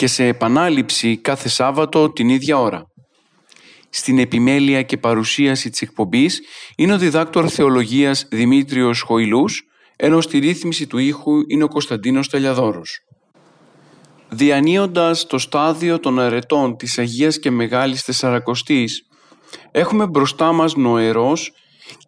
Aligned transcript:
και 0.00 0.06
σε 0.06 0.26
επανάληψη 0.26 1.16
κάθε 1.16 1.48
Σάββατο 1.48 2.12
την 2.12 2.28
ίδια 2.28 2.58
ώρα. 2.58 2.82
Στην 3.90 4.18
επιμέλεια 4.18 4.82
και 4.82 4.96
παρουσίαση 4.96 5.70
της 5.70 5.82
εκπομπής 5.82 6.40
είναι 6.76 6.92
ο 6.92 6.98
διδάκτορ 6.98 7.46
θεολογίας 7.50 8.26
Δημήτριος 8.30 9.00
Χοηλούς, 9.00 9.62
ενώ 9.96 10.20
στη 10.20 10.38
ρύθμιση 10.38 10.86
του 10.86 10.98
ήχου 10.98 11.32
είναι 11.48 11.64
ο 11.64 11.68
Κωνσταντίνος 11.68 12.28
Τελιαδόρος. 12.28 12.98
Διανύοντας 14.28 15.26
το 15.26 15.38
στάδιο 15.38 15.98
των 15.98 16.20
αρετών 16.20 16.76
της 16.76 16.98
Αγίας 16.98 17.38
και 17.38 17.50
Μεγάλης 17.50 18.04
Τεσσαρακοστής, 18.04 19.02
έχουμε 19.70 20.06
μπροστά 20.06 20.52
μας 20.52 20.74
νοερός 20.74 21.52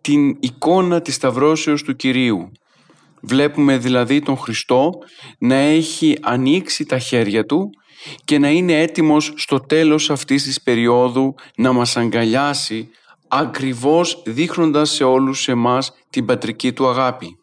την 0.01 0.37
εικόνα 0.41 1.03
της 1.03 1.15
Σταυρώσεως 1.15 1.83
του 1.83 1.97
Κυρίου. 1.97 2.51
Βλέπουμε 3.21 3.79
δηλαδή 3.79 4.21
τον 4.21 4.37
Χριστό 4.37 4.91
να 5.39 5.55
έχει 5.55 6.19
ανοίξει 6.21 6.85
τα 6.85 6.99
χέρια 6.99 7.45
Του 7.45 7.71
και 8.25 8.39
να 8.39 8.51
είναι 8.51 8.81
έτοιμος 8.81 9.33
στο 9.37 9.61
τέλος 9.61 10.11
αυτής 10.11 10.43
της 10.43 10.63
περίοδου 10.63 11.35
να 11.57 11.73
μας 11.73 11.97
αγκαλιάσει 11.97 12.89
ακριβώς 13.29 14.23
δείχνοντας 14.27 14.91
σε 14.91 15.05
όλους 15.05 15.49
εμάς 15.49 15.93
την 16.11 16.25
πατρική 16.25 16.73
Του 16.73 16.89
αγάπη. 16.89 17.37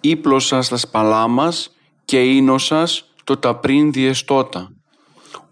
Ήπλωσα 0.00 0.62
στα 0.62 0.76
σπαλά 0.76 1.28
μας 1.28 1.70
και 2.04 2.22
ίνωσας 2.22 3.12
το 3.24 3.36
τα 3.36 3.56
πριν 3.56 3.92
διεστώτα. 3.92 4.72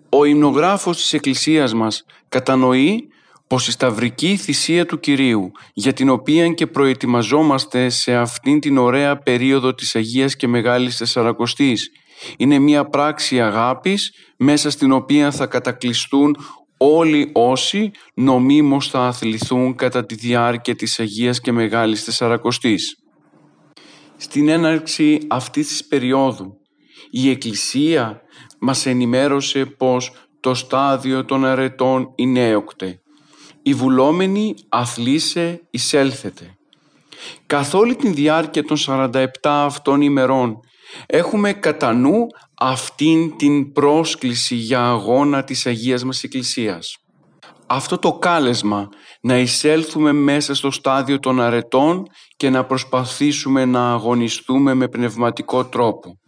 Ο 0.08 0.24
υμνογράφος 0.24 0.96
της 0.96 1.12
Εκκλησίας 1.12 1.74
μας 1.74 2.04
κατανοεί 2.28 3.08
πως 3.46 3.68
η 3.68 3.70
σταυρική 3.70 4.36
θυσία 4.36 4.86
του 4.86 5.00
Κυρίου, 5.00 5.52
για 5.72 5.92
την 5.92 6.08
οποία 6.08 6.48
και 6.48 6.66
προετοιμαζόμαστε 6.66 7.88
σε 7.88 8.14
αυτήν 8.14 8.60
την 8.60 8.78
ωραία 8.78 9.16
περίοδο 9.18 9.74
της 9.74 9.96
Αγίας 9.96 10.36
και 10.36 10.48
Μεγάλης 10.48 10.96
Τεσσαρακοστής, 10.96 11.90
είναι 12.36 12.58
μια 12.58 12.84
πράξη 12.84 13.40
αγάπης 13.40 14.12
μέσα 14.36 14.70
στην 14.70 14.92
οποία 14.92 15.30
θα 15.30 15.46
κατακλειστούν 15.46 16.36
όλοι 16.76 17.30
όσοι 17.32 17.90
νομίμως 18.14 18.88
θα 18.88 19.06
αθληθούν 19.06 19.74
κατά 19.74 20.06
τη 20.06 20.14
διάρκεια 20.14 20.74
της 20.74 21.00
Αγίας 21.00 21.40
και 21.40 21.52
Μεγάλης 21.52 22.04
Τεσσαρακοστής. 22.04 22.96
Στην 24.16 24.48
έναρξη 24.48 25.18
αυτής 25.28 25.68
της 25.68 25.86
περίοδου 25.86 26.60
η 27.10 27.30
Εκκλησία 27.30 28.20
μας 28.60 28.86
ενημέρωσε 28.86 29.64
πως 29.64 30.12
το 30.40 30.54
στάδιο 30.54 31.24
των 31.24 31.44
αρετών 31.44 32.12
είναι 32.14 32.48
έοκτε. 32.48 33.00
Η 33.62 33.74
βουλόμενη 33.74 34.54
αθλήσε 34.68 35.60
εισέλθετε. 35.70 36.54
Καθ' 37.46 37.74
όλη 37.74 37.96
τη 37.96 38.08
διάρκεια 38.08 38.64
των 38.64 38.76
47 38.86 39.26
αυτών 39.42 40.00
ημερών 40.00 40.60
έχουμε 41.06 41.52
κατά 41.52 41.92
νου 41.92 42.26
αυτήν 42.54 43.36
την 43.36 43.72
πρόσκληση 43.72 44.54
για 44.54 44.88
αγώνα 44.88 45.44
της 45.44 45.66
Αγίας 45.66 46.04
μας 46.04 46.22
Εκκλησίας. 46.22 46.96
Αυτό 47.66 47.98
το 47.98 48.12
κάλεσμα 48.12 48.88
να 49.20 49.38
εισέλθουμε 49.38 50.12
μέσα 50.12 50.54
στο 50.54 50.70
στάδιο 50.70 51.18
των 51.18 51.40
αρετών 51.40 52.06
και 52.36 52.50
να 52.50 52.64
προσπαθήσουμε 52.64 53.64
να 53.64 53.92
αγωνιστούμε 53.92 54.74
με 54.74 54.88
πνευματικό 54.88 55.64
τρόπο. 55.64 56.19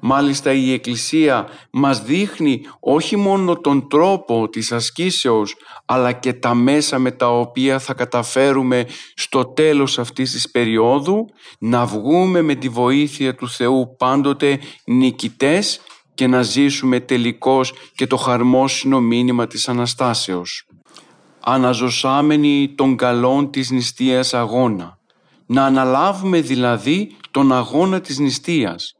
Μάλιστα 0.00 0.52
η 0.52 0.72
Εκκλησία 0.72 1.48
μας 1.70 2.02
δείχνει 2.02 2.60
όχι 2.80 3.16
μόνο 3.16 3.56
τον 3.56 3.88
τρόπο 3.88 4.48
της 4.48 4.72
ασκήσεως 4.72 5.56
αλλά 5.84 6.12
και 6.12 6.32
τα 6.32 6.54
μέσα 6.54 6.98
με 6.98 7.10
τα 7.10 7.38
οποία 7.38 7.78
θα 7.78 7.94
καταφέρουμε 7.94 8.86
στο 9.14 9.44
τέλος 9.44 9.98
αυτής 9.98 10.30
της 10.30 10.50
περίοδου 10.50 11.26
να 11.58 11.86
βγούμε 11.86 12.42
με 12.42 12.54
τη 12.54 12.68
βοήθεια 12.68 13.34
του 13.34 13.48
Θεού 13.48 13.94
πάντοτε 13.98 14.58
νικητές 14.84 15.80
και 16.14 16.26
να 16.26 16.42
ζήσουμε 16.42 17.00
τελικώς 17.00 17.72
και 17.94 18.06
το 18.06 18.16
χαρμόσυνο 18.16 19.00
μήνυμα 19.00 19.46
της 19.46 19.68
Αναστάσεως. 19.68 20.66
Αναζωσάμενοι 21.40 22.74
των 22.76 22.96
καλών 22.96 23.50
της 23.50 23.70
νηστείας 23.70 24.34
αγώνα. 24.34 24.98
Να 25.46 25.64
αναλάβουμε 25.64 26.40
δηλαδή 26.40 27.16
τον 27.30 27.52
αγώνα 27.52 28.00
της 28.00 28.18
νηστείας 28.18 28.95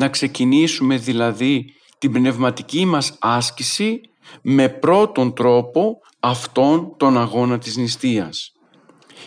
να 0.00 0.08
ξεκινήσουμε 0.08 0.96
δηλαδή 0.96 1.64
την 1.98 2.12
πνευματική 2.12 2.84
μας 2.84 3.16
άσκηση 3.20 4.00
με 4.42 4.68
πρώτον 4.68 5.34
τρόπο 5.34 5.98
αυτόν 6.20 6.94
τον 6.96 7.18
αγώνα 7.18 7.58
της 7.58 7.76
νηστείας. 7.76 8.52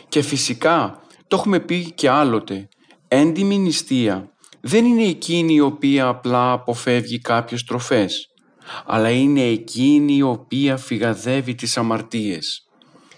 Και 0.07 0.21
φυσικά, 0.21 1.01
το 1.27 1.35
έχουμε 1.35 1.59
πει 1.59 1.91
και 1.91 2.09
άλλοτε, 2.09 2.69
έντιμη 3.07 3.57
νηστεία 3.57 4.31
δεν 4.61 4.85
είναι 4.85 5.03
εκείνη 5.03 5.53
η 5.53 5.59
οποία 5.59 6.07
απλά 6.07 6.51
αποφεύγει 6.51 7.19
κάποιες 7.19 7.63
τροφές, 7.63 8.27
αλλά 8.85 9.09
είναι 9.09 9.43
εκείνη 9.43 10.15
η 10.15 10.21
οποία 10.21 10.77
φυγαδεύει 10.77 11.55
τις 11.55 11.77
αμαρτίες. 11.77 12.67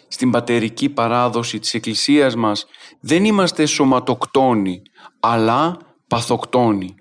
Στην 0.08 0.32
πατερική 0.32 0.90
παράδοση 0.90 1.60
της 1.60 1.74
Εκκλησίας 1.74 2.36
μας 2.36 2.66
δεν 3.00 3.26
είμαστε 3.26 3.66
σωματοκτόνοι, 3.66 4.82
αλλά 5.20 5.78
παθοκτόνοι. 6.08 6.96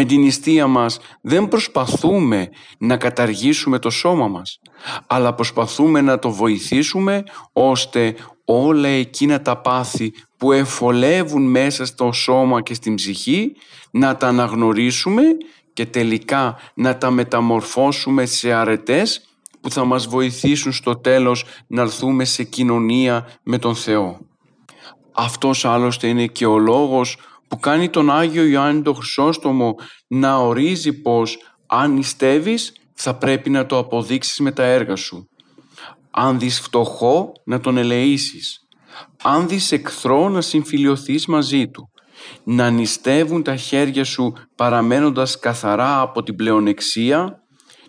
Με 0.00 0.04
την 0.04 0.20
νηστεία 0.20 0.66
μας 0.66 0.98
δεν 1.20 1.48
προσπαθούμε 1.48 2.48
να 2.78 2.96
καταργήσουμε 2.96 3.78
το 3.78 3.90
σώμα 3.90 4.28
μας, 4.28 4.60
αλλά 5.06 5.34
προσπαθούμε 5.34 6.00
να 6.00 6.18
το 6.18 6.30
βοηθήσουμε 6.30 7.22
ώστε 7.52 8.14
όλα 8.44 8.88
εκείνα 8.88 9.42
τα 9.42 9.60
πάθη 9.60 10.12
που 10.36 10.52
εφολεύουν 10.52 11.50
μέσα 11.50 11.86
στο 11.86 12.12
σώμα 12.12 12.62
και 12.62 12.74
στην 12.74 12.94
ψυχή 12.94 13.52
να 13.90 14.16
τα 14.16 14.28
αναγνωρίσουμε 14.28 15.22
και 15.72 15.86
τελικά 15.86 16.58
να 16.74 16.98
τα 16.98 17.10
μεταμορφώσουμε 17.10 18.26
σε 18.26 18.52
αρετές 18.52 19.28
που 19.60 19.70
θα 19.70 19.84
μας 19.84 20.06
βοηθήσουν 20.06 20.72
στο 20.72 20.96
τέλος 20.96 21.44
να 21.66 21.82
έρθουμε 21.82 22.24
σε 22.24 22.42
κοινωνία 22.42 23.28
με 23.42 23.58
τον 23.58 23.74
Θεό. 23.74 24.18
Αυτός 25.12 25.64
άλλωστε 25.64 26.06
είναι 26.06 26.26
και 26.26 26.46
ο 26.46 26.58
λόγος 26.58 27.16
που 27.48 27.58
κάνει 27.58 27.90
τον 27.90 28.10
Άγιο 28.10 28.44
Ιωάννη 28.44 28.82
τον 28.82 28.94
Χρυσόστομο 28.94 29.74
να 30.08 30.36
ορίζει 30.36 31.00
πως 31.00 31.38
αν 31.66 31.92
νηστεύεις 31.92 32.72
θα 32.94 33.16
πρέπει 33.16 33.50
να 33.50 33.66
το 33.66 33.78
αποδείξεις 33.78 34.38
με 34.38 34.52
τα 34.52 34.62
έργα 34.62 34.96
σου. 34.96 35.28
Αν 36.10 36.38
δεις 36.38 36.60
φτωχό 36.60 37.32
να 37.44 37.60
τον 37.60 37.76
ελεήσεις. 37.76 38.58
Αν 39.22 39.48
δεις 39.48 39.72
εχθρό 39.72 40.28
να 40.28 40.40
συμφιλιωθείς 40.40 41.26
μαζί 41.26 41.68
του. 41.68 41.90
Να 42.44 42.70
νηστεύουν 42.70 43.42
τα 43.42 43.56
χέρια 43.56 44.04
σου 44.04 44.32
παραμένοντας 44.54 45.38
καθαρά 45.38 46.00
από 46.00 46.22
την 46.22 46.34
πλεονεξία. 46.34 47.42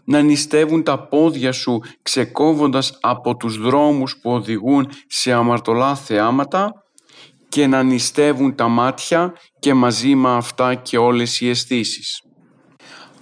Να 0.03 0.21
νηστεύουν 0.21 0.83
τα 0.83 1.07
πόδια 1.07 1.51
σου 1.51 1.79
ξεκόβοντας 2.01 2.97
από 3.01 3.35
τους 3.35 3.57
δρόμους 3.57 4.17
που 4.21 4.31
οδηγούν 4.31 4.89
σε 5.07 5.31
αμαρτωλά 5.31 5.95
θεάματα 5.95 6.73
και 7.49 7.67
να 7.67 7.83
νηστεύουν 7.83 8.55
τα 8.55 8.67
μάτια 8.67 9.33
και 9.59 9.73
μαζί 9.73 10.15
με 10.15 10.35
αυτά 10.35 10.75
και 10.75 10.97
όλες 10.97 11.41
οι 11.41 11.49
αισθήσεις. 11.49 12.21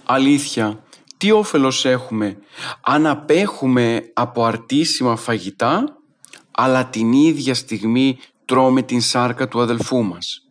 Αλήθεια, 0.04 0.82
τι 1.16 1.30
όφελος 1.30 1.84
έχουμε; 1.84 2.36
Αν 2.80 3.06
απέχουμε 3.06 4.10
από 4.14 4.44
αρτήσιμα 4.44 5.16
φαγητά 5.16 5.98
αλλά 6.50 6.86
την 6.86 7.12
ίδια 7.12 7.54
στιγμή 7.54 8.18
τρώμε 8.44 8.82
την 8.82 9.00
σάρκα 9.00 9.48
του 9.48 9.60
αδελφού 9.60 10.02
μας. 10.02 10.42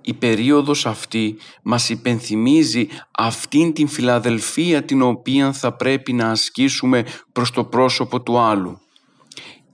Η 0.00 0.14
περίοδος 0.14 0.86
αυτή 0.86 1.36
μας 1.62 1.88
υπενθυμίζει 1.88 2.86
αυτήν 3.10 3.72
την 3.72 3.88
φιλαδελφία 3.88 4.84
την 4.84 5.02
οποία 5.02 5.52
θα 5.52 5.76
πρέπει 5.76 6.12
να 6.12 6.30
ασκήσουμε 6.30 7.04
προς 7.32 7.50
το 7.50 7.64
πρόσωπο 7.64 8.20
του 8.22 8.38
άλλου. 8.38 8.78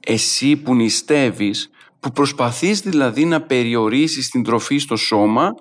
Εσύ 0.01 0.57
που 0.57 0.75
νηστεύεις 0.75 1.71
που 2.01 2.13
προσπαθείς 2.13 2.81
δηλαδή 2.81 3.25
να 3.25 3.41
περιορίσεις 3.41 4.31
την 4.31 4.43
τροφή 4.43 4.79
στο 4.79 4.97
σώμα, 4.97 5.55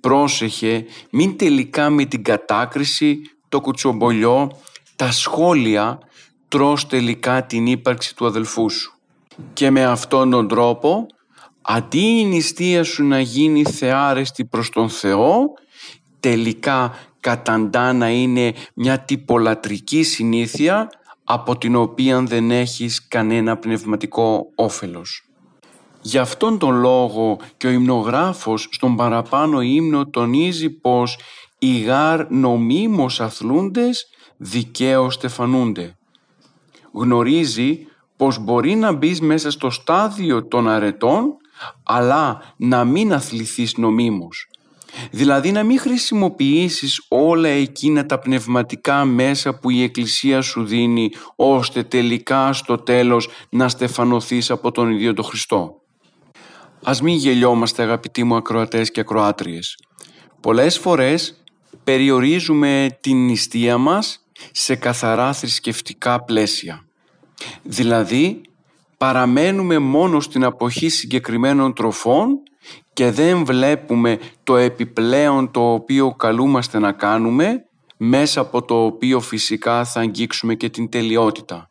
πρόσεχε 0.00 0.84
μην 1.10 1.36
τελικά 1.36 1.90
με 1.90 2.04
την 2.04 2.22
κατάκριση, 2.22 3.20
το 3.48 3.60
κουτσομπολιό, 3.60 4.50
τα 4.96 5.10
σχόλια 5.10 5.98
τρως 6.48 6.86
τελικά 6.86 7.46
την 7.46 7.66
ύπαρξη 7.66 8.16
του 8.16 8.26
αδελφού 8.26 8.70
σου. 8.70 8.94
Και 9.52 9.70
με 9.70 9.84
αυτόν 9.84 10.30
τον 10.30 10.48
τρόπο, 10.48 11.06
αντί 11.62 12.18
η 12.18 12.24
νηστεία 12.24 12.84
σου 12.84 13.04
να 13.04 13.20
γίνει 13.20 13.64
θεάρεστη 13.64 14.44
προς 14.44 14.70
τον 14.70 14.88
Θεό, 14.88 15.52
τελικά 16.20 16.94
καταντά 17.20 17.92
να 17.92 18.10
είναι 18.10 18.54
μια 18.74 19.00
τυπολατρική 19.00 20.02
συνήθεια 20.02 20.88
από 21.24 21.58
την 21.58 21.76
οποία 21.76 22.20
δεν 22.20 22.50
έχεις 22.50 23.08
κανένα 23.08 23.56
πνευματικό 23.56 24.52
όφελος. 24.54 25.29
Γι' 26.02 26.18
αυτόν 26.18 26.58
τον 26.58 26.74
λόγο 26.74 27.38
και 27.56 27.66
ο 27.66 27.70
υμνογράφος 27.70 28.68
στον 28.70 28.96
παραπάνω 28.96 29.60
ύμνο 29.60 30.06
τονίζει 30.06 30.70
πως 30.70 31.18
οι 31.58 31.80
γάρ 31.80 32.30
νομίμως 32.30 33.20
αθλούντες 33.20 34.06
δικαίως 34.36 35.14
στεφανούνται. 35.14 35.96
Γνωρίζει 36.92 37.86
πως 38.16 38.38
μπορεί 38.38 38.74
να 38.74 38.92
μπεις 38.92 39.20
μέσα 39.20 39.50
στο 39.50 39.70
στάδιο 39.70 40.46
των 40.46 40.68
αρετών 40.68 41.36
αλλά 41.82 42.42
να 42.56 42.84
μην 42.84 43.12
αθληθείς 43.12 43.76
νομίμως. 43.76 44.48
Δηλαδή 45.10 45.52
να 45.52 45.62
μην 45.62 45.78
χρησιμοποιήσεις 45.78 47.04
όλα 47.08 47.48
εκείνα 47.48 48.06
τα 48.06 48.18
πνευματικά 48.18 49.04
μέσα 49.04 49.58
που 49.58 49.70
η 49.70 49.82
Εκκλησία 49.82 50.40
σου 50.40 50.64
δίνει 50.64 51.10
ώστε 51.36 51.82
τελικά 51.82 52.52
στο 52.52 52.76
τέλος 52.76 53.28
να 53.50 53.68
στεφανωθείς 53.68 54.50
από 54.50 54.70
τον 54.70 54.90
ίδιο 54.90 55.14
τον 55.14 55.24
Χριστό. 55.24 55.79
Ας 56.82 57.02
μην 57.02 57.14
γελιόμαστε 57.14 57.82
αγαπητοί 57.82 58.24
μου 58.24 58.36
ακροατές 58.36 58.90
και 58.90 59.00
ακροάτριες. 59.00 59.76
Πολλές 60.40 60.78
φορές 60.78 61.42
περιορίζουμε 61.84 62.98
την 63.00 63.24
νηστεία 63.24 63.78
μας 63.78 64.26
σε 64.52 64.74
καθαρά 64.74 65.32
θρησκευτικά 65.32 66.24
πλαίσια. 66.24 66.84
Δηλαδή 67.62 68.40
παραμένουμε 68.96 69.78
μόνο 69.78 70.20
στην 70.20 70.44
αποχή 70.44 70.88
συγκεκριμένων 70.88 71.74
τροφών 71.74 72.42
και 72.92 73.10
δεν 73.10 73.44
βλέπουμε 73.44 74.18
το 74.42 74.56
επιπλέον 74.56 75.50
το 75.50 75.72
οποίο 75.72 76.14
καλούμαστε 76.14 76.78
να 76.78 76.92
κάνουμε 76.92 77.64
μέσα 77.96 78.40
από 78.40 78.62
το 78.62 78.84
οποίο 78.84 79.20
φυσικά 79.20 79.84
θα 79.84 80.00
αγγίξουμε 80.00 80.54
και 80.54 80.68
την 80.68 80.88
τελειότητα. 80.88 81.69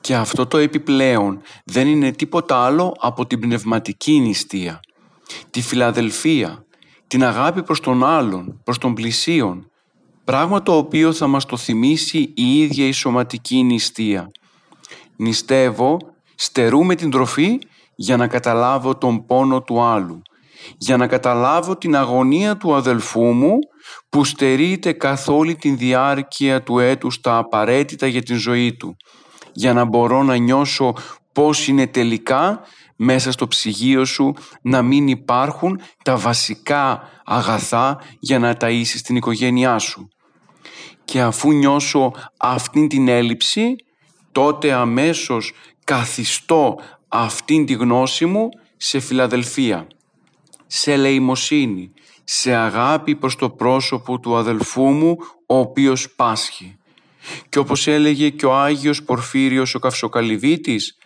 Και 0.00 0.14
αυτό 0.14 0.46
το 0.46 0.58
επιπλέον 0.58 1.40
δεν 1.64 1.86
είναι 1.86 2.10
τίποτα 2.10 2.64
άλλο 2.64 2.96
από 3.00 3.26
την 3.26 3.40
πνευματική 3.40 4.20
νηστεία, 4.20 4.80
τη 5.50 5.62
φιλαδελφία, 5.62 6.64
την 7.06 7.24
αγάπη 7.24 7.62
προς 7.62 7.80
τον 7.80 8.04
άλλον, 8.04 8.60
προς 8.64 8.78
τον 8.78 8.94
πλησίον, 8.94 9.70
πράγμα 10.24 10.62
το 10.62 10.76
οποίο 10.76 11.12
θα 11.12 11.26
μας 11.26 11.46
το 11.46 11.56
θυμίσει 11.56 12.32
η 12.36 12.60
ίδια 12.60 12.86
η 12.86 12.92
σωματική 12.92 13.62
νηστεία. 13.62 14.30
Νηστεύω, 15.16 15.96
στερούμε 16.34 16.94
την 16.94 17.10
τροφή 17.10 17.58
για 17.94 18.16
να 18.16 18.26
καταλάβω 18.26 18.96
τον 18.96 19.26
πόνο 19.26 19.62
του 19.62 19.82
άλλου, 19.82 20.22
για 20.78 20.96
να 20.96 21.06
καταλάβω 21.06 21.76
την 21.76 21.96
αγωνία 21.96 22.56
του 22.56 22.74
αδελφού 22.74 23.24
μου 23.24 23.58
που 24.08 24.24
στερείται 24.24 24.92
καθ' 24.92 25.28
όλη 25.28 25.56
την 25.56 25.76
διάρκεια 25.76 26.62
του 26.62 26.78
έτους 26.78 27.20
τα 27.20 27.36
απαραίτητα 27.36 28.06
για 28.06 28.22
την 28.22 28.36
ζωή 28.36 28.72
του, 28.76 28.96
για 29.60 29.72
να 29.72 29.84
μπορώ 29.84 30.22
να 30.22 30.36
νιώσω 30.36 30.94
πώς 31.32 31.68
είναι 31.68 31.86
τελικά 31.86 32.60
μέσα 32.96 33.32
στο 33.32 33.48
ψυγείο 33.48 34.04
σου 34.04 34.34
να 34.62 34.82
μην 34.82 35.08
υπάρχουν 35.08 35.80
τα 36.04 36.16
βασικά 36.16 37.02
αγαθά 37.24 38.00
για 38.20 38.38
να 38.38 38.56
ταΐσεις 38.60 39.00
την 39.04 39.16
οικογένειά 39.16 39.78
σου. 39.78 40.08
Και 41.04 41.20
αφού 41.20 41.52
νιώσω 41.52 42.12
αυτήν 42.36 42.88
την 42.88 43.08
έλλειψη, 43.08 43.76
τότε 44.32 44.72
αμέσως 44.72 45.52
καθιστώ 45.84 46.78
αυτήν 47.08 47.66
τη 47.66 47.72
γνώση 47.72 48.26
μου 48.26 48.48
σε 48.76 49.00
φιλαδελφία, 49.00 49.86
σε 50.66 50.92
ελεημοσύνη, 50.92 51.92
σε 52.24 52.54
αγάπη 52.54 53.16
προς 53.16 53.36
το 53.36 53.50
πρόσωπο 53.50 54.20
του 54.20 54.36
αδελφού 54.36 54.82
μου, 54.82 55.16
ο 55.46 55.58
οποίος 55.58 56.14
πάσχει. 56.14 56.79
Και 57.48 57.58
όπως 57.58 57.86
έλεγε 57.86 58.28
και 58.28 58.46
ο 58.46 58.54
Άγιος 58.54 59.02
Πορφύριος 59.02 59.74
ο 59.74 59.78
Καυσοκαλυβίτης, 59.78 60.96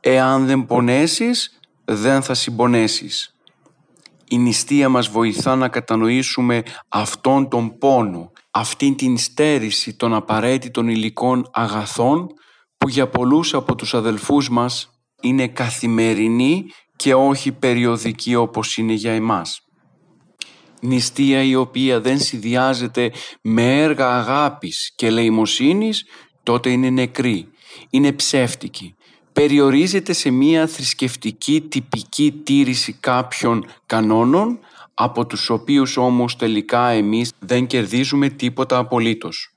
εάν 0.00 0.46
δεν 0.46 0.66
πονέσεις, 0.66 1.58
δεν 1.84 2.22
θα 2.22 2.34
συμπονέσεις. 2.34 3.34
Η 4.28 4.38
νηστεία 4.38 4.88
μας 4.88 5.08
βοηθά 5.08 5.56
να 5.56 5.68
κατανοήσουμε 5.68 6.62
αυτόν 6.88 7.48
τον 7.48 7.78
πόνο, 7.78 8.32
αυτήν 8.50 8.96
την 8.96 9.18
στέρηση 9.18 9.96
των 9.96 10.14
απαραίτητων 10.14 10.88
υλικών 10.88 11.48
αγαθών 11.52 12.26
που 12.78 12.88
για 12.88 13.08
πολλούς 13.08 13.54
από 13.54 13.74
τους 13.74 13.94
αδελφούς 13.94 14.48
μας 14.50 14.90
είναι 15.20 15.48
καθημερινή 15.48 16.66
και 16.96 17.14
όχι 17.14 17.52
περιοδική 17.52 18.34
όπως 18.34 18.76
είναι 18.76 18.92
για 18.92 19.12
εμάς. 19.12 19.63
Νηστεία 20.86 21.42
η 21.42 21.54
οποία 21.54 22.00
δεν 22.00 22.20
συνδυάζεται 22.20 23.12
με 23.40 23.82
έργα 23.82 24.08
αγάπης 24.08 24.92
και 24.96 25.10
λεημοσύνης, 25.10 26.04
τότε 26.42 26.70
είναι 26.70 26.90
νεκρή, 26.90 27.48
είναι 27.90 28.12
ψεύτικη. 28.12 28.94
Περιορίζεται 29.32 30.12
σε 30.12 30.30
μία 30.30 30.66
θρησκευτική 30.66 31.60
τυπική 31.60 32.40
τήρηση 32.44 32.92
κάποιων 33.00 33.66
κανόνων, 33.86 34.58
από 34.94 35.26
τους 35.26 35.50
οποίους 35.50 35.96
όμως 35.96 36.36
τελικά 36.36 36.88
εμείς 36.88 37.32
δεν 37.38 37.66
κερδίζουμε 37.66 38.28
τίποτα 38.28 38.78
απολύτως. 38.78 39.54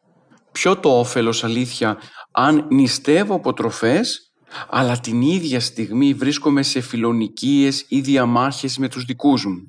Ποιο 0.51 0.77
το 0.77 0.99
όφελος 0.99 1.43
αλήθεια 1.43 1.97
αν 2.31 2.67
νηστεύω 2.69 3.35
από 3.35 3.53
τροφές 3.53 4.31
αλλά 4.69 4.99
την 4.99 5.21
ίδια 5.21 5.59
στιγμή 5.59 6.13
βρίσκομαι 6.13 6.63
σε 6.63 6.81
φιλονικίες 6.81 7.85
ή 7.87 7.99
διαμάχες 7.99 8.77
με 8.77 8.87
τους 8.87 9.03
δικούς 9.05 9.45
μου. 9.45 9.65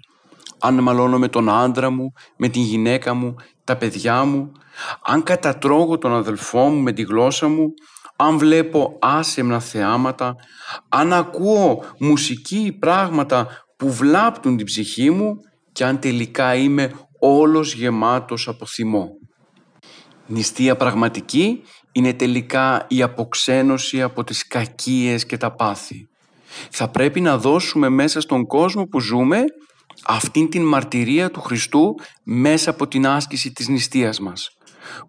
Αν 0.61 0.83
μαλώνω 0.83 1.19
με 1.19 1.29
τον 1.29 1.51
άντρα 1.51 1.91
μου, 1.91 2.13
με 2.37 2.49
την 2.49 2.63
γυναίκα 2.63 3.15
μου, 3.15 3.35
τα 3.65 3.77
παιδιά 3.77 4.25
μου, 4.25 4.53
αν 5.03 5.23
κατατρώγω 5.23 5.99
τον 5.99 6.15
αδελφό 6.15 6.69
μου 6.69 6.83
με 6.83 6.93
τη 6.93 7.03
γλώσσα 7.03 7.49
μου, 7.49 7.73
αν 8.17 8.39
βλέπω 8.39 8.97
άσεμνα 9.01 9.61
θεάματα, 9.61 10.35
αν 10.89 11.13
ακούω 11.13 11.85
μουσική 11.99 12.59
ή 12.59 12.73
πράγματα 12.73 13.49
που 13.77 13.93
βλάπτουν 13.93 14.57
την 14.57 14.67
ψυχή 14.67 15.11
μου 15.11 15.37
και 15.73 15.85
αν 15.85 15.99
τελικά 15.99 16.55
είμαι 16.55 16.93
όλος 17.19 17.75
γεμάτος 17.75 18.49
από 18.49 18.67
θυμό. 18.67 19.09
Νηστεία 20.27 20.77
πραγματική 20.77 21.63
είναι 21.93 22.13
τελικά 22.13 22.87
η 22.89 23.03
αποξένωση 23.03 24.03
από 24.03 24.25
τις 24.25 24.47
κακίες 24.47 25.27
και 25.27 25.37
τα 25.37 25.55
πάθη. 25.55 26.09
Θα 26.71 26.89
πρέπει 26.89 27.21
να 27.21 27.39
δώσουμε 27.39 27.89
μέσα 27.89 28.21
στον 28.21 28.47
κόσμο 28.47 28.85
που 28.85 29.01
ζούμε 29.01 29.45
αυτήν 30.05 30.51
την 30.51 30.63
μαρτυρία 30.63 31.31
του 31.31 31.41
Χριστού 31.41 31.95
μέσα 32.25 32.71
από 32.71 32.89
την 32.89 33.07
άσκηση 33.07 33.53
της 33.53 33.69
νηστείας 33.69 34.21
μας. 34.21 34.49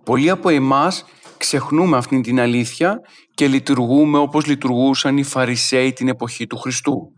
Πολλοί 0.04 0.30
από 0.30 0.50
εμάς 0.50 1.06
ξεχνούμε 1.38 1.98
αυτήν 1.98 2.22
την 2.22 2.40
αλήθεια 2.40 3.00
και 3.34 3.48
λειτουργούμε 3.48 4.18
όπως 4.18 4.46
λειτουργούσαν 4.46 5.18
οι 5.18 5.24
Φαρισαίοι 5.24 5.94
την 5.94 6.08
εποχή 6.08 6.48
του 6.48 6.58
Χριστού. 6.58 7.14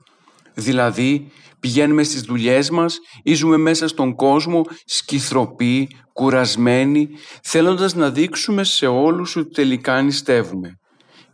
Δηλαδή 0.53 1.31
πηγαίνουμε 1.59 2.03
στις 2.03 2.21
δουλειές 2.21 2.69
μας 2.69 2.97
ή 3.23 3.33
ζούμε 3.33 3.57
μέσα 3.57 3.87
στον 3.87 4.15
κόσμο 4.15 4.61
σκυθροποί, 4.85 5.89
κουρασμένοι, 6.13 7.09
θέλοντας 7.43 7.95
να 7.95 8.09
δείξουμε 8.09 8.63
σε 8.63 8.87
όλους 8.87 9.35
ότι 9.35 9.49
τελικά 9.49 10.01
νηστεύουμε. 10.01 10.75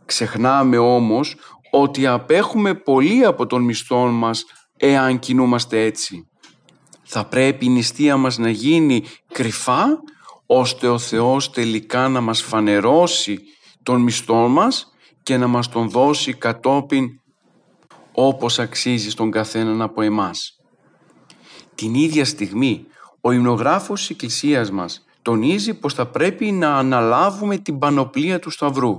Ξεχνάμε 0.04 0.78
όμως 0.78 1.36
ότι 1.70 2.06
απέχουμε 2.06 2.74
πολύ 2.74 3.24
από 3.24 3.46
τον 3.46 3.62
μισθό 3.62 4.06
μας 4.06 4.44
εάν 4.76 5.18
κινούμαστε 5.18 5.84
έτσι. 5.84 6.27
Θα 7.10 7.24
πρέπει 7.24 7.64
η 7.64 7.68
νηστεία 7.68 8.16
μας 8.16 8.38
να 8.38 8.50
γίνει 8.50 9.04
κρυφά, 9.32 9.86
ώστε 10.46 10.88
ο 10.88 10.98
Θεός 10.98 11.50
τελικά 11.50 12.08
να 12.08 12.20
μας 12.20 12.42
φανερώσει 12.42 13.38
τον 13.82 14.00
μισθό 14.00 14.48
μας 14.48 14.92
και 15.22 15.36
να 15.36 15.46
μας 15.46 15.68
τον 15.68 15.90
δώσει 15.90 16.32
κατόπιν 16.32 17.08
όπως 18.12 18.58
αξίζει 18.58 19.10
στον 19.10 19.30
καθέναν 19.30 19.82
από 19.82 20.02
εμάς. 20.02 20.60
Την 21.74 21.94
ίδια 21.94 22.24
στιγμή, 22.24 22.86
ο 23.20 23.32
υμνογράφος 23.32 24.00
της 24.00 24.10
Εκκλησίας 24.10 24.70
μας 24.70 25.04
τονίζει 25.22 25.74
πως 25.74 25.94
θα 25.94 26.06
πρέπει 26.06 26.52
να 26.52 26.76
αναλάβουμε 26.76 27.56
την 27.58 27.78
πανοπλία 27.78 28.38
του 28.38 28.50
Σταυρού. 28.50 28.96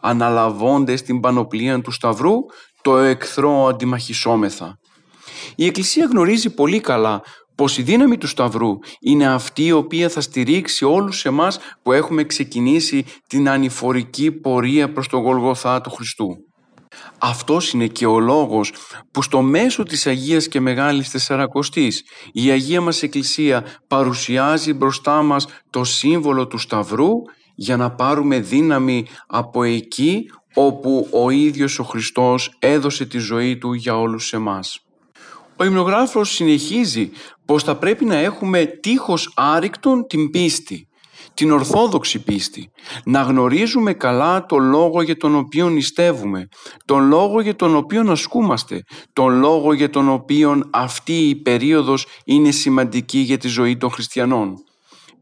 Αναλαβώντες 0.00 1.02
την 1.02 1.20
πανοπλία 1.20 1.80
του 1.80 1.90
Σταυρού, 1.90 2.34
το 2.82 2.96
εχθρό 2.96 3.66
αντιμαχισόμεθα. 3.66 4.78
Η 5.60 5.66
Εκκλησία 5.66 6.06
γνωρίζει 6.10 6.54
πολύ 6.54 6.80
καλά 6.80 7.22
πως 7.54 7.78
η 7.78 7.82
δύναμη 7.82 8.18
του 8.18 8.26
Σταυρού 8.26 8.78
είναι 9.00 9.26
αυτή 9.26 9.64
η 9.64 9.72
οποία 9.72 10.08
θα 10.08 10.20
στηρίξει 10.20 10.84
όλους 10.84 11.24
εμάς 11.24 11.58
που 11.82 11.92
έχουμε 11.92 12.24
ξεκινήσει 12.24 13.04
την 13.26 13.48
ανηφορική 13.48 14.32
πορεία 14.32 14.92
προς 14.92 15.08
τον 15.08 15.22
Γολγοθά 15.22 15.80
του 15.80 15.90
Χριστού. 15.90 16.28
Αυτός 17.18 17.72
είναι 17.72 17.86
και 17.86 18.06
ο 18.06 18.18
λόγος 18.18 18.72
που 19.10 19.22
στο 19.22 19.42
μέσο 19.42 19.82
της 19.82 20.06
Αγίας 20.06 20.48
και 20.48 20.60
Μεγάλης 20.60 21.10
Τεσσαρακοστής 21.10 22.02
η 22.32 22.50
Αγία 22.50 22.80
μας 22.80 23.02
Εκκλησία 23.02 23.64
παρουσιάζει 23.88 24.72
μπροστά 24.72 25.22
μας 25.22 25.46
το 25.70 25.84
σύμβολο 25.84 26.46
του 26.46 26.58
Σταυρού 26.58 27.10
για 27.54 27.76
να 27.76 27.90
πάρουμε 27.90 28.40
δύναμη 28.40 29.06
από 29.26 29.62
εκεί 29.62 30.30
όπου 30.54 31.08
ο 31.12 31.30
ίδιος 31.30 31.78
ο 31.78 31.82
Χριστός 31.82 32.56
έδωσε 32.58 33.06
τη 33.06 33.18
ζωή 33.18 33.58
Του 33.58 33.72
για 33.72 33.98
όλους 33.98 34.32
εμάς. 34.32 34.82
Ο 35.60 35.64
υμνογράφος 35.64 36.30
συνεχίζει 36.30 37.10
πως 37.44 37.62
θα 37.62 37.76
πρέπει 37.76 38.04
να 38.04 38.16
έχουμε 38.16 38.64
τείχος 38.64 39.32
άρρηκτον 39.36 40.06
την 40.06 40.30
πίστη, 40.30 40.88
την 41.34 41.50
ορθόδοξη 41.50 42.18
πίστη, 42.18 42.70
να 43.04 43.22
γνωρίζουμε 43.22 43.92
καλά 43.92 44.46
το 44.46 44.58
λόγο 44.58 45.02
για 45.02 45.16
τον 45.16 45.34
οποίο 45.34 45.68
νηστεύουμε, 45.68 46.48
τον 46.84 47.08
λόγο 47.08 47.40
για 47.40 47.56
τον 47.56 47.76
οποίο 47.76 48.10
ασκούμαστε, 48.10 48.82
τον 49.12 49.38
λόγο 49.38 49.72
για 49.72 49.90
τον 49.90 50.08
οποίο 50.08 50.60
αυτή 50.70 51.28
η 51.28 51.36
περίοδος 51.36 52.06
είναι 52.24 52.50
σημαντική 52.50 53.18
για 53.18 53.38
τη 53.38 53.48
ζωή 53.48 53.76
των 53.76 53.90
χριστιανών. 53.90 54.54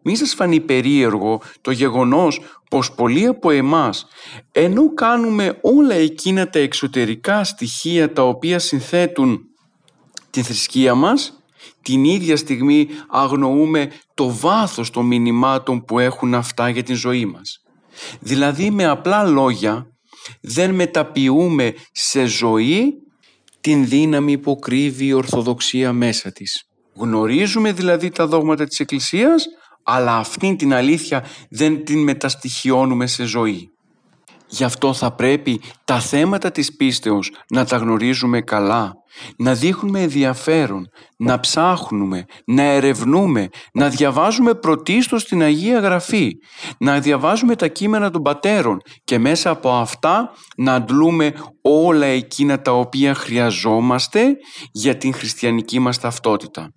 Μη 0.03 0.17
σας 0.17 0.35
φανεί 0.35 0.61
περίεργο 0.61 1.41
το 1.61 1.71
γεγονός 1.71 2.41
πως 2.71 2.93
πολλοί 2.93 3.27
από 3.27 3.51
εμάς 3.51 4.07
ενώ 4.53 4.95
κάνουμε 4.95 5.59
όλα 5.63 5.95
εκείνα 5.95 6.49
τα 6.49 6.59
εξωτερικά 6.59 7.45
στοιχεία 7.45 8.13
τα 8.13 8.23
οποία 8.23 8.59
συνθέτουν 8.59 9.46
τη 10.37 10.43
θρησκεία 10.43 10.95
μας 10.95 11.33
την 11.83 12.05
ίδια 12.05 12.37
στιγμή 12.37 12.89
αγνοούμε 13.09 13.91
το 14.15 14.35
βάθος 14.35 14.91
των 14.91 15.07
μηνυμάτων 15.07 15.85
που 15.85 15.99
έχουν 15.99 16.35
αυτά 16.35 16.69
για 16.69 16.83
την 16.83 16.95
ζωή 16.95 17.27
μας. 17.27 17.63
Δηλαδή 18.21 18.71
με 18.71 18.85
απλά 18.85 19.25
λόγια 19.25 19.87
δεν 20.41 20.75
μεταποιούμε 20.75 21.75
σε 21.93 22.25
ζωή 22.25 22.93
την 23.61 23.89
δύναμη 23.89 24.39
που 24.39 24.59
κρύβει 24.59 25.07
η 25.07 25.13
Ορθοδοξία 25.13 25.93
μέσα 25.93 26.33
της. 26.33 26.63
Γνωρίζουμε 26.95 27.73
δηλαδή 27.73 28.11
τα 28.11 28.27
δόγματα 28.27 28.67
της 28.67 28.81
Εκκλησίας 28.81 29.47
αλλά 29.83 30.17
αυτήν 30.17 30.57
την 30.57 30.75
αλήθεια 30.75 31.25
δεν 31.51 31.85
την 31.85 32.03
μεταστοιχιώνουμε 32.03 33.07
σε 33.07 33.25
ζωή. 33.25 33.71
Γι' 34.49 34.65
αυτό 34.65 34.93
θα 34.93 35.11
πρέπει 35.11 35.61
τα 35.85 36.01
θέματα 36.01 36.51
της 36.51 36.77
πίστεως 36.77 37.33
να 37.51 37.65
τα 37.65 37.77
γνωρίζουμε 37.77 38.41
καλά, 38.41 38.93
να 39.39 39.55
δείχνουμε 39.55 40.01
ενδιαφέρον, 40.01 40.89
να 41.17 41.41
ψάχνουμε, 41.41 42.25
να 42.45 42.63
ερευνούμε, 42.63 43.49
να 43.73 43.89
διαβάζουμε 43.89 44.55
πρωτίστως 44.55 45.25
την 45.25 45.43
Αγία 45.43 45.79
Γραφή, 45.79 46.33
να 46.79 47.01
διαβάζουμε 47.01 47.57
τα 47.57 47.69
κείμενα 47.69 48.11
των 48.11 48.23
πατέρων 48.23 48.79
και 49.05 49.19
μέσα 49.19 49.51
από 49.51 49.71
αυτά 49.71 50.31
να 50.57 50.75
αντλούμε 50.75 51.33
όλα 51.63 52.07
εκείνα 52.07 52.61
τα 52.61 52.73
οποία 52.73 53.15
χρειαζόμαστε 53.15 54.37
για 54.73 54.97
την 54.97 55.15
χριστιανική 55.15 55.79
μας 55.79 55.99
ταυτότητα. 55.99 56.71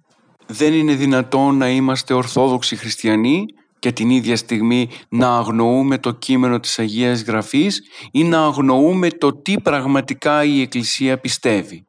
Δεν 0.48 0.74
είναι 0.74 0.94
δυνατόν 0.94 1.58
να 1.58 1.70
είμαστε 1.70 2.14
ορθόδοξοι 2.14 2.76
χριστιανοί 2.76 3.46
και 3.79 3.91
την 3.91 4.09
ίδια 4.09 4.36
στιγμή 4.36 4.89
να 5.09 5.36
αγνοούμε 5.36 5.98
το 5.98 6.12
κείμενο 6.12 6.59
της 6.59 6.79
Αγίας 6.79 7.21
Γραφής 7.21 7.81
ή 8.12 8.24
να 8.24 8.43
αγνοούμε 8.43 9.09
το 9.09 9.41
τι 9.41 9.59
πραγματικά 9.62 10.43
η 10.43 10.62
Εκκλησία 10.62 11.19
πιστεύει. 11.19 11.83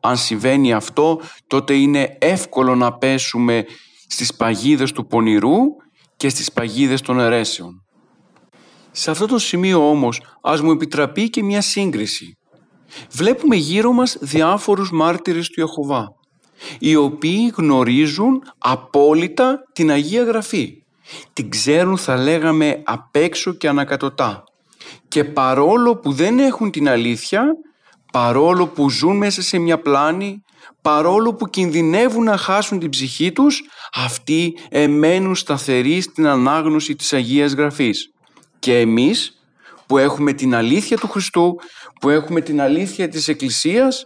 Αν 0.00 0.16
συμβαίνει 0.16 0.72
αυτό, 0.72 1.20
τότε 1.46 1.74
είναι 1.74 2.16
εύκολο 2.20 2.74
να 2.74 2.92
πέσουμε 2.92 3.64
στις 4.06 4.34
παγίδες 4.34 4.92
του 4.92 5.06
πονηρού 5.06 5.58
και 6.16 6.28
στις 6.28 6.52
παγίδες 6.52 7.00
των 7.00 7.20
αιρέσεων. 7.20 7.82
Σε 8.90 9.10
αυτό 9.10 9.26
το 9.26 9.38
σημείο 9.38 9.90
όμως, 9.90 10.22
ας 10.42 10.60
μου 10.60 10.70
επιτραπεί 10.70 11.30
και 11.30 11.42
μια 11.42 11.60
σύγκριση. 11.60 12.32
Βλέπουμε 13.10 13.56
γύρω 13.56 13.92
μας 13.92 14.16
διάφορους 14.20 14.90
μάρτυρες 14.92 15.48
του 15.48 15.60
Ιεχωβά, 15.60 16.06
οι 16.78 16.96
οποίοι 16.96 17.52
γνωρίζουν 17.56 18.42
απόλυτα 18.58 19.58
την 19.72 19.90
Αγία 19.90 20.24
Γραφή 20.24 20.86
την 21.32 21.50
ξέρουν 21.50 21.98
θα 21.98 22.16
λέγαμε 22.16 22.82
απ' 22.84 23.16
έξω 23.16 23.52
και 23.52 23.68
ανακατοτά. 23.68 24.44
Και 25.08 25.24
παρόλο 25.24 25.96
που 25.96 26.12
δεν 26.12 26.38
έχουν 26.38 26.70
την 26.70 26.88
αλήθεια, 26.88 27.44
παρόλο 28.12 28.66
που 28.66 28.90
ζουν 28.90 29.16
μέσα 29.16 29.42
σε 29.42 29.58
μια 29.58 29.78
πλάνη, 29.78 30.42
παρόλο 30.82 31.34
που 31.34 31.46
κινδυνεύουν 31.46 32.24
να 32.24 32.36
χάσουν 32.36 32.78
την 32.78 32.88
ψυχή 32.88 33.32
τους, 33.32 33.62
αυτοί 33.94 34.56
εμένουν 34.68 35.34
σταθεροί 35.34 36.00
στην 36.00 36.26
ανάγνωση 36.26 36.94
της 36.94 37.12
Αγίας 37.12 37.52
Γραφής. 37.52 38.12
Και 38.58 38.78
εμείς 38.78 39.32
που 39.86 39.98
έχουμε 39.98 40.32
την 40.32 40.54
αλήθεια 40.54 40.96
του 40.96 41.08
Χριστού, 41.08 41.54
που 42.00 42.08
έχουμε 42.08 42.40
την 42.40 42.60
αλήθεια 42.60 43.08
της 43.08 43.28
Εκκλησίας, 43.28 44.04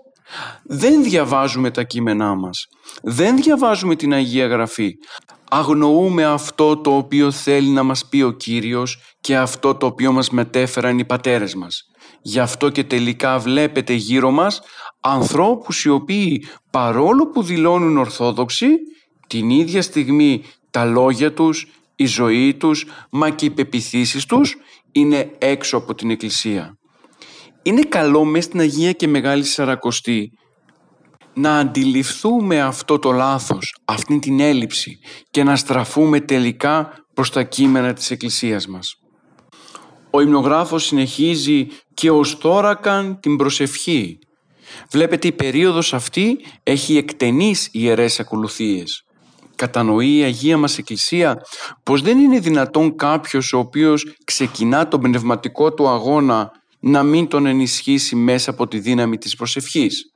δεν 0.63 1.03
διαβάζουμε 1.03 1.71
τα 1.71 1.83
κείμενά 1.83 2.35
μας. 2.35 2.67
Δεν 3.03 3.37
διαβάζουμε 3.37 3.97
την 3.97 4.13
Αγία 4.13 4.47
Γραφή 4.47 4.95
αγνοούμε 5.55 6.25
αυτό 6.25 6.77
το 6.77 6.97
οποίο 6.97 7.31
θέλει 7.31 7.69
να 7.69 7.83
μας 7.83 8.07
πει 8.07 8.23
ο 8.23 8.31
Κύριος 8.31 8.99
και 9.21 9.37
αυτό 9.37 9.75
το 9.75 9.87
οποίο 9.87 10.13
μας 10.13 10.31
μετέφεραν 10.31 10.99
οι 10.99 11.05
πατέρες 11.05 11.55
μας. 11.55 11.91
Γι' 12.23 12.39
αυτό 12.39 12.71
και 12.71 12.85
τελικά 12.85 13.39
βλέπετε 13.39 13.93
γύρω 13.93 14.31
μας 14.31 14.61
ανθρώπους 15.01 15.85
οι 15.85 15.89
οποίοι 15.89 16.47
παρόλο 16.71 17.27
που 17.27 17.43
δηλώνουν 17.43 17.97
ορθόδοξοι, 17.97 18.69
την 19.27 19.51
ίδια 19.51 19.83
στιγμή 19.83 20.45
τα 20.71 20.85
λόγια 20.85 21.33
τους, 21.33 21.67
η 21.97 22.07
ζωή 22.07 22.55
τους, 22.55 22.87
μα 23.11 23.31
και 23.31 23.45
οι 23.45 23.51
πεπιθήσεις 23.51 24.27
τους 24.27 24.57
είναι 24.93 25.31
έξω 25.39 25.77
από 25.77 25.95
την 25.95 26.11
Εκκλησία. 26.11 26.79
Είναι 27.63 27.83
καλό 27.83 28.25
μέσα 28.25 28.49
στην 28.49 28.61
Αγία 28.61 28.93
και 28.93 29.09
Μεγάλη 29.09 29.45
Σαρακοστή 29.45 30.33
να 31.35 31.59
αντιληφθούμε 31.59 32.61
αυτό 32.61 32.99
το 32.99 33.13
λάθος, 33.13 33.77
αυτή 33.85 34.19
την 34.19 34.41
έλλειψη 34.41 34.99
και 35.31 35.45
να 35.45 35.57
στραφούμε 35.57 36.21
τελικά 36.21 36.93
προς 37.15 37.31
τα 37.31 37.43
κείμενα 37.43 37.93
της 37.93 38.11
Εκκλησίας 38.11 38.67
μας. 38.67 38.97
Ο 40.11 40.21
υμνογράφος 40.21 40.85
συνεχίζει 40.85 41.67
και 41.95 42.11
ως 42.11 42.39
τόρακαν 42.39 43.21
την 43.21 43.37
προσευχή. 43.37 44.19
Βλέπετε 44.91 45.29
η 45.29 45.33
περίοδος 45.33 45.95
αυτή 45.95 46.39
έχει 46.63 46.97
εκτενείς 46.97 47.69
ιερές 47.73 48.21
ακολουθίες. 48.21 49.05
Κατανοεί 49.55 50.17
η 50.17 50.23
Αγία 50.23 50.57
μας 50.57 50.79
Εκκλησία 50.79 51.37
πως 51.83 52.03
δεν 52.03 52.19
είναι 52.19 52.39
δυνατόν 52.39 52.97
κάποιος 52.97 53.53
ο 53.53 53.59
οποίος 53.59 54.15
ξεκινά 54.25 54.89
τον 54.89 55.01
πνευματικό 55.01 55.75
του 55.75 55.89
αγώνα 55.89 56.51
να 56.81 57.03
μην 57.03 57.29
τον 57.29 57.47
ενισχύσει 57.47 58.17
μέσα 58.17 58.51
από 58.51 58.69
τη 58.69 58.79
δύναμη 58.79 59.19
της 59.19 59.37
προσευχής. 59.37 60.12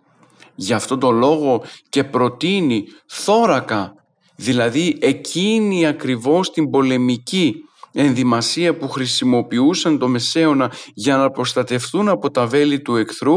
Γι' 0.56 0.72
αυτόν 0.72 1.00
τον 1.00 1.16
λόγο 1.16 1.62
και 1.88 2.04
προτείνει 2.04 2.84
θώρακα, 3.06 3.92
δηλαδή 4.36 4.96
εκείνη 5.00 5.86
ακριβώς 5.86 6.50
την 6.50 6.70
πολεμική 6.70 7.54
ενδυμασία 7.92 8.76
που 8.76 8.88
χρησιμοποιούσαν 8.88 9.98
το 9.98 10.08
Μεσαίωνα 10.08 10.72
για 10.94 11.16
να 11.16 11.30
προστατευτούν 11.30 12.08
από 12.08 12.30
τα 12.30 12.46
βέλη 12.46 12.80
του 12.80 12.96
εχθρού, 12.96 13.36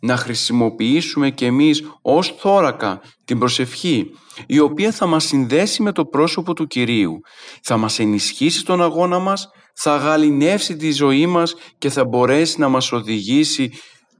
να 0.00 0.16
χρησιμοποιήσουμε 0.16 1.30
και 1.30 1.46
εμείς 1.46 1.82
ως 2.02 2.34
θώρακα 2.38 3.00
την 3.24 3.38
προσευχή, 3.38 4.10
η 4.46 4.58
οποία 4.58 4.92
θα 4.92 5.06
μας 5.06 5.24
συνδέσει 5.24 5.82
με 5.82 5.92
το 5.92 6.04
πρόσωπο 6.04 6.54
του 6.54 6.66
Κυρίου, 6.66 7.20
θα 7.62 7.76
μας 7.76 7.98
ενισχύσει 7.98 8.64
τον 8.64 8.82
αγώνα 8.82 9.18
μας, 9.18 9.48
θα 9.74 9.96
γαλινεύσει 9.96 10.76
τη 10.76 10.92
ζωή 10.92 11.26
μας 11.26 11.54
και 11.78 11.90
θα 11.90 12.04
μπορέσει 12.04 12.60
να 12.60 12.68
μας 12.68 12.92
οδηγήσει 12.92 13.70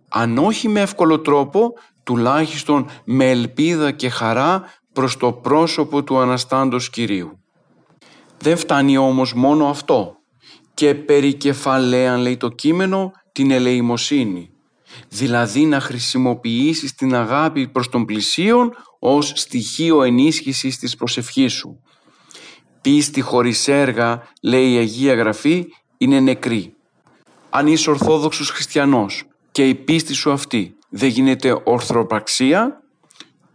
αν 0.09 0.39
όχι 0.39 0.69
με 0.69 0.81
εύκολο 0.81 1.21
τρόπο, 1.21 1.73
τουλάχιστον 2.07 2.87
με 3.05 3.31
ελπίδα 3.31 3.91
και 3.91 4.09
χαρά 4.09 4.63
προς 4.93 5.17
το 5.17 5.33
πρόσωπο 5.33 6.03
του 6.03 6.19
Αναστάντος 6.19 6.91
Κυρίου. 6.91 7.39
Δεν 8.39 8.57
φτάνει 8.57 8.97
όμως 8.97 9.35
μόνο 9.35 9.69
αυτό. 9.69 10.15
Και 10.75 10.95
περικεφαλαίαν 10.95 12.21
λέει 12.21 12.37
το 12.37 12.49
κείμενο 12.49 13.13
την 13.33 13.51
ελεημοσύνη. 13.51 14.51
Δηλαδή 15.09 15.65
να 15.65 15.81
χρησιμοποιήσεις 15.81 16.95
την 16.95 17.15
αγάπη 17.15 17.69
προς 17.69 17.89
τον 17.89 18.05
πλησίον 18.05 18.73
ως 18.99 19.33
στοιχείο 19.35 20.03
ενίσχυσης 20.03 20.79
της 20.79 20.97
προσευχής 20.97 21.53
σου. 21.53 21.81
Πίστη 22.81 23.21
χωρίς 23.21 23.69
έργα, 23.69 24.23
λέει 24.43 24.73
η 24.73 24.77
Αγία 24.77 25.15
Γραφή, 25.15 25.67
είναι 25.99 26.21
νεκρή. 26.21 26.75
Αν 27.51 27.67
είσαι 27.67 27.91
Ορθόδοξος 27.91 28.51
Χριστιανός 28.51 29.25
και 29.53 29.69
η 29.69 29.75
πίστη 29.75 30.15
σου 30.15 30.33
αυτή 30.33 30.77
δεν 30.97 31.09
γίνεται 31.09 31.61
ορθροπραξία, 31.65 32.83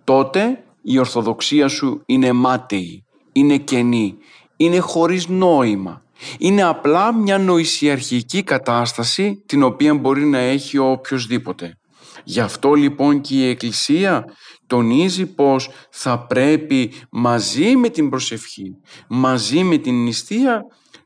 τότε 0.04 0.64
η 0.82 0.98
Ορθοδοξία 0.98 1.68
σου 1.68 2.02
είναι 2.06 2.32
μάταιη, 2.32 3.06
είναι 3.32 3.58
κενή, 3.58 4.18
είναι 4.58 4.80
χωρίς 4.80 5.28
νόημα. 5.28 6.04
Είναι 6.38 6.64
απλά 6.64 7.14
μια 7.14 7.38
νοησιαρχική 7.38 8.44
κατάσταση 8.44 9.44
την 9.46 9.64
οποία 9.64 9.94
μπορεί 9.94 10.26
να 10.26 10.38
έχει 10.38 10.78
ο 10.78 10.92
οποιοδήποτε. 10.92 11.78
Γι' 12.24 12.40
αυτό 12.40 12.74
λοιπόν 12.74 13.22
και 13.22 13.36
η 13.36 13.50
Εκκλησία 13.50 14.26
τονίζει 14.68 15.26
πως 15.26 15.70
θα 15.90 16.26
πρέπει 16.26 16.94
μαζί 17.12 17.76
με 17.76 17.90
την 17.90 18.10
προσευχή, 18.10 18.76
μαζί 19.08 19.64
με 19.64 19.78
την 19.78 20.04
νηστεία 20.04 20.62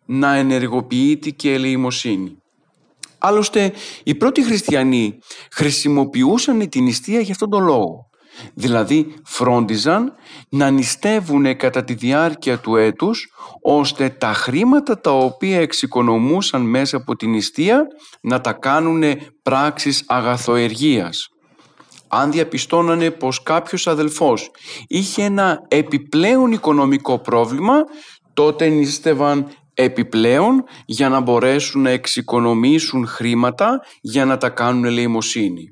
να 0.06 0.36
ενεργοποιείται 0.36 1.30
και 1.30 1.54
ελεημοσύνη. 1.54 2.38
Άλλωστε, 3.26 3.74
οι 4.04 4.16
πρώτοι 4.16 4.44
χριστιανοί 4.44 5.20
χρησιμοποιούσαν 5.52 6.70
την 6.70 6.84
νηστεία 6.84 7.20
για 7.20 7.32
αυτόν 7.32 7.50
τον 7.50 7.64
λόγο. 7.64 8.10
Δηλαδή, 8.54 9.14
φρόντιζαν 9.26 10.14
να 10.50 10.70
νηστεύουν 10.70 11.58
κατά 11.58 11.84
τη 11.84 11.94
διάρκεια 11.94 12.58
του 12.58 12.76
έτους, 12.76 13.28
ώστε 13.62 14.10
τα 14.10 14.34
χρήματα 14.34 15.00
τα 15.02 15.12
οποία 15.12 15.60
εξοικονομούσαν 15.60 16.62
μέσα 16.62 16.98
από 16.98 17.16
την 17.16 17.30
νηστεία 17.30 17.86
να 18.22 18.42
τα 18.42 18.54
κάνουν 18.54 19.04
πράξεις 19.44 20.04
αγαθοεργίας. 20.08 21.30
αν 22.08 22.32
διαπιστώνανε 22.32 23.12
πως 23.12 23.44
κάποιος 23.44 23.88
αδελφός 23.88 24.52
είχε 24.88 25.24
ένα 25.24 25.60
επιπλέον 25.68 26.52
οικονομικό 26.52 27.20
πρόβλημα, 27.20 27.74
τότε 28.34 28.68
νηστεύαν 28.68 29.48
επιπλέον 29.76 30.64
για 30.86 31.10
να 31.10 31.20
μπορέσουν 31.20 31.82
να 31.82 31.90
εξοικονομήσουν 31.90 33.08
χρήματα 33.08 33.82
για 34.02 34.26
να 34.26 34.38
τα 34.38 34.50
κάνουν 34.50 34.86
ελεημοσύνη. 34.86 35.70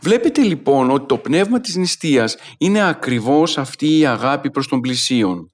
Βλέπετε 0.00 0.42
λοιπόν 0.42 0.90
ότι 0.90 1.06
το 1.06 1.18
πνεύμα 1.18 1.60
της 1.60 1.76
νηστείας 1.76 2.36
είναι 2.58 2.88
ακριβώς 2.88 3.58
αυτή 3.58 3.98
η 3.98 4.06
αγάπη 4.06 4.50
προς 4.50 4.68
τον 4.68 4.80
πλησίον. 4.80 5.52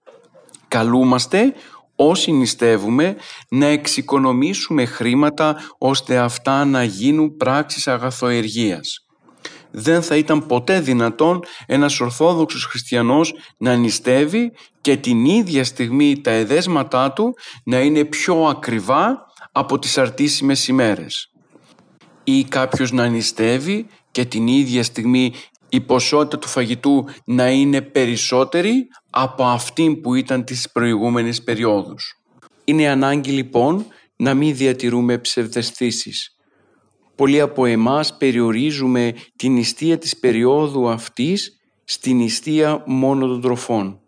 Καλούμαστε 0.68 1.54
όσοι 1.96 2.32
νηστεύουμε 2.32 3.16
να 3.48 3.66
εξοικονομήσουμε 3.66 4.84
χρήματα 4.84 5.56
ώστε 5.78 6.18
αυτά 6.18 6.64
να 6.64 6.84
γίνουν 6.84 7.36
πράξεις 7.36 7.88
αγαθοεργίας. 7.88 9.05
Δεν 9.70 10.02
θα 10.02 10.16
ήταν 10.16 10.46
ποτέ 10.46 10.80
δυνατόν 10.80 11.44
ένας 11.66 12.00
Ορθόδοξος 12.00 12.64
Χριστιανός 12.64 13.34
να 13.56 13.76
νηστεύει 13.76 14.52
και 14.80 14.96
την 14.96 15.24
ίδια 15.24 15.64
στιγμή 15.64 16.20
τα 16.20 16.30
εδέσματά 16.30 17.12
του 17.12 17.34
να 17.64 17.80
είναι 17.80 18.04
πιο 18.04 18.44
ακριβά 18.44 19.26
από 19.52 19.78
τις 19.78 19.98
αρτήσιμες 19.98 20.68
ημέρες. 20.68 21.30
Ή 22.24 22.44
κάποιος 22.44 22.92
να 22.92 23.06
νηστεύει 23.06 23.86
και 24.10 24.24
την 24.24 24.46
ίδια 24.46 24.82
στιγμή 24.82 25.32
η 25.68 25.80
ποσότητα 25.80 26.38
του 26.38 26.48
φαγητού 26.48 27.04
να 27.24 27.50
είναι 27.50 27.80
περισσότερη 27.80 28.88
από 29.10 29.44
αυτήν 29.44 30.00
που 30.00 30.14
ήταν 30.14 30.44
τις 30.44 30.70
προηγούμενες 30.72 31.42
περιόδους. 31.42 32.20
Είναι 32.64 32.88
ανάγκη 32.88 33.30
λοιπόν 33.30 33.86
να 34.16 34.34
μην 34.34 34.56
διατηρούμε 34.56 35.18
ψευδεστήσεις. 35.18 36.35
Πολλοί 37.16 37.40
από 37.40 37.64
εμάς 37.64 38.16
περιορίζουμε 38.16 39.14
την 39.36 39.52
νηστεία 39.52 39.98
της 39.98 40.16
περίοδου 40.16 40.88
αυτής 40.88 41.60
στην 41.84 42.16
νηστεία 42.16 42.82
μόνο 42.86 43.26
των 43.26 43.40
τροφών. 43.40 44.00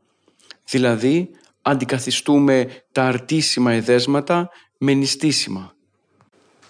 Δηλαδή 0.64 1.30
αντικαθιστούμε 1.62 2.68
τα 2.92 3.04
αρτήσιμα 3.04 3.72
εδέσματα 3.72 4.50
με 4.78 4.92
νηστήσιμα. 4.92 5.72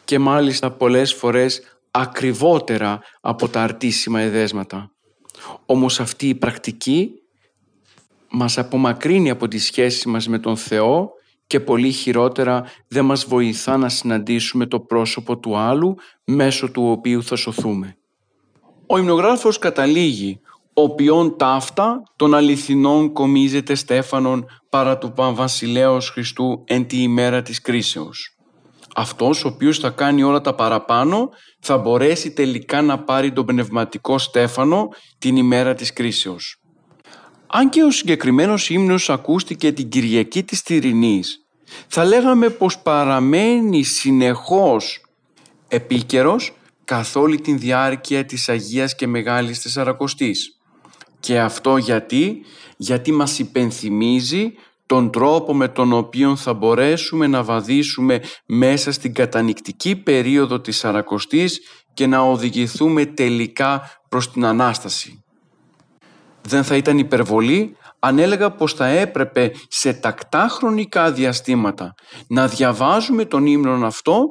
Και 0.04 0.18
μάλιστα 0.18 0.70
πολλές 0.70 1.14
φορές 1.14 1.62
ακριβότερα 1.90 3.00
από 3.20 3.48
τα 3.48 3.62
αρτήσιμα 3.62 4.20
εδέσματα. 4.20 4.92
Όμως 5.66 6.00
αυτή 6.00 6.28
η 6.28 6.34
πρακτική 6.34 7.10
μας 8.30 8.58
απομακρύνει 8.58 9.30
από 9.30 9.48
τις 9.48 9.64
σχέσεις 9.64 10.04
μας 10.04 10.28
με 10.28 10.38
τον 10.38 10.56
Θεό 10.56 11.10
και 11.48 11.60
πολύ 11.60 11.90
χειρότερα 11.90 12.64
δεν 12.88 13.04
μας 13.04 13.24
βοηθά 13.24 13.76
να 13.76 13.88
συναντήσουμε 13.88 14.66
το 14.66 14.80
πρόσωπο 14.80 15.38
του 15.38 15.56
άλλου 15.56 15.94
μέσω 16.24 16.70
του 16.70 16.90
οποίου 16.90 17.22
θα 17.22 17.36
σωθούμε. 17.36 17.96
Ο 18.86 18.98
υμνογράφος 18.98 19.58
καταλήγει 19.58 20.40
«Οποιόν 20.72 21.36
ταύτα 21.36 22.02
των 22.16 22.34
αληθινών 22.34 23.12
κομίζεται 23.12 23.74
Στέφανον 23.74 24.46
παρά 24.68 24.98
του 24.98 25.12
Πανβασιλέως 25.12 26.10
Χριστού 26.10 26.64
εν 26.66 26.86
τη 26.86 27.02
ημέρα 27.02 27.42
της 27.42 27.60
κρίσεως» 27.60 28.38
αυτός 28.98 29.44
ο 29.44 29.48
οποίος 29.48 29.78
θα 29.78 29.90
κάνει 29.90 30.22
όλα 30.22 30.40
τα 30.40 30.54
παραπάνω 30.54 31.30
θα 31.60 31.78
μπορέσει 31.78 32.30
τελικά 32.32 32.82
να 32.82 32.98
πάρει 32.98 33.32
τον 33.32 33.46
πνευματικό 33.46 34.18
στέφανο 34.18 34.88
την 35.18 35.36
ημέρα 35.36 35.74
της 35.74 35.92
κρίσεως. 35.92 36.57
Αν 37.50 37.68
και 37.68 37.82
ο 37.82 37.90
συγκεκριμένος 37.90 38.70
ύμνος 38.70 39.10
ακούστηκε 39.10 39.72
την 39.72 39.88
Κυριακή 39.88 40.42
της 40.42 40.62
Τυρινής, 40.62 41.44
θα 41.88 42.04
λέγαμε 42.04 42.48
πως 42.48 42.78
παραμένει 42.78 43.82
συνεχώς 43.82 45.00
επίκαιρος 45.68 46.52
καθ' 46.84 47.16
όλη 47.16 47.40
την 47.40 47.58
διάρκεια 47.58 48.24
της 48.24 48.48
Αγίας 48.48 48.94
και 48.94 49.06
Μεγάλης 49.06 49.62
Τεσσαρακοστής. 49.62 50.58
Και 51.20 51.40
αυτό 51.40 51.76
γιατί, 51.76 52.40
γιατί 52.76 53.12
μας 53.12 53.38
υπενθυμίζει 53.38 54.52
τον 54.86 55.10
τρόπο 55.10 55.54
με 55.54 55.68
τον 55.68 55.92
οποίο 55.92 56.36
θα 56.36 56.54
μπορέσουμε 56.54 57.26
να 57.26 57.42
βαδίσουμε 57.42 58.20
μέσα 58.46 58.92
στην 58.92 59.14
κατανικτική 59.14 59.96
περίοδο 59.96 60.60
της 60.60 60.76
Σαρακοστής 60.76 61.60
και 61.94 62.06
να 62.06 62.20
οδηγηθούμε 62.20 63.06
τελικά 63.06 64.00
προς 64.08 64.32
την 64.32 64.44
Ανάσταση. 64.44 65.17
Δεν 66.48 66.64
θα 66.64 66.76
ήταν 66.76 66.98
υπερβολή 66.98 67.76
αν 67.98 68.18
έλεγα 68.18 68.50
πως 68.50 68.72
θα 68.72 68.86
έπρεπε 68.86 69.52
σε 69.68 69.92
τακτά 69.92 70.48
χρονικά 70.50 71.12
διαστήματα 71.12 71.94
να 72.28 72.48
διαβάζουμε 72.48 73.24
τον 73.24 73.46
ύμνον 73.46 73.84
αυτό 73.84 74.24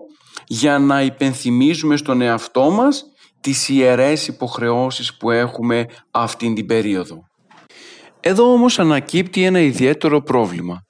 για 0.48 0.80
να 0.80 1.02
υπενθυμίζουμε 1.02 1.98
στον 1.98 2.22
εαυτό 2.22 2.70
μας 2.70 3.04
τις 3.42 3.70
ιερές 3.70 4.28
υποχρεώσεις 4.28 5.18
που 5.18 5.32
έχουμε 5.32 5.86
αυτήν 6.12 6.56
την 6.56 6.66
περίοδο. 6.66 7.18
Εδώ 8.20 8.52
όμως 8.52 8.80
ανακύπτει 8.80 9.44
ένα 9.44 9.60
ιδιαίτερο 9.60 10.22
πρόβλημα. 10.22 10.82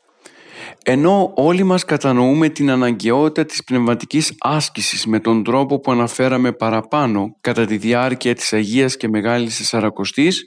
Ενώ 0.83 1.31
όλοι 1.35 1.63
μας 1.63 1.85
κατανοούμε 1.85 2.49
την 2.49 2.71
αναγκαιότητα 2.71 3.45
της 3.45 3.63
πνευματικής 3.63 4.33
άσκησης 4.39 5.05
με 5.05 5.19
τον 5.19 5.43
τρόπο 5.43 5.79
που 5.79 5.91
αναφέραμε 5.91 6.51
παραπάνω 6.51 7.27
κατά 7.41 7.65
τη 7.65 7.77
διάρκεια 7.77 8.35
της 8.35 8.53
Αγίας 8.53 8.97
και 8.97 9.07
Μεγάλης 9.07 9.57
Τεσσαρακοστής, 9.57 10.43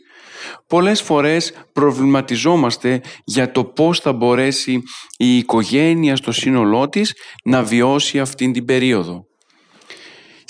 πολλές 0.67 1.03
φορές 1.03 1.53
προβληματιζόμαστε 1.73 3.01
για 3.25 3.53
το 3.53 3.65
πώς 3.65 4.01
θα 4.01 4.13
μπορέσει 4.13 4.83
η 5.17 5.37
οικογένεια 5.37 6.17
στο 6.17 6.33
σύνολό 6.33 6.89
της 6.89 7.15
να 7.45 7.63
βιώσει 7.63 8.21
αυτήν 8.21 8.53
την 8.53 8.65
περίοδο. 8.65 9.29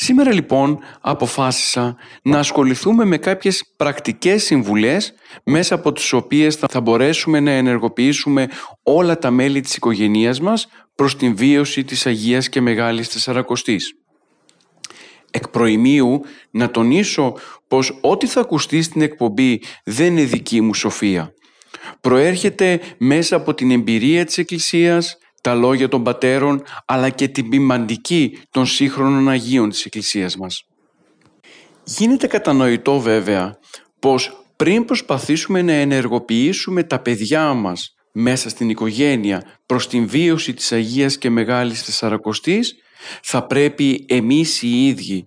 Σήμερα 0.03 0.33
λοιπόν 0.33 0.79
αποφάσισα 1.01 1.97
να 2.23 2.39
ασχοληθούμε 2.39 3.05
με 3.05 3.19
κάποιες 3.19 3.75
πρακτικές 3.77 4.45
συμβουλές 4.45 5.13
μέσα 5.45 5.75
από 5.75 5.93
τις 5.93 6.13
οποίες 6.13 6.55
θα 6.55 6.81
μπορέσουμε 6.81 7.41
να 7.41 7.51
ενεργοποιήσουμε 7.51 8.49
όλα 8.83 9.19
τα 9.19 9.31
μέλη 9.31 9.61
της 9.61 9.77
οικογένειας 9.77 10.41
μας 10.41 10.67
προς 10.95 11.17
την 11.17 11.37
βίωση 11.37 11.85
της 11.85 12.07
Αγίας 12.07 12.49
και 12.49 12.61
Μεγάλης 12.61 13.09
Τεσσαρακοστής. 13.09 14.00
Εκ 15.31 15.49
προημίου 15.49 16.21
να 16.51 16.71
τονίσω 16.71 17.35
πως 17.69 17.99
ό,τι 18.01 18.27
θα 18.27 18.41
ακουστεί 18.41 18.83
στην 18.83 19.03
εκπομπή 19.03 19.63
δεν 19.85 20.07
είναι 20.07 20.23
δική 20.23 20.61
μου 20.61 20.75
σοφία. 20.75 21.33
Προέρχεται 22.01 22.81
μέσα 22.99 23.37
από 23.37 23.55
την 23.55 23.71
εμπειρία 23.71 24.25
της 24.25 24.39
Εκκλησίας, 24.39 25.19
τα 25.41 25.55
λόγια 25.55 25.89
των 25.89 26.03
πατέρων 26.03 26.63
αλλά 26.87 27.09
και 27.09 27.29
την 27.29 27.49
ποιμαντική 27.49 28.39
των 28.51 28.67
σύγχρονων 28.67 29.29
Αγίων 29.29 29.71
της 29.71 29.85
Εκκλησίας 29.85 30.37
μας. 30.37 30.65
Γίνεται 31.85 32.27
κατανοητό 32.27 33.01
βέβαια 33.01 33.59
πως 33.99 34.45
πριν 34.57 34.85
προσπαθήσουμε 34.85 35.63
να 35.63 35.73
ενεργοποιήσουμε 35.73 36.83
τα 36.83 36.99
παιδιά 36.99 37.53
μας 37.53 37.95
μέσα 38.13 38.49
στην 38.49 38.69
οικογένεια 38.69 39.43
προς 39.67 39.89
την 39.89 40.09
βίωση 40.09 40.55
της 40.55 40.73
Αγίας 40.73 41.19
και 41.19 41.31
Μεγάλης 41.31 41.85
Τεσσαρακοστής 41.85 42.75
θα 43.23 43.47
πρέπει 43.47 44.05
εμείς 44.09 44.63
οι 44.63 44.87
ίδιοι 44.87 45.25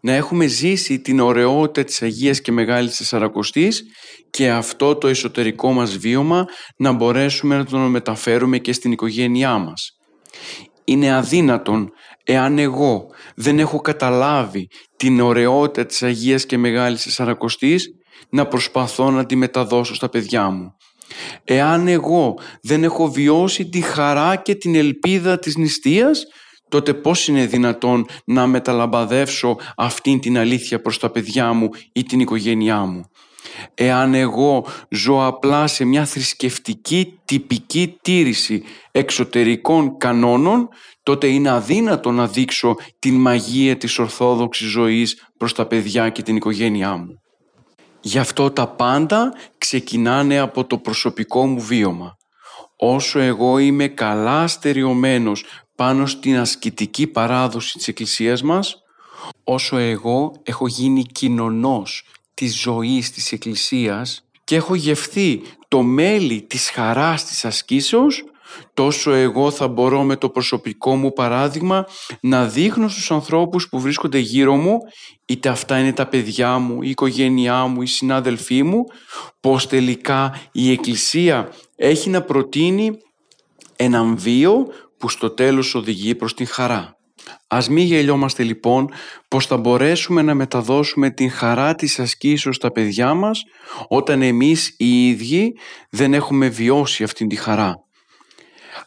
να 0.00 0.12
έχουμε 0.12 0.46
ζήσει 0.46 1.00
την 1.00 1.20
ωραιότητα 1.20 1.84
της 1.84 2.02
Αγίας 2.02 2.40
και 2.40 2.52
Μεγάλης 2.52 2.96
Τεσσαρακοστής 2.96 3.84
και 4.30 4.50
αυτό 4.50 4.96
το 4.96 5.08
εσωτερικό 5.08 5.72
μας 5.72 5.96
βίωμα 5.96 6.44
να 6.76 6.92
μπορέσουμε 6.92 7.56
να 7.56 7.64
το 7.64 7.78
μεταφέρουμε 7.78 8.58
και 8.58 8.72
στην 8.72 8.92
οικογένειά 8.92 9.58
μας. 9.58 9.90
Είναι 10.84 11.12
αδύνατον 11.14 11.90
εάν 12.24 12.58
εγώ 12.58 13.06
δεν 13.34 13.58
έχω 13.58 13.80
καταλάβει 13.80 14.68
την 14.96 15.20
ωραιότητα 15.20 15.86
της 15.86 16.02
Αγίας 16.02 16.46
και 16.46 16.58
Μεγάλης 16.58 17.02
Τεσσαρακοστής 17.02 17.88
να 18.30 18.46
προσπαθώ 18.46 19.10
να 19.10 19.26
τη 19.26 19.36
μεταδώσω 19.36 19.94
στα 19.94 20.08
παιδιά 20.08 20.50
μου. 20.50 20.74
Εάν 21.44 21.88
εγώ 21.88 22.34
δεν 22.62 22.84
έχω 22.84 23.10
βιώσει 23.10 23.68
τη 23.68 23.80
χαρά 23.80 24.36
και 24.36 24.54
την 24.54 24.74
ελπίδα 24.74 25.38
της 25.38 25.56
νηστείας 25.56 26.24
τότε 26.70 26.94
πώς 26.94 27.28
είναι 27.28 27.46
δυνατόν 27.46 28.06
να 28.24 28.46
μεταλαμπαδεύσω 28.46 29.56
αυτήν 29.76 30.20
την 30.20 30.38
αλήθεια 30.38 30.80
προς 30.80 30.98
τα 30.98 31.10
παιδιά 31.10 31.52
μου 31.52 31.68
ή 31.92 32.02
την 32.02 32.20
οικογένειά 32.20 32.78
μου; 32.78 33.04
Εάν 33.74 34.14
εγώ 34.14 34.66
ζω 34.90 35.26
απλά 35.26 35.66
σε 35.66 35.84
μια 35.84 36.04
θρησκευτική 36.04 37.18
τυπική 37.24 37.98
τήρηση 38.02 38.62
εξωτερικών 38.90 39.96
κανόνων, 39.96 40.68
τότε 41.02 41.26
είναι 41.26 41.50
αδύνατο 41.50 42.10
να 42.10 42.26
δείξω 42.26 42.76
την 42.98 43.14
μαγεία 43.14 43.76
της 43.76 43.98
ορθόδοξης 43.98 44.68
ζωής 44.68 45.26
προς 45.36 45.54
τα 45.54 45.66
παιδιά 45.66 46.08
και 46.08 46.22
την 46.22 46.36
οικογένειά 46.36 46.96
μου. 46.96 47.20
Γι' 48.00 48.18
αυτό 48.18 48.50
τα 48.50 48.66
πάντα 48.68 49.34
ξεκινάνε 49.58 50.38
από 50.38 50.64
το 50.64 50.78
προσωπικό 50.78 51.46
μου 51.46 51.60
βίωμα. 51.60 52.16
Όσο 52.76 53.18
εγώ 53.18 53.58
είμαι 53.58 53.88
καλά 53.88 54.46
στεριωμένος 54.46 55.44
πάνω 55.80 56.06
στην 56.06 56.38
ασκητική 56.38 57.06
παράδοση 57.06 57.76
της 57.76 57.88
Εκκλησίας 57.88 58.42
μας, 58.42 58.82
όσο 59.44 59.76
εγώ 59.76 60.32
έχω 60.42 60.66
γίνει 60.66 61.02
κοινωνός 61.02 62.04
της 62.34 62.60
ζωής 62.60 63.10
της 63.10 63.32
Εκκλησίας 63.32 64.24
και 64.44 64.56
έχω 64.56 64.74
γευθεί 64.74 65.42
το 65.68 65.82
μέλι 65.82 66.42
της 66.42 66.70
χαράς 66.70 67.24
της 67.24 67.44
ασκήσεως, 67.44 68.24
τόσο 68.74 69.12
εγώ 69.12 69.50
θα 69.50 69.68
μπορώ 69.68 70.02
με 70.02 70.16
το 70.16 70.28
προσωπικό 70.28 70.96
μου 70.96 71.12
παράδειγμα 71.12 71.86
να 72.20 72.46
δείχνω 72.46 72.88
στους 72.88 73.10
ανθρώπους 73.10 73.68
που 73.68 73.80
βρίσκονται 73.80 74.18
γύρω 74.18 74.56
μου, 74.56 74.78
είτε 75.26 75.48
αυτά 75.48 75.78
είναι 75.78 75.92
τα 75.92 76.06
παιδιά 76.06 76.58
μου, 76.58 76.82
η 76.82 76.90
οικογένειά 76.90 77.66
μου, 77.66 77.82
οι 77.82 77.86
συνάδελφοί 77.86 78.62
μου, 78.62 78.84
πως 79.40 79.66
τελικά 79.66 80.40
η 80.52 80.70
Εκκλησία 80.70 81.52
έχει 81.76 82.10
να 82.10 82.22
προτείνει 82.22 82.98
έναν 83.76 84.16
βίο 84.16 84.66
που 85.00 85.08
στο 85.08 85.30
τέλος 85.30 85.74
οδηγεί 85.74 86.14
προς 86.14 86.34
την 86.34 86.46
χαρά. 86.46 86.94
Ας 87.48 87.68
μην 87.68 87.84
γελιόμαστε 87.84 88.42
λοιπόν 88.42 88.88
πως 89.28 89.46
θα 89.46 89.56
μπορέσουμε 89.56 90.22
να 90.22 90.34
μεταδώσουμε 90.34 91.10
την 91.10 91.30
χαρά 91.30 91.74
της 91.74 91.98
ασκήσεως 91.98 92.56
στα 92.56 92.72
παιδιά 92.72 93.14
μας 93.14 93.42
όταν 93.88 94.22
εμείς 94.22 94.74
οι 94.76 95.08
ίδιοι 95.08 95.52
δεν 95.90 96.14
έχουμε 96.14 96.48
βιώσει 96.48 97.02
αυτήν 97.02 97.28
τη 97.28 97.36
χαρά. 97.36 97.74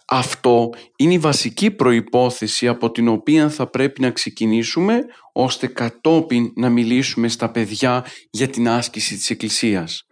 Αυτό 0.08 0.70
είναι 0.96 1.14
η 1.14 1.20
βασική 1.20 1.72
προϋπόθεση 1.72 2.68
από 2.68 2.92
την 2.92 3.08
οποία 3.08 3.50
θα 3.50 3.70
πρέπει 3.70 4.02
να 4.02 4.12
ξεκινήσουμε 4.12 5.00
ώστε 5.34 5.68
κατόπιν 5.68 6.52
να 6.56 6.70
μιλήσουμε 6.70 7.28
στα 7.28 7.52
παιδιά 7.52 8.06
για 8.30 8.48
την 8.48 8.70
άσκηση 8.70 9.16
της 9.16 9.30
Εκκλησίας. 9.30 10.04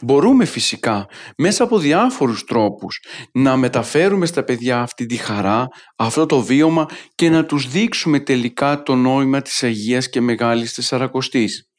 Μπορούμε 0.00 0.44
φυσικά 0.44 1.06
μέσα 1.36 1.64
από 1.64 1.78
διάφορους 1.78 2.44
τρόπους 2.44 3.00
να 3.32 3.56
μεταφέρουμε 3.56 4.26
στα 4.26 4.44
παιδιά 4.44 4.80
αυτή 4.80 5.06
τη 5.06 5.16
χαρά, 5.16 5.66
αυτό 5.96 6.26
το 6.26 6.40
βίωμα 6.40 6.86
και 7.14 7.30
να 7.30 7.44
τους 7.44 7.68
δείξουμε 7.68 8.20
τελικά 8.20 8.82
το 8.82 8.94
νόημα 8.94 9.42
της 9.42 9.62
Αγίας 9.62 10.08
και 10.08 10.20
Μεγάλης 10.20 10.74
Τεσσαρακοστής. 10.74 11.70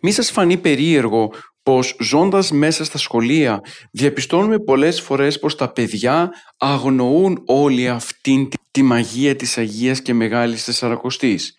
Μη 0.00 0.10
σας 0.10 0.30
φανεί 0.30 0.56
περίεργο 0.56 1.32
πως 1.62 1.96
ζώντας 2.00 2.50
μέσα 2.50 2.84
στα 2.84 2.98
σχολεία 2.98 3.60
διαπιστώνουμε 3.92 4.58
πολλές 4.58 5.00
φορές 5.00 5.38
πως 5.38 5.56
τα 5.56 5.72
παιδιά 5.72 6.30
αγνοούν 6.58 7.42
όλη 7.46 7.88
αυτήν 7.88 8.48
τη 8.70 8.82
μαγεία 8.82 9.36
της 9.36 9.58
Αγίας 9.58 10.02
και 10.02 10.14
Μεγάλης 10.14 10.64
Τεσσαρακοστής. 10.64 11.54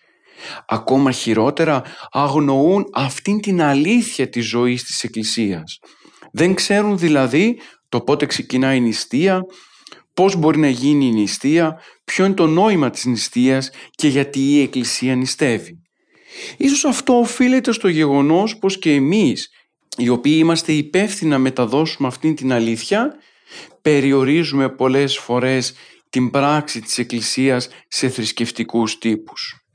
Ακόμα 0.66 1.10
χειρότερα 1.10 1.82
αγνοούν 2.10 2.84
αυτήν 2.92 3.40
την 3.40 3.62
αλήθεια 3.62 4.28
της 4.28 4.46
ζωής 4.46 4.82
της 4.84 5.04
Εκκλησίας. 5.04 5.78
Δεν 6.32 6.54
ξέρουν 6.54 6.98
δηλαδή 6.98 7.58
το 7.88 8.00
πότε 8.00 8.26
ξεκινάει 8.26 8.76
η 8.76 8.80
νηστεία, 8.80 9.40
πώς 10.14 10.36
μπορεί 10.36 10.58
να 10.58 10.68
γίνει 10.68 11.06
η 11.06 11.12
νηστεία, 11.12 11.80
ποιο 12.04 12.24
είναι 12.24 12.34
το 12.34 12.46
νόημα 12.46 12.90
της 12.90 13.04
νηστείας 13.04 13.70
και 13.90 14.08
γιατί 14.08 14.40
η 14.40 14.60
Εκκλησία 14.60 15.14
νηστεύει. 15.16 15.80
Ίσως 16.56 16.84
αυτό 16.84 17.18
οφείλεται 17.18 17.72
στο 17.72 17.88
γεγονός 17.88 18.58
πως 18.58 18.78
και 18.78 18.92
εμείς, 18.92 19.48
οι 19.96 20.08
οποίοι 20.08 20.36
είμαστε 20.38 20.72
υπεύθυνοι 20.72 21.30
να 21.30 21.38
μεταδώσουμε 21.38 22.08
αυτήν 22.08 22.34
την 22.34 22.52
αλήθεια, 22.52 23.14
περιορίζουμε 23.82 24.68
πολλές 24.68 25.18
φορές 25.18 25.74
την 26.10 26.30
πράξη 26.30 26.80
της 26.80 26.98
Εκκλησίας 26.98 27.68
σε 27.88 28.08
θρησκευτικούς 28.08 28.98
τύπους. 28.98 29.65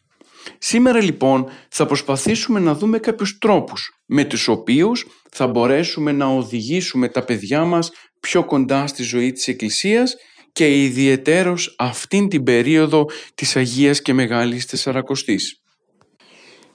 Σήμερα 0.58 1.04
λοιπόν 1.04 1.50
θα 1.70 1.86
προσπαθήσουμε 1.86 2.60
να 2.60 2.76
δούμε 2.76 3.00
κάποιους 3.00 3.38
τρόπους 3.38 4.02
με 4.06 4.24
τους 4.24 4.48
οποίους 4.48 5.06
θα 5.32 5.48
μπορέσουμε 5.48 6.12
να 6.12 6.26
οδηγήσουμε 6.26 7.10
τα 7.10 7.24
παιδιά 7.24 7.64
μας 7.64 7.92
πιο 8.20 8.46
κοντά 8.46 8.88
στη 8.88 9.04
ζωή 9.04 9.32
της 9.32 9.48
Εκκλησίας 9.48 10.16
και 10.52 10.84
ιδιαιτέρως 10.84 11.76
αυτήν 11.78 12.30
την 12.30 12.44
περίοδο 12.44 13.06
της 13.36 13.56
Αγίας 13.56 14.02
και 14.02 14.14
Μεγάλης 14.14 14.66
Τεσσαρακοστής. 14.66 15.62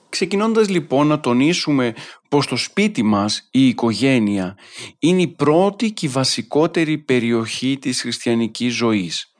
Ξεκινώντας 0.09 0.69
λοιπόν 0.69 1.07
να 1.07 1.19
τονίσουμε 1.19 1.93
πως 2.29 2.47
το 2.47 2.55
σπίτι 2.55 3.03
μας, 3.03 3.47
η 3.51 3.67
οικογένεια, 3.67 4.57
είναι 4.99 5.21
η 5.21 5.27
πρώτη 5.27 5.91
και 5.91 6.05
η 6.05 6.09
βασικότερη 6.09 6.97
περιοχή 6.97 7.77
της 7.81 8.01
χριστιανικής 8.01 8.73
ζωής. 8.73 9.31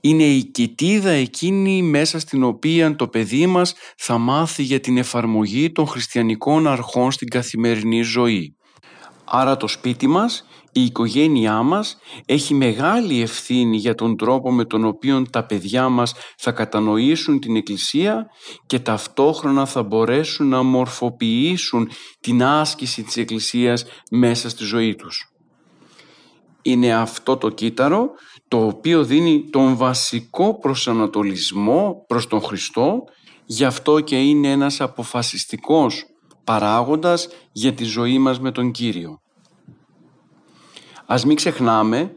Είναι 0.00 0.24
η 0.24 0.44
κοιτίδα 0.44 1.10
εκείνη 1.10 1.82
μέσα 1.82 2.18
στην 2.18 2.42
οποία 2.42 2.96
το 2.96 3.08
παιδί 3.08 3.46
μας 3.46 3.74
θα 3.96 4.18
μάθει 4.18 4.62
για 4.62 4.80
την 4.80 4.98
εφαρμογή 4.98 5.72
των 5.72 5.86
χριστιανικών 5.86 6.66
αρχών 6.66 7.12
στην 7.12 7.28
καθημερινή 7.28 8.02
ζωή. 8.02 8.56
Άρα 9.24 9.56
το 9.56 9.68
σπίτι 9.68 10.06
μας, 10.06 10.46
η 10.72 10.84
οικογένειά 10.84 11.62
μας 11.62 11.98
έχει 12.26 12.54
μεγάλη 12.54 13.20
ευθύνη 13.20 13.76
για 13.76 13.94
τον 13.94 14.16
τρόπο 14.16 14.52
με 14.52 14.64
τον 14.64 14.84
οποίο 14.84 15.22
τα 15.30 15.46
παιδιά 15.46 15.88
μας 15.88 16.14
θα 16.36 16.52
κατανοήσουν 16.52 17.40
την 17.40 17.56
Εκκλησία 17.56 18.26
και 18.66 18.78
ταυτόχρονα 18.78 19.66
θα 19.66 19.82
μπορέσουν 19.82 20.48
να 20.48 20.62
μορφοποιήσουν 20.62 21.90
την 22.20 22.42
άσκηση 22.42 23.02
της 23.02 23.16
Εκκλησίας 23.16 23.84
μέσα 24.10 24.48
στη 24.48 24.64
ζωή 24.64 24.94
τους. 24.94 25.32
Είναι 26.62 26.94
αυτό 26.94 27.36
το 27.36 27.48
κύτταρο 27.48 28.10
το 28.52 28.66
οποίο 28.66 29.04
δίνει 29.04 29.48
τον 29.50 29.76
βασικό 29.76 30.58
προσανατολισμό 30.58 32.04
προς 32.06 32.26
τον 32.26 32.42
Χριστό, 32.42 33.04
γι' 33.44 33.64
αυτό 33.64 34.00
και 34.00 34.20
είναι 34.20 34.50
ένας 34.50 34.80
αποφασιστικός 34.80 36.04
παράγοντας 36.44 37.28
για 37.52 37.72
τη 37.72 37.84
ζωή 37.84 38.18
μας 38.18 38.40
με 38.40 38.52
τον 38.52 38.70
Κύριο. 38.70 39.20
Ας 41.06 41.24
μην 41.24 41.36
ξεχνάμε 41.36 42.12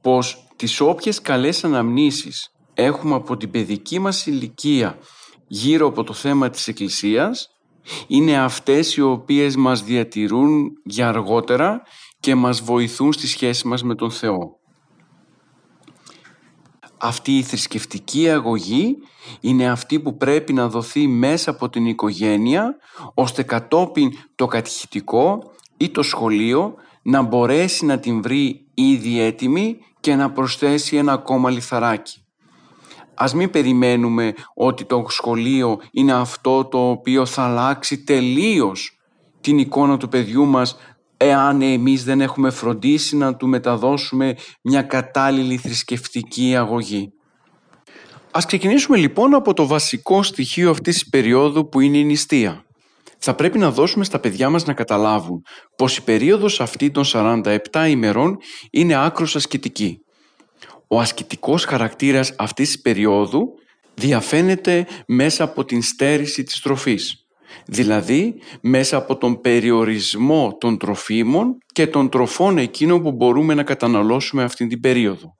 πως 0.00 0.46
τις 0.56 0.80
όποιες 0.80 1.20
καλές 1.20 1.64
αναμνήσεις 1.64 2.48
έχουμε 2.74 3.14
από 3.14 3.36
την 3.36 3.50
παιδική 3.50 3.98
μας 3.98 4.26
ηλικία 4.26 4.98
γύρω 5.46 5.86
από 5.86 6.04
το 6.04 6.12
θέμα 6.12 6.50
της 6.50 6.68
Εκκλησίας 6.68 7.48
είναι 8.06 8.38
αυτές 8.38 8.96
οι 8.96 9.00
οποίες 9.00 9.56
μας 9.56 9.82
διατηρούν 9.82 10.70
για 10.84 11.08
αργότερα 11.08 11.82
και 12.20 12.34
μας 12.34 12.60
βοηθούν 12.60 13.12
στη 13.12 13.26
σχέση 13.26 13.66
μας 13.66 13.82
με 13.82 13.94
τον 13.94 14.10
Θεό 14.10 14.59
αυτή 17.00 17.36
η 17.38 17.42
θρησκευτική 17.42 18.30
αγωγή 18.30 18.96
είναι 19.40 19.70
αυτή 19.70 20.00
που 20.00 20.16
πρέπει 20.16 20.52
να 20.52 20.68
δοθεί 20.68 21.06
μέσα 21.06 21.50
από 21.50 21.68
την 21.68 21.86
οικογένεια 21.86 22.76
ώστε 23.14 23.42
κατόπιν 23.42 24.10
το 24.34 24.46
κατηχητικό 24.46 25.42
ή 25.76 25.88
το 25.88 26.02
σχολείο 26.02 26.74
να 27.02 27.22
μπορέσει 27.22 27.84
να 27.84 27.98
την 27.98 28.22
βρει 28.22 28.66
ήδη 28.74 29.20
έτοιμη 29.20 29.78
και 30.00 30.14
να 30.14 30.30
προσθέσει 30.30 30.96
ένα 30.96 31.12
ακόμα 31.12 31.50
λιθαράκι. 31.50 32.24
Ας 33.14 33.34
μην 33.34 33.50
περιμένουμε 33.50 34.34
ότι 34.54 34.84
το 34.84 35.04
σχολείο 35.08 35.80
είναι 35.90 36.12
αυτό 36.12 36.64
το 36.64 36.90
οποίο 36.90 37.26
θα 37.26 37.42
αλλάξει 37.42 38.04
τελείως 38.04 39.00
την 39.40 39.58
εικόνα 39.58 39.96
του 39.96 40.08
παιδιού 40.08 40.46
μας 40.46 40.76
εάν 41.22 41.62
εμείς 41.62 42.04
δεν 42.04 42.20
έχουμε 42.20 42.50
φροντίσει 42.50 43.16
να 43.16 43.36
του 43.36 43.48
μεταδώσουμε 43.48 44.36
μια 44.62 44.82
κατάλληλη 44.82 45.56
θρησκευτική 45.56 46.56
αγωγή. 46.56 47.12
Ας 48.30 48.46
ξεκινήσουμε 48.46 48.96
λοιπόν 48.96 49.34
από 49.34 49.54
το 49.54 49.66
βασικό 49.66 50.22
στοιχείο 50.22 50.70
αυτής 50.70 50.94
της 50.94 51.08
περίοδου 51.08 51.68
που 51.68 51.80
είναι 51.80 51.98
η 51.98 52.04
νηστεία. 52.04 52.64
Θα 53.18 53.34
πρέπει 53.34 53.58
να 53.58 53.70
δώσουμε 53.70 54.04
στα 54.04 54.18
παιδιά 54.18 54.50
μας 54.50 54.64
να 54.64 54.72
καταλάβουν 54.72 55.42
πως 55.76 55.96
η 55.96 56.02
περίοδος 56.02 56.60
αυτή 56.60 56.90
των 56.90 57.04
47 57.06 57.58
ημερών 57.88 58.36
είναι 58.70 59.04
άκρος 59.04 59.36
ασκητική. 59.36 59.98
Ο 60.88 61.00
ασκητικός 61.00 61.64
χαρακτήρας 61.64 62.34
αυτής 62.38 62.66
της 62.66 62.80
περίοδου 62.80 63.48
διαφαίνεται 63.94 64.86
μέσα 65.06 65.44
από 65.44 65.64
την 65.64 65.82
στέρηση 65.82 66.42
της 66.42 66.60
τροφής 66.60 67.19
δηλαδή 67.66 68.34
μέσα 68.60 68.96
από 68.96 69.16
τον 69.16 69.40
περιορισμό 69.40 70.56
των 70.60 70.78
τροφίμων 70.78 71.58
και 71.72 71.86
των 71.86 72.08
τροφών 72.08 72.58
εκείνων 72.58 73.02
που 73.02 73.12
μπορούμε 73.12 73.54
να 73.54 73.62
καταναλώσουμε 73.62 74.42
αυτήν 74.42 74.68
την 74.68 74.80
περίοδο. 74.80 75.34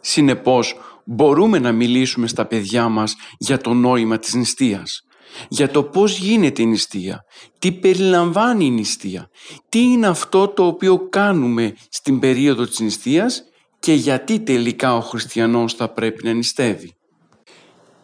Συνεπώς, 0.00 0.76
μπορούμε 1.04 1.58
να 1.58 1.72
μιλήσουμε 1.72 2.26
στα 2.26 2.46
παιδιά 2.46 2.88
μας 2.88 3.16
για 3.38 3.58
το 3.58 3.74
νόημα 3.74 4.18
της 4.18 4.34
νηστείας, 4.34 5.04
για 5.48 5.70
το 5.70 5.82
πώς 5.82 6.18
γίνεται 6.18 6.62
η 6.62 6.66
νηστεία, 6.66 7.24
τι 7.58 7.72
περιλαμβάνει 7.72 8.64
η 8.64 8.70
νηστεία, 8.70 9.30
τι 9.68 9.80
είναι 9.82 10.06
αυτό 10.06 10.48
το 10.48 10.66
οποίο 10.66 11.08
κάνουμε 11.08 11.74
στην 11.88 12.18
περίοδο 12.18 12.66
της 12.66 12.80
νηστείας 12.80 13.44
και 13.78 13.92
γιατί 13.92 14.40
τελικά 14.40 14.96
ο 14.96 15.00
χριστιανός 15.00 15.74
θα 15.74 15.92
πρέπει 15.92 16.24
να 16.24 16.32
νηστεύει. 16.32 16.94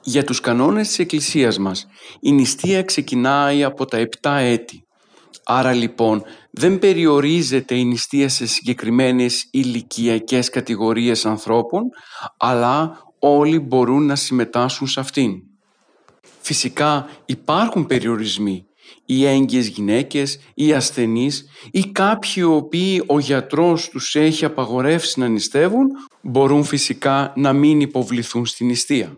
Για 0.08 0.24
τους 0.24 0.40
κανόνες 0.40 0.86
της 0.86 0.98
Εκκλησίας 0.98 1.58
μας, 1.58 1.86
η 2.20 2.32
νηστεία 2.32 2.82
ξεκινάει 2.82 3.64
από 3.64 3.84
τα 3.84 3.98
7 3.98 4.38
έτη. 4.40 4.82
Άρα 5.44 5.72
λοιπόν 5.72 6.22
δεν 6.50 6.78
περιορίζεται 6.78 7.74
η 7.74 7.84
νηστεία 7.84 8.28
σε 8.28 8.46
συγκεκριμένες 8.46 9.48
ηλικιακές 9.50 10.50
κατηγορίες 10.50 11.26
ανθρώπων, 11.26 11.82
αλλά 12.36 12.98
όλοι 13.18 13.58
μπορούν 13.58 14.06
να 14.06 14.16
συμμετάσχουν 14.16 14.86
σε 14.86 15.00
αυτήν. 15.00 15.32
Φυσικά 16.40 17.08
υπάρχουν 17.24 17.86
περιορισμοί, 17.86 18.66
οι 19.06 19.26
έγκυες 19.26 19.66
γυναίκες, 19.66 20.38
οι 20.54 20.72
ασθενείς 20.72 21.44
ή 21.70 21.90
κάποιοι 21.92 22.32
οι 22.36 22.42
οποίοι 22.42 23.02
ο 23.06 23.18
γιατρός 23.18 23.88
τους 23.88 24.14
έχει 24.14 24.44
απαγορεύσει 24.44 25.20
να 25.20 25.28
νηστεύουν, 25.28 25.86
μπορούν 26.22 26.64
φυσικά 26.64 27.32
να 27.36 27.52
μην 27.52 27.80
υποβληθούν 27.80 28.46
στην 28.46 28.66
νηστεία. 28.66 29.16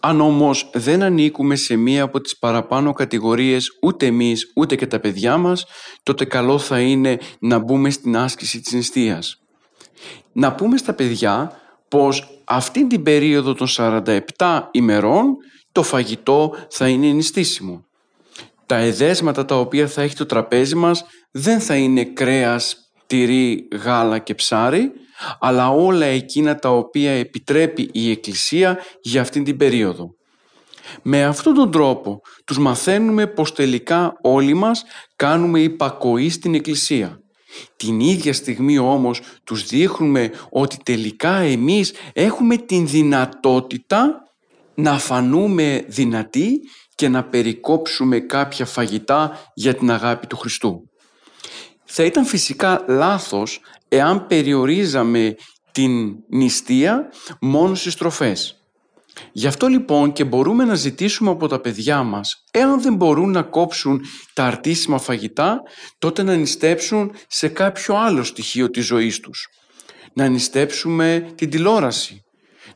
Αν 0.00 0.20
όμως 0.20 0.70
δεν 0.74 1.02
ανήκουμε 1.02 1.56
σε 1.56 1.76
μία 1.76 2.02
από 2.02 2.20
τις 2.20 2.38
παραπάνω 2.38 2.92
κατηγορίες 2.92 3.78
ούτε 3.82 4.06
εμείς 4.06 4.52
ούτε 4.54 4.76
και 4.76 4.86
τα 4.86 5.00
παιδιά 5.00 5.36
μας, 5.36 5.66
τότε 6.02 6.24
καλό 6.24 6.58
θα 6.58 6.80
είναι 6.80 7.18
να 7.38 7.58
μπούμε 7.58 7.90
στην 7.90 8.16
άσκηση 8.16 8.60
της 8.60 8.72
νηστείας. 8.72 9.42
Να 10.32 10.52
πούμε 10.52 10.76
στα 10.76 10.92
παιδιά 10.92 11.52
πως 11.88 12.42
αυτή 12.44 12.86
την 12.86 13.02
περίοδο 13.02 13.54
των 13.54 13.66
47 13.76 14.68
ημερών 14.70 15.36
το 15.72 15.82
φαγητό 15.82 16.54
θα 16.70 16.88
είναι 16.88 17.06
νηστίσιμο. 17.06 17.84
Τα 18.66 18.76
εδέσματα 18.76 19.44
τα 19.44 19.60
οποία 19.60 19.86
θα 19.86 20.02
έχει 20.02 20.14
το 20.14 20.26
τραπέζι 20.26 20.74
μας 20.74 21.04
δεν 21.30 21.60
θα 21.60 21.76
είναι 21.76 22.04
κρέας, 22.04 22.76
τυρί, 23.06 23.68
γάλα 23.82 24.18
και 24.18 24.34
ψάρι, 24.34 24.92
αλλά 25.40 25.70
όλα 25.70 26.06
εκείνα 26.06 26.54
τα 26.54 26.70
οποία 26.70 27.10
επιτρέπει 27.10 27.90
η 27.92 28.10
Εκκλησία 28.10 28.78
για 29.00 29.20
αυτήν 29.20 29.44
την 29.44 29.56
περίοδο. 29.56 30.16
Με 31.02 31.24
αυτόν 31.24 31.54
τον 31.54 31.70
τρόπο 31.70 32.20
τους 32.44 32.58
μαθαίνουμε 32.58 33.26
πως 33.26 33.52
τελικά 33.52 34.12
όλοι 34.22 34.54
μας 34.54 34.84
κάνουμε 35.16 35.60
υπακοή 35.60 36.30
στην 36.30 36.54
Εκκλησία. 36.54 37.20
Την 37.76 38.00
ίδια 38.00 38.32
στιγμή 38.32 38.78
όμως 38.78 39.20
τους 39.44 39.66
δείχνουμε 39.66 40.30
ότι 40.50 40.76
τελικά 40.82 41.34
εμείς 41.34 41.92
έχουμε 42.12 42.56
την 42.56 42.86
δυνατότητα 42.86 44.22
να 44.74 44.98
φανούμε 44.98 45.84
δυνατοί 45.88 46.60
και 46.94 47.08
να 47.08 47.24
περικόψουμε 47.24 48.20
κάποια 48.20 48.66
φαγητά 48.66 49.50
για 49.54 49.74
την 49.74 49.90
αγάπη 49.90 50.26
του 50.26 50.36
Χριστού. 50.36 50.90
Θα 51.84 52.04
ήταν 52.04 52.24
φυσικά 52.24 52.84
λάθος 52.88 53.60
εάν 53.88 54.26
περιορίζαμε 54.26 55.34
την 55.72 56.14
νηστεία 56.28 57.12
μόνο 57.40 57.74
στις 57.74 57.94
τροφές. 57.94 58.58
Γι' 59.32 59.46
αυτό 59.46 59.66
λοιπόν 59.66 60.12
και 60.12 60.24
μπορούμε 60.24 60.64
να 60.64 60.74
ζητήσουμε 60.74 61.30
από 61.30 61.48
τα 61.48 61.60
παιδιά 61.60 62.02
μας, 62.02 62.44
εάν 62.50 62.82
δεν 62.82 62.94
μπορούν 62.94 63.30
να 63.30 63.42
κόψουν 63.42 64.00
τα 64.32 64.44
αρτήσιμα 64.44 64.98
φαγητά, 64.98 65.62
τότε 65.98 66.22
να 66.22 66.36
νηστέψουν 66.36 67.12
σε 67.28 67.48
κάποιο 67.48 67.96
άλλο 67.96 68.22
στοιχείο 68.22 68.70
της 68.70 68.86
ζωής 68.86 69.20
τους. 69.20 69.46
Να 70.14 70.28
νηστέψουμε 70.28 71.32
την 71.34 71.50
τηλεόραση, 71.50 72.22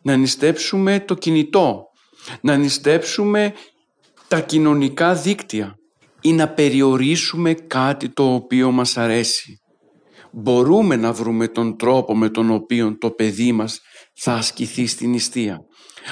να 0.03 0.17
νηστέψουμε 0.17 1.01
το 1.01 1.15
κινητό, 1.15 1.85
να 2.41 2.57
νηστέψουμε 2.57 3.53
τα 4.29 4.41
κοινωνικά 4.41 5.15
δίκτυα 5.15 5.75
ή 6.21 6.33
να 6.33 6.49
περιορίσουμε 6.49 7.55
κάτι 7.55 8.09
το 8.09 8.35
οποίο 8.35 8.71
μας 8.71 8.97
αρέσει. 8.97 9.62
Μπορούμε 10.33 10.97
να 10.97 11.13
βρούμε 11.13 11.49
τον 11.49 11.77
τρόπο 11.77 12.17
με 12.17 12.29
τον 12.29 12.51
οποίο 12.51 12.99
το 12.99 13.11
παιδί 13.11 13.53
μας 13.53 13.81
θα 14.15 14.33
ασκηθεί 14.33 14.87
στην 14.87 15.11
νηστεία. 15.11 15.59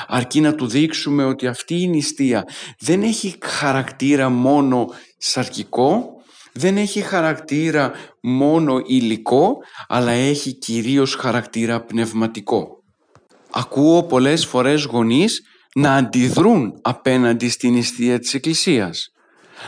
Αρκεί 0.08 0.40
να 0.40 0.54
του 0.54 0.66
δείξουμε 0.66 1.24
ότι 1.24 1.46
αυτή 1.46 1.80
η 1.80 1.88
νηστεία 1.88 2.44
δεν 2.80 3.02
έχει 3.02 3.34
χαρακτήρα 3.42 4.28
μόνο 4.28 4.86
σαρκικό, 5.18 6.08
δεν 6.52 6.76
έχει 6.76 7.00
χαρακτήρα 7.00 7.92
μόνο 8.22 8.82
υλικό, 8.86 9.56
αλλά 9.88 10.10
έχει 10.10 10.58
κυρίως 10.58 11.14
χαρακτήρα 11.14 11.84
πνευματικό. 11.84 12.68
Ακούω 13.50 14.02
πολλές 14.02 14.46
φορές 14.46 14.84
γονείς 14.84 15.40
να 15.74 15.94
αντιδρούν 15.94 16.72
απέναντι 16.82 17.48
στην 17.48 17.72
νηστεία 17.72 18.18
της 18.18 18.34
Εκκλησίας 18.34 19.12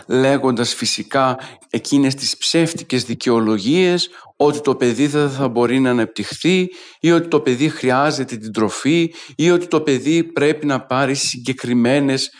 λέγοντας 0.07 0.75
φυσικά 0.75 1.39
εκείνες 1.71 2.15
τις 2.15 2.37
ψεύτικες 2.37 3.05
δικαιολογίες 3.05 4.09
ότι 4.45 4.61
το 4.61 4.75
παιδί 4.77 5.07
δεν 5.07 5.31
θα 5.31 5.49
μπορεί 5.49 5.81
να 5.81 5.91
ανεπτυχθεί 5.91 6.69
ή 7.01 7.13
ότι 7.13 7.29
το 7.29 7.41
παιδί 7.41 7.69
χρειάζεται 7.69 8.37
την 8.37 8.53
τροφή 8.53 9.13
ή 9.37 9.51
ότι 9.51 9.67
το 9.67 9.81
παιδί 9.81 10.25
πρέπει 10.25 10.67
να 10.67 10.87
πάρει 10.87 11.15
συγκεκριμένες 11.15 12.31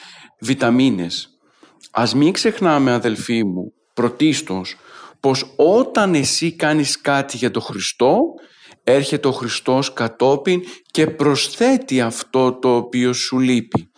βιταμίνες. 0.41 1.29
Ας 1.91 2.15
μην 2.15 2.33
ξεχνάμε 2.33 2.93
αδελφοί 2.93 3.45
μου, 3.45 3.73
πρωτίστως, 3.95 4.77
πως 5.21 5.55
όταν 5.57 6.15
εσύ 6.15 6.57
κάνεις 6.57 7.01
κάτι 7.01 7.37
για 7.37 7.51
τον 7.51 7.63
Χριστό, 7.63 8.19
έρχεται 8.85 9.29
ο 9.29 9.33
Χριστός 9.33 9.93
κατόπιν 9.93 10.61
και 10.91 11.07
προσθέτει 11.07 12.01
αυτό 12.01 12.59
το 12.59 12.77
οποίο 12.77 13.13
σου 13.13 13.39
λείπει. 13.39 13.91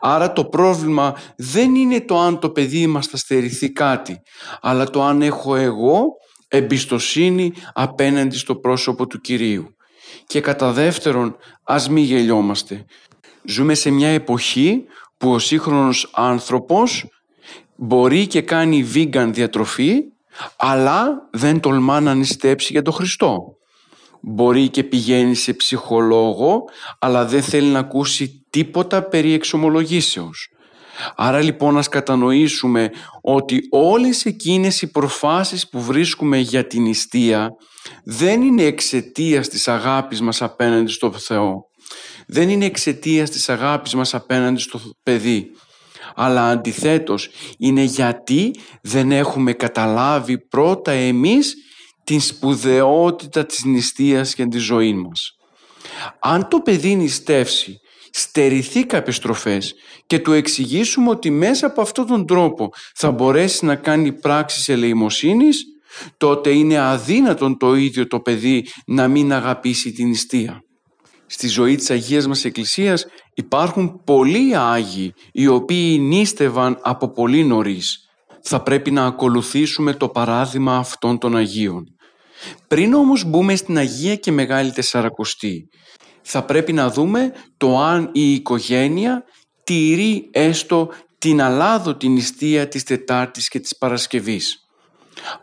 Άρα 0.00 0.32
το 0.32 0.44
πρόβλημα 0.44 1.16
δεν 1.36 1.74
είναι 1.74 2.00
το 2.00 2.18
αν 2.18 2.38
το 2.38 2.50
παιδί 2.50 2.86
μας 2.86 3.06
θα 3.06 3.16
στερηθεί 3.16 3.72
κάτι, 3.72 4.20
αλλά 4.60 4.84
το 4.90 5.02
αν 5.02 5.22
έχω 5.22 5.56
εγώ 5.56 6.02
εμπιστοσύνη 6.50 7.52
απέναντι 7.72 8.36
στο 8.36 8.56
πρόσωπο 8.56 9.06
του 9.06 9.20
Κυρίου. 9.20 9.74
Και 10.26 10.40
κατά 10.40 10.72
δεύτερον, 10.72 11.36
ας 11.62 11.88
μην 11.88 12.04
γελιόμαστε. 12.04 12.84
Ζούμε 13.44 13.74
σε 13.74 13.90
μια 13.90 14.08
εποχή 14.08 14.84
που 15.16 15.30
ο 15.30 15.38
σύγχρονος 15.38 16.10
άνθρωπος 16.14 17.06
μπορεί 17.76 18.26
και 18.26 18.42
κάνει 18.42 18.90
vegan 18.94 19.30
διατροφή, 19.32 20.02
αλλά 20.56 21.28
δεν 21.30 21.60
τολμά 21.60 22.00
να 22.00 22.14
νηστέψει 22.14 22.72
για 22.72 22.82
τον 22.82 22.92
Χριστό. 22.92 23.56
Μπορεί 24.20 24.68
και 24.68 24.84
πηγαίνει 24.84 25.34
σε 25.34 25.52
ψυχολόγο, 25.52 26.64
αλλά 26.98 27.24
δεν 27.24 27.42
θέλει 27.42 27.68
να 27.68 27.78
ακούσει 27.78 28.44
τίποτα 28.50 29.02
περί 29.02 29.32
εξομολογήσεως. 29.32 30.48
Άρα 31.16 31.40
λοιπόν 31.40 31.78
ας 31.78 31.88
κατανοήσουμε 31.88 32.90
ότι 33.22 33.60
όλες 33.70 34.24
εκείνες 34.24 34.82
οι 34.82 34.90
προφάσεις 34.90 35.68
που 35.68 35.82
βρίσκουμε 35.82 36.38
για 36.38 36.66
την 36.66 36.82
νηστεία 36.82 37.50
δεν 38.04 38.42
είναι 38.42 38.62
εξαιτίας 38.62 39.48
της 39.48 39.68
αγάπης 39.68 40.20
μας 40.20 40.42
απέναντι 40.42 40.90
στο 40.90 41.12
Θεό. 41.12 41.68
Δεν 42.26 42.48
είναι 42.48 42.64
εξαιτίας 42.64 43.30
της 43.30 43.48
αγάπης 43.48 43.94
μας 43.94 44.14
απέναντι 44.14 44.60
στο 44.60 44.80
παιδί. 45.02 45.50
Αλλά 46.14 46.48
αντιθέτως 46.48 47.30
είναι 47.58 47.82
γιατί 47.82 48.50
δεν 48.82 49.12
έχουμε 49.12 49.52
καταλάβει 49.52 50.38
πρώτα 50.48 50.90
εμείς 50.90 51.54
την 52.04 52.20
σπουδαιότητα 52.20 53.46
της 53.46 53.64
νηστείας 53.64 54.34
και 54.34 54.46
της 54.46 54.62
ζωής 54.62 54.94
μας. 54.94 55.36
Αν 56.20 56.48
το 56.48 56.60
παιδί 56.60 56.94
νηστεύσει 56.96 57.80
στερηθεί 58.10 58.86
κάποιες 58.86 59.18
τροφές 59.18 59.74
και 60.06 60.18
του 60.18 60.32
εξηγήσουμε 60.32 61.10
ότι 61.10 61.30
μέσα 61.30 61.66
από 61.66 61.80
αυτόν 61.80 62.06
τον 62.06 62.26
τρόπο 62.26 62.72
θα 62.94 63.10
μπορέσει 63.10 63.64
να 63.64 63.76
κάνει 63.76 64.12
πράξεις 64.12 64.68
ελεημοσύνης, 64.68 65.64
τότε 66.16 66.50
είναι 66.50 66.78
αδύνατον 66.78 67.56
το 67.56 67.74
ίδιο 67.74 68.06
το 68.06 68.20
παιδί 68.20 68.66
να 68.86 69.08
μην 69.08 69.32
αγαπήσει 69.32 69.92
την 69.92 70.08
νηστεία. 70.08 70.62
Στη 71.26 71.48
ζωή 71.48 71.76
της 71.76 71.90
Αγίας 71.90 72.26
μας 72.26 72.44
Εκκλησίας 72.44 73.06
υπάρχουν 73.34 74.02
πολλοί 74.04 74.56
Άγιοι 74.56 75.14
οι 75.32 75.46
οποίοι 75.46 75.98
νήστευαν 76.00 76.78
από 76.82 77.12
πολύ 77.12 77.44
νωρίς. 77.44 77.98
Θα 78.42 78.62
πρέπει 78.62 78.90
να 78.90 79.04
ακολουθήσουμε 79.04 79.94
το 79.94 80.08
παράδειγμα 80.08 80.76
αυτών 80.76 81.18
των 81.18 81.36
Αγίων. 81.36 81.84
Πριν 82.68 82.94
όμως 82.94 83.24
μπούμε 83.24 83.56
στην 83.56 83.78
Αγία 83.78 84.16
και 84.16 84.32
Μεγάλη 84.32 84.72
Τεσσαρακοστή, 84.72 85.68
θα 86.30 86.42
πρέπει 86.42 86.72
να 86.72 86.90
δούμε 86.90 87.32
το 87.56 87.78
αν 87.78 88.10
η 88.12 88.32
οικογένεια 88.32 89.24
τηρεί 89.64 90.28
έστω 90.30 90.90
την 91.18 91.42
αλάδο 91.42 91.94
την 91.94 92.12
νηστεία 92.12 92.68
της 92.68 92.82
Τετάρτης 92.82 93.48
και 93.48 93.60
της 93.60 93.76
Παρασκευής. 93.76 94.66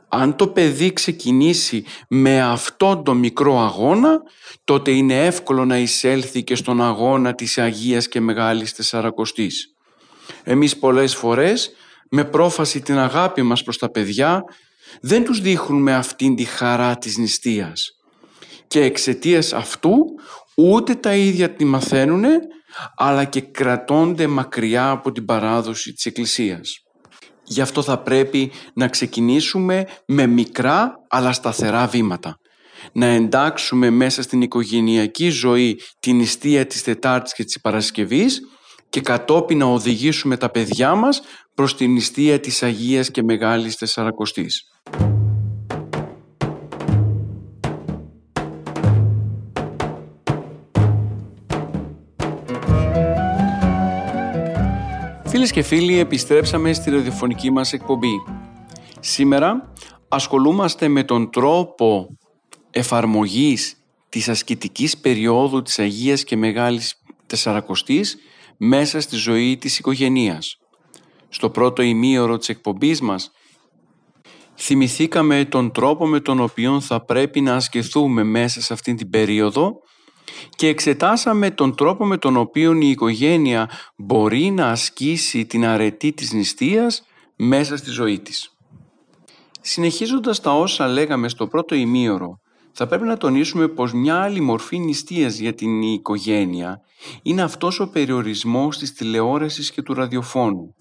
Αν 0.10 0.36
το 0.36 0.48
παιδί 0.48 0.94
ξεκινήσει 0.94 1.84
με 2.08 2.42
αυτόν 2.42 3.04
τον 3.04 3.18
μικρό 3.18 3.60
αγώνα, 3.60 4.22
τότε 4.64 4.92
είναι 4.92 5.26
εύκολο 5.26 5.66
να 5.66 5.78
εισέλθει 5.78 6.44
και 6.44 6.56
στον 6.56 6.82
αγώνα 6.82 7.36
της 7.36 7.58
Αγίας 7.58 8.08
και 8.08 8.20
Μεγάλης 8.20 8.74
Τεσσαρακοστής. 8.74 9.74
Εμείς 10.44 10.78
πολλές 10.78 11.16
φορές, 11.16 11.72
με 12.10 12.26
πρόφαση 12.26 12.82
την 12.82 12.98
αγάπη 12.98 13.42
μας 13.42 13.64
προς 13.64 13.78
τα 13.78 13.92
παιδιά, 13.92 14.44
δεν 15.02 15.24
τους 15.24 15.42
δείχνουμε 15.42 15.96
αυτήν 15.96 16.36
τη 16.36 16.44
χαρά 16.44 16.98
της 16.98 17.18
νηστείας. 17.18 17.92
Και 18.68 18.82
εξαιτίας 18.82 19.54
αυτού 19.54 19.96
ούτε 20.58 20.96
τα 20.96 21.16
ίδια 21.16 21.50
τη 21.50 21.66
μαθαίνουν, 21.66 22.24
αλλά 22.96 23.24
και 23.24 23.42
κρατώνται 23.42 24.28
μακριά 24.28 24.90
από 24.90 25.12
την 25.12 25.26
παράδοση 25.26 25.94
της 25.94 26.06
Εκκλησίας. 26.06 26.82
Γι' 27.44 27.62
αυτό 27.62 27.82
θα 27.82 27.98
πρέπει 27.98 28.52
να 28.74 28.88
ξεκινήσουμε 28.88 29.88
με 30.06 30.28
μικρά 30.28 30.94
αλλά 31.10 31.32
σταθερά 31.32 31.88
βήματα. 31.88 32.40
Να 32.92 33.06
εντάξουμε 33.06 33.90
μέσα 33.90 34.22
στην 34.22 34.42
οικογενειακή 34.42 35.30
ζωή 35.30 35.80
την 36.00 36.16
νηστεία 36.16 36.66
της 36.66 36.84
Τετάρτης 36.84 37.34
και 37.34 37.44
της 37.44 37.62
Παρασκευής 37.62 38.42
και 38.90 39.02
κατόπιν 39.02 39.58
να 39.58 39.66
οδηγήσουμε 39.66 40.38
τα 40.38 40.50
παιδιά 40.50 40.96
μας 40.96 41.22
προς 41.54 41.76
την 41.76 41.92
νηστεία 41.92 42.40
της 42.40 42.64
Αγίας 42.64 43.12
και 43.12 43.24
Μεγάλης 43.24 43.76
Τεσσαρακοστής. 43.76 44.62
Φίλες 55.38 55.52
και 55.52 55.62
φίλοι, 55.62 56.00
επιστρέψαμε 56.00 56.74
στη 56.74 56.90
ραδιοφωνική 56.90 57.52
μας 57.52 57.74
εκπομπή. 57.74 58.24
Σήμερα 59.00 59.74
ασχολούμαστε 60.08 60.88
με 60.88 61.04
τον 61.04 61.30
τρόπο 61.30 62.18
εφαρμογής 62.72 63.76
της 64.10 64.30
ασκητικής 64.30 64.98
περίοδου 64.98 65.62
της 65.62 65.80
Αγίας 65.80 66.24
και 66.24 66.38
Μεγάλης 66.38 67.02
Τεσσαρακοστής 67.26 68.18
μέσα 68.58 69.00
στη 69.00 69.16
ζωή 69.16 69.58
της 69.58 69.80
οικογενείας. 69.80 70.58
Στο 71.30 71.50
πρώτο 71.50 71.82
ημίωρο 71.82 72.38
της 72.38 72.50
εκπομπής 72.50 73.02
μας 73.02 73.32
θυμηθήκαμε 74.56 75.46
τον 75.46 75.72
τρόπο 75.72 76.08
με 76.08 76.20
τον 76.20 76.40
οποίο 76.40 76.80
θα 76.80 77.06
πρέπει 77.06 77.42
να 77.42 77.56
ασκηθούμε 77.56 78.24
μέσα 78.24 78.62
σε 78.62 78.74
αυτήν 78.74 78.96
την 78.96 79.10
περίοδο 79.10 79.74
και 80.56 80.68
εξετάσαμε 80.68 81.52
τον 81.52 81.76
τρόπο 81.76 82.06
με 82.06 82.18
τον 82.18 82.38
οποίο 82.38 82.74
η 82.74 82.90
οικογένεια 82.90 83.70
μπορεί 83.96 84.52
να 84.52 84.70
ασκήσει 84.70 85.46
την 85.46 85.66
αρετή 85.66 86.14
της 86.14 86.34
νηστείας 86.34 87.04
μέσα 87.36 87.78
στη 87.78 87.90
ζωή 87.90 88.20
της. 88.20 88.58
Συνεχίζοντας 89.62 90.40
τα 90.40 90.58
όσα 90.58 90.88
λέγαμε 90.88 91.30
στο 91.30 91.48
πρώτο 91.48 91.76
ημίωρο, 91.76 92.40
θα 92.72 92.88
πρέπει 92.88 93.06
να 93.06 93.18
τονίσουμε 93.18 93.68
πως 93.68 93.94
μια 93.94 94.22
άλλη 94.22 94.42
μορφή 94.42 94.80
νηστείας 94.80 95.38
για 95.38 95.54
την 95.54 95.82
οικογένεια 95.82 96.82
είναι 97.22 97.42
αυτός 97.42 97.80
ο 97.80 97.90
περιορισμός 97.90 98.78
της 98.78 98.94
τηλεόρασης 98.94 99.72
και 99.72 99.82
του 99.82 99.94
ραδιοφώνου. 99.94 100.76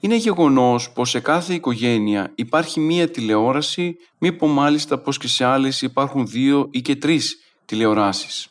Είναι 0.00 0.16
γεγονός 0.16 0.90
πως 0.90 1.10
σε 1.10 1.20
κάθε 1.20 1.54
οικογένεια 1.54 2.32
υπάρχει 2.34 2.80
μία 2.80 3.10
τηλεόραση, 3.10 3.96
μήπως 4.18 4.50
μάλιστα 4.50 4.98
πως 4.98 5.18
και 5.18 5.28
σε 5.28 5.44
άλλες 5.44 5.82
υπάρχουν 5.82 6.26
δύο 6.26 6.68
ή 6.70 6.80
και 6.80 6.96
τρεις 6.96 7.36
τηλεοράσεις. 7.64 8.48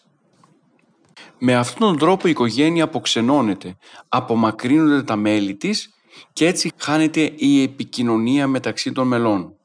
Με 1.39 1.56
αυτόν 1.56 1.88
τον 1.88 1.97
τρόπο 1.97 2.28
η 2.28 2.30
οικογένεια 2.30 2.84
αποξενώνεται, 2.84 3.78
απομακρύνονται 4.10 5.04
τα 5.04 5.15
μέλη 5.15 5.56
της 5.56 5.89
και 6.34 6.47
έτσι 6.47 6.71
χάνεται 6.78 7.34
η 7.36 7.62
επικοινωνία 7.62 8.47
μεταξύ 8.47 8.91
των 8.91 9.08
μελών. 9.08 9.56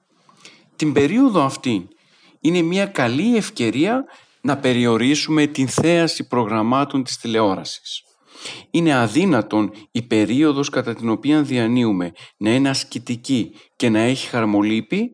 Την 0.77 0.93
περίοδο 0.93 1.45
αυτή 1.45 1.89
είναι 2.41 2.63
μια 2.63 2.87
καλή 2.87 3.37
ευκαιρία 3.37 4.05
να 4.41 4.57
περιορίσουμε 4.57 5.47
την 5.47 5.69
θέαση 5.69 6.27
προγραμμάτων 6.27 7.05
της 7.05 7.17
τηλεόρασης. 7.17 8.03
Είναι 8.71 8.95
αδύνατον 8.95 9.73
η 9.91 10.03
περίοδος 10.03 10.69
κατά 10.69 10.95
την 10.95 11.09
οποία 11.09 11.43
διανύουμε 11.43 12.13
να 12.37 12.55
είναι 12.55 12.69
ασκητική 12.69 13.55
και 13.77 13.89
να 13.89 13.99
έχει 13.99 14.29
χαρμολύπη 14.29 15.11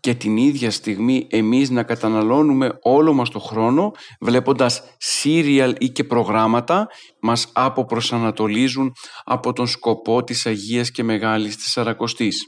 και 0.00 0.14
την 0.14 0.36
ίδια 0.36 0.70
στιγμή 0.70 1.26
εμείς 1.30 1.70
να 1.70 1.82
καταναλώνουμε 1.82 2.78
όλο 2.82 3.12
μας 3.12 3.30
το 3.30 3.38
χρόνο 3.38 3.90
βλέποντας 4.20 4.82
σύριαλ 4.98 5.74
ή 5.78 5.88
και 5.88 6.04
προγράμματα 6.04 6.86
μας 7.20 7.48
αποπροσανατολίζουν 7.52 8.92
από 9.24 9.52
τον 9.52 9.66
σκοπό 9.66 10.24
της 10.24 10.46
Αγίας 10.46 10.90
και 10.90 11.02
Μεγάλης 11.02 11.56
της 11.56 11.70
Σαρακοστής. 11.70 12.46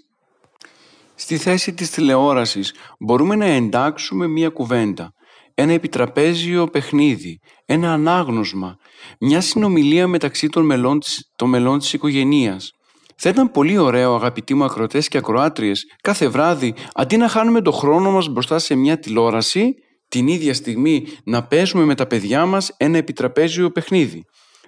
Στη 1.14 1.36
θέση 1.36 1.74
της 1.74 1.90
τηλεόρασης 1.90 2.74
μπορούμε 2.98 3.34
να 3.34 3.46
εντάξουμε 3.46 4.26
μία 4.26 4.48
κουβέντα, 4.48 5.12
ένα 5.54 5.72
επιτραπέζιο 5.72 6.66
παιχνίδι, 6.66 7.38
ένα 7.64 7.92
ανάγνωσμα, 7.92 8.76
μια 9.20 9.40
συνομιλία 9.40 10.06
μεταξύ 10.06 10.48
των 10.48 10.64
μελών 10.64 11.00
της, 11.00 11.30
των 11.36 11.48
μελών 11.48 11.78
της 11.78 11.92
οικογενείας. 11.92 12.70
Θα 13.16 13.28
ήταν 13.28 13.50
πολύ 13.50 13.78
ωραίο 13.78 14.14
αγαπητοί 14.14 14.54
μου 14.54 14.64
ακροτές 14.64 15.08
και 15.08 15.18
ακροάτριες 15.18 15.84
κάθε 16.02 16.28
βράδυ 16.28 16.74
αντί 16.94 17.16
να 17.16 17.28
χάνουμε 17.28 17.60
το 17.60 17.72
χρόνο 17.72 18.10
μας 18.10 18.28
μπροστά 18.28 18.58
σε 18.58 18.74
μια 18.74 18.98
τηλεόραση 18.98 19.74
την 20.08 20.26
ίδια 20.28 20.54
στιγμή 20.54 21.06
να 21.24 21.46
παίζουμε 21.46 21.84
με 21.84 21.94
τα 21.94 22.06
παιδιά 22.06 22.46
μας 22.46 22.74
ένα 22.76 22.98
επιτραπέζιο 22.98 23.70
παιχνίδι 23.70 24.24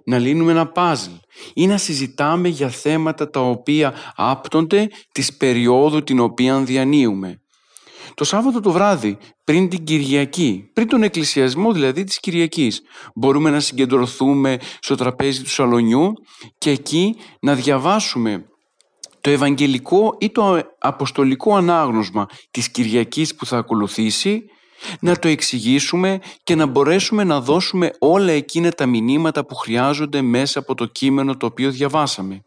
να 0.06 0.18
λύνουμε 0.18 0.50
ένα 0.50 0.66
παζλ 0.66 1.10
ή 1.54 1.66
να 1.66 1.76
συζητάμε 1.76 2.48
για 2.48 2.68
θέματα 2.68 3.30
τα 3.30 3.40
οποία 3.40 3.94
άπτονται 4.16 4.88
της 5.12 5.36
περίοδου 5.36 6.02
την 6.02 6.20
οποία 6.20 6.58
διανύουμε. 6.58 7.40
Το 8.14 8.24
Σάββατο 8.24 8.60
το 8.60 8.70
βράδυ, 8.70 9.18
πριν 9.44 9.68
την 9.68 9.84
Κυριακή, 9.84 10.70
πριν 10.72 10.88
τον 10.88 11.02
εκκλησιασμό 11.02 11.72
δηλαδή 11.72 12.04
της 12.04 12.20
Κυριακής, 12.20 12.82
μπορούμε 13.14 13.50
να 13.50 13.60
συγκεντρωθούμε 13.60 14.58
στο 14.80 14.94
τραπέζι 14.94 15.42
του 15.42 15.50
σαλονιού 15.50 16.12
και 16.58 16.70
εκεί 16.70 17.16
να 17.40 17.54
διαβάσουμε 17.54 18.44
το 19.20 19.30
Ευαγγελικό 19.30 20.16
ή 20.18 20.30
το 20.30 20.62
Αποστολικό 20.78 21.54
ανάγνωσμα 21.54 22.26
της 22.50 22.70
Κυριακής 22.70 23.34
που 23.34 23.46
θα 23.46 23.58
ακολουθήσει 23.58 24.44
να 25.00 25.16
το 25.16 25.28
εξηγήσουμε 25.28 26.18
και 26.42 26.54
να 26.54 26.66
μπορέσουμε 26.66 27.24
να 27.24 27.40
δώσουμε 27.40 27.90
όλα 27.98 28.32
εκείνα 28.32 28.70
τα 28.70 28.86
μηνύματα 28.86 29.46
που 29.46 29.54
χρειάζονται 29.54 30.22
μέσα 30.22 30.58
από 30.58 30.74
το 30.74 30.86
κείμενο 30.86 31.36
το 31.36 31.46
οποίο 31.46 31.70
διαβάσαμε. 31.70 32.42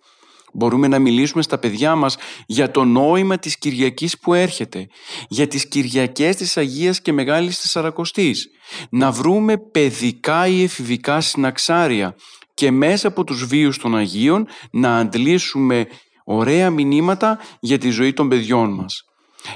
Μπορούμε 0.54 0.88
να 0.88 1.00
μιλήσουμε 1.00 1.42
στα 1.42 1.58
παιδιά 1.58 1.96
μας 1.96 2.18
για 2.46 2.72
το 2.72 2.84
νόημα 2.84 3.38
της 3.38 3.58
Κυριακής 3.58 4.20
που 4.20 4.34
έρχεται, 4.34 4.88
για 5.28 5.48
τις 5.48 5.68
Κυριακές 5.68 6.36
της 6.36 6.58
Αγίας 6.58 7.02
και 7.02 7.14
Μεγάλης 7.14 7.62
Τεσσαρακοστής, 7.62 8.48
να 8.90 9.12
βρούμε 9.12 9.58
παιδικά 9.58 10.48
ή 10.48 10.64
εφηβικά 10.64 11.22
συναξάρια 11.22 12.16
και 12.54 12.72
μέσα 12.72 13.08
από 13.08 13.24
τους 13.24 13.46
βίους 13.46 13.78
των 13.78 13.96
Αγίων 13.96 14.48
να 14.72 14.98
αντλήσουμε 14.98 15.88
ωραία 16.24 16.70
μηνύματα 16.70 17.40
για 17.60 17.78
τη 17.78 17.90
ζωή 17.90 18.14
των 18.14 18.30
παιδιών 18.30 18.74
μας. 18.74 19.04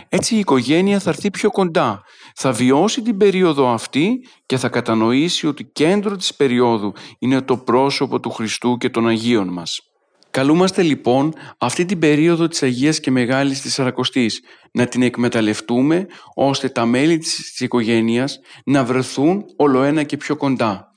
Έτσι 0.10 0.36
η 0.36 0.40
οικογένεια 0.40 1.00
θα 1.00 1.10
έρθει 1.10 1.32
πιο 1.32 1.52
κοντά, 1.52 2.02
θα 2.36 2.52
βιώσει 2.52 3.02
την 3.02 3.18
περίοδο 3.18 3.70
αυτή 3.74 4.28
και 4.46 4.58
θα 4.58 4.70
κατανοήσει 4.70 5.48
ότι 5.48 5.64
κέντρο 5.64 6.16
της 6.16 6.36
περίοδου 6.36 6.94
είναι 7.20 7.42
το 7.42 7.58
πρόσωπο 7.58 8.20
του 8.20 8.30
Χριστού 8.30 8.78
και 8.78 8.90
των 8.90 9.08
Αγίων 9.08 9.48
μας. 9.48 9.93
Καλούμαστε 10.34 10.82
λοιπόν 10.82 11.34
αυτή 11.58 11.86
την 11.86 12.00
περίοδο 12.00 12.48
της 12.48 12.64
Αγίας 12.64 13.00
και 13.00 13.12
Μεγάλης 13.12 13.62
της 13.62 13.74
Σαρακοστής 13.74 14.42
να 14.72 14.88
την 14.88 15.02
εκμεταλλευτούμε 15.02 16.08
ώστε 16.34 16.70
τα 16.70 16.86
μέλη 16.86 17.18
της 17.18 17.60
οικογένειας 17.60 18.40
να 18.66 18.84
βρεθούν 18.84 19.46
όλο 19.56 19.84
ένα 19.84 20.04
και 20.04 20.18
πιο 20.18 20.36
κοντά. 20.36 20.88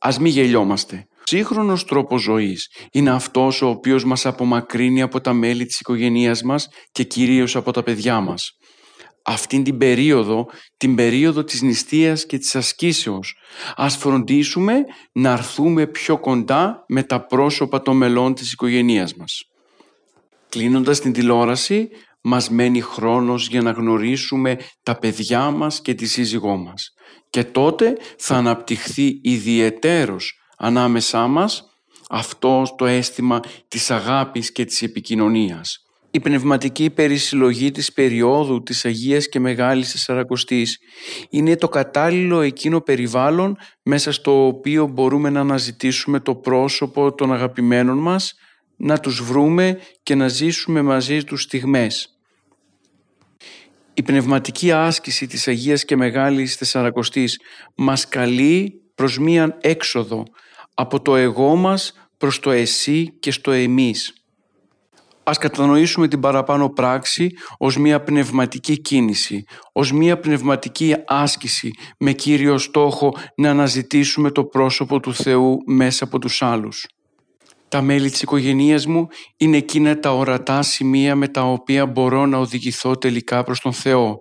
Ας 0.00 0.18
μην 0.18 0.32
γελιόμαστε 0.32 1.06
σύγχρονος 1.22 1.84
τρόπος 1.84 2.22
ζωής 2.22 2.70
είναι 2.92 3.10
αυτός 3.10 3.62
ο 3.62 3.68
οποίος 3.68 4.04
μας 4.04 4.26
απομακρύνει 4.26 5.02
από 5.02 5.20
τα 5.20 5.32
μέλη 5.32 5.66
της 5.66 5.80
οικογένειάς 5.80 6.42
μας 6.42 6.68
και 6.92 7.02
κυρίως 7.02 7.56
από 7.56 7.72
τα 7.72 7.82
παιδιά 7.82 8.20
μας. 8.20 8.56
Αυτήν 9.24 9.64
την 9.64 9.78
περίοδο, 9.78 10.46
την 10.76 10.94
περίοδο 10.94 11.44
της 11.44 11.62
νηστείας 11.62 12.26
και 12.26 12.38
της 12.38 12.56
ασκήσεως, 12.56 13.36
ας 13.76 13.96
φροντίσουμε 13.96 14.84
να 15.12 15.32
αρθούμε 15.32 15.86
πιο 15.86 16.18
κοντά 16.18 16.84
με 16.88 17.02
τα 17.02 17.26
πρόσωπα 17.26 17.82
των 17.82 17.96
μελών 17.96 18.34
της 18.34 18.52
οικογένειάς 18.52 19.14
μας. 19.14 19.44
Κλείνοντας 20.48 21.00
την 21.00 21.12
τηλεόραση, 21.12 21.88
μας 22.20 22.50
μένει 22.50 22.80
χρόνος 22.80 23.48
για 23.48 23.62
να 23.62 23.70
γνωρίσουμε 23.70 24.58
τα 24.82 24.98
παιδιά 24.98 25.50
μας 25.50 25.80
και 25.80 25.94
τη 25.94 26.06
σύζυγό 26.06 26.56
μας. 26.56 26.94
Και 27.30 27.44
τότε 27.44 27.96
θα 28.18 28.36
αναπτυχθεί 28.36 29.20
ιδιαιτέρως 29.22 30.38
ανάμεσά 30.58 31.26
μας 31.26 31.66
αυτό 32.08 32.74
το 32.76 32.86
αίσθημα 32.86 33.40
της 33.68 33.90
αγάπης 33.90 34.52
και 34.52 34.64
της 34.64 34.82
επικοινωνίας. 34.82 35.82
Η 36.14 36.20
πνευματική 36.20 36.90
περισυλλογή 36.90 37.70
της 37.70 37.92
περίοδου 37.92 38.62
της 38.62 38.84
Αγίας 38.84 39.28
και 39.28 39.40
Μεγάλης 39.40 39.92
Τεσσαρακοστής 39.92 40.78
είναι 41.30 41.56
το 41.56 41.68
κατάλληλο 41.68 42.40
εκείνο 42.40 42.80
περιβάλλον 42.80 43.56
μέσα 43.82 44.12
στο 44.12 44.46
οποίο 44.46 44.86
μπορούμε 44.86 45.30
να 45.30 45.40
αναζητήσουμε 45.40 46.20
το 46.20 46.34
πρόσωπο 46.34 47.14
των 47.14 47.32
αγαπημένων 47.32 47.98
μας, 47.98 48.34
να 48.76 48.98
τους 48.98 49.22
βρούμε 49.22 49.78
και 50.02 50.14
να 50.14 50.28
ζήσουμε 50.28 50.82
μαζί 50.82 51.24
τους 51.24 51.42
στιγμές. 51.42 52.18
Η 53.94 54.02
πνευματική 54.02 54.72
άσκηση 54.72 55.26
της 55.26 55.48
Αγίας 55.48 55.84
και 55.84 55.96
Μεγάλης 55.96 56.56
Τεσσαρακοστής 56.56 57.40
μας 57.74 58.08
καλεί 58.08 58.82
προς 58.94 59.18
μίαν 59.18 59.56
έξοδο 59.60 60.24
από 60.74 61.02
το 61.02 61.16
εγώ 61.16 61.54
μας 61.54 61.92
προς 62.18 62.40
το 62.40 62.50
εσύ 62.50 63.12
και 63.20 63.30
στο 63.30 63.50
εμείς. 63.50 64.21
Ας 65.24 65.38
κατανοήσουμε 65.38 66.08
την 66.08 66.20
παραπάνω 66.20 66.68
πράξη 66.68 67.30
ως 67.58 67.76
μια 67.76 68.02
πνευματική 68.02 68.80
κίνηση, 68.80 69.44
ως 69.72 69.92
μια 69.92 70.18
πνευματική 70.18 70.94
άσκηση 71.06 71.70
με 71.98 72.12
κύριο 72.12 72.58
στόχο 72.58 73.12
να 73.36 73.50
αναζητήσουμε 73.50 74.30
το 74.30 74.44
πρόσωπο 74.44 75.00
του 75.00 75.14
Θεού 75.14 75.56
μέσα 75.66 76.04
από 76.04 76.18
τους 76.18 76.42
άλλους. 76.42 76.86
Τα 77.68 77.82
μέλη 77.82 78.10
της 78.10 78.22
οικογένειας 78.22 78.86
μου 78.86 79.06
είναι 79.36 79.56
εκείνα 79.56 79.98
τα 79.98 80.10
ορατά 80.14 80.62
σημεία 80.62 81.16
με 81.16 81.28
τα 81.28 81.42
οποία 81.42 81.86
μπορώ 81.86 82.26
να 82.26 82.38
οδηγηθώ 82.38 82.96
τελικά 82.96 83.44
προς 83.44 83.60
τον 83.60 83.72
Θεό 83.72 84.20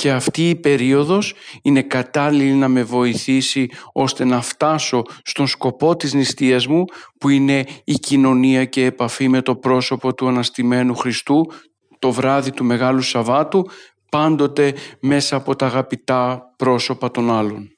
και 0.00 0.10
αυτή 0.10 0.48
η 0.48 0.54
περίοδος 0.54 1.34
είναι 1.62 1.82
κατάλληλη 1.82 2.52
να 2.52 2.68
με 2.68 2.82
βοηθήσει 2.82 3.68
ώστε 3.92 4.24
να 4.24 4.40
φτάσω 4.40 5.02
στον 5.22 5.46
σκοπό 5.46 5.96
της 5.96 6.14
νηστείας 6.14 6.66
μου 6.66 6.84
που 7.18 7.28
είναι 7.28 7.64
η 7.84 7.92
κοινωνία 7.92 8.64
και 8.64 8.84
επαφή 8.84 9.28
με 9.28 9.42
το 9.42 9.56
πρόσωπο 9.56 10.14
του 10.14 10.28
Αναστημένου 10.28 10.94
Χριστού 10.94 11.52
το 11.98 12.12
βράδυ 12.12 12.50
του 12.50 12.64
Μεγάλου 12.64 13.02
Σαββάτου 13.02 13.66
πάντοτε 14.10 14.74
μέσα 15.00 15.36
από 15.36 15.56
τα 15.56 15.66
αγαπητά 15.66 16.42
πρόσωπα 16.56 17.10
των 17.10 17.30
άλλων. 17.30 17.70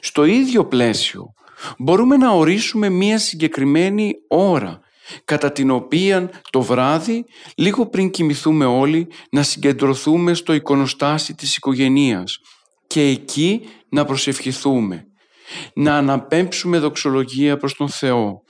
Στο 0.00 0.24
ίδιο 0.24 0.64
πλαίσιο 0.64 1.34
μπορούμε 1.78 2.16
να 2.16 2.30
ορίσουμε 2.30 2.88
μία 2.88 3.18
συγκεκριμένη 3.18 4.12
ώρα 4.28 4.80
κατά 5.24 5.52
την 5.52 5.70
οποία 5.70 6.30
το 6.50 6.62
βράδυ, 6.62 7.24
λίγο 7.56 7.86
πριν 7.86 8.10
κοιμηθούμε 8.10 8.64
όλοι, 8.64 9.08
να 9.30 9.42
συγκεντρωθούμε 9.42 10.34
στο 10.34 10.52
εικονοστάσι 10.52 11.34
της 11.34 11.56
οικογενείας 11.56 12.38
και 12.86 13.00
εκεί 13.00 13.60
να 13.88 14.04
προσευχηθούμε, 14.04 15.04
να 15.74 15.96
αναπέμψουμε 15.96 16.78
δοξολογία 16.78 17.56
προς 17.56 17.74
τον 17.74 17.88
Θεό 17.88 18.42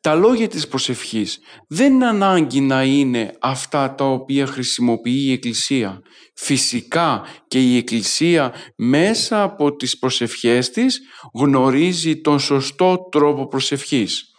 Τα 0.00 0.14
λόγια 0.14 0.48
της 0.48 0.68
προσευχής 0.68 1.38
δεν 1.68 1.92
είναι 1.92 2.06
ανάγκη 2.06 2.60
να 2.60 2.82
είναι 2.82 3.32
αυτά 3.40 3.94
τα 3.94 4.04
οποία 4.04 4.46
χρησιμοποιεί 4.46 5.24
η 5.26 5.32
Εκκλησία. 5.32 6.00
Φυσικά 6.34 7.22
και 7.48 7.60
η 7.60 7.76
Εκκλησία 7.76 8.54
μέσα 8.76 9.42
από 9.42 9.76
τις 9.76 9.98
προσευχές 9.98 10.70
της 10.70 11.00
γνωρίζει 11.34 12.20
τον 12.20 12.38
σωστό 12.38 13.08
τρόπο 13.10 13.46
προσευχής. 13.46 14.29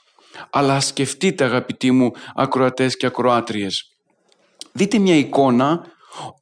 Αλλά 0.50 0.80
σκεφτείτε 0.80 1.44
αγαπητοί 1.44 1.92
μου 1.92 2.12
ακροατές 2.36 2.98
και 2.98 3.06
ακροάτριες. 3.06 3.92
Δείτε 4.72 4.98
μια 4.98 5.16
εικόνα 5.16 5.86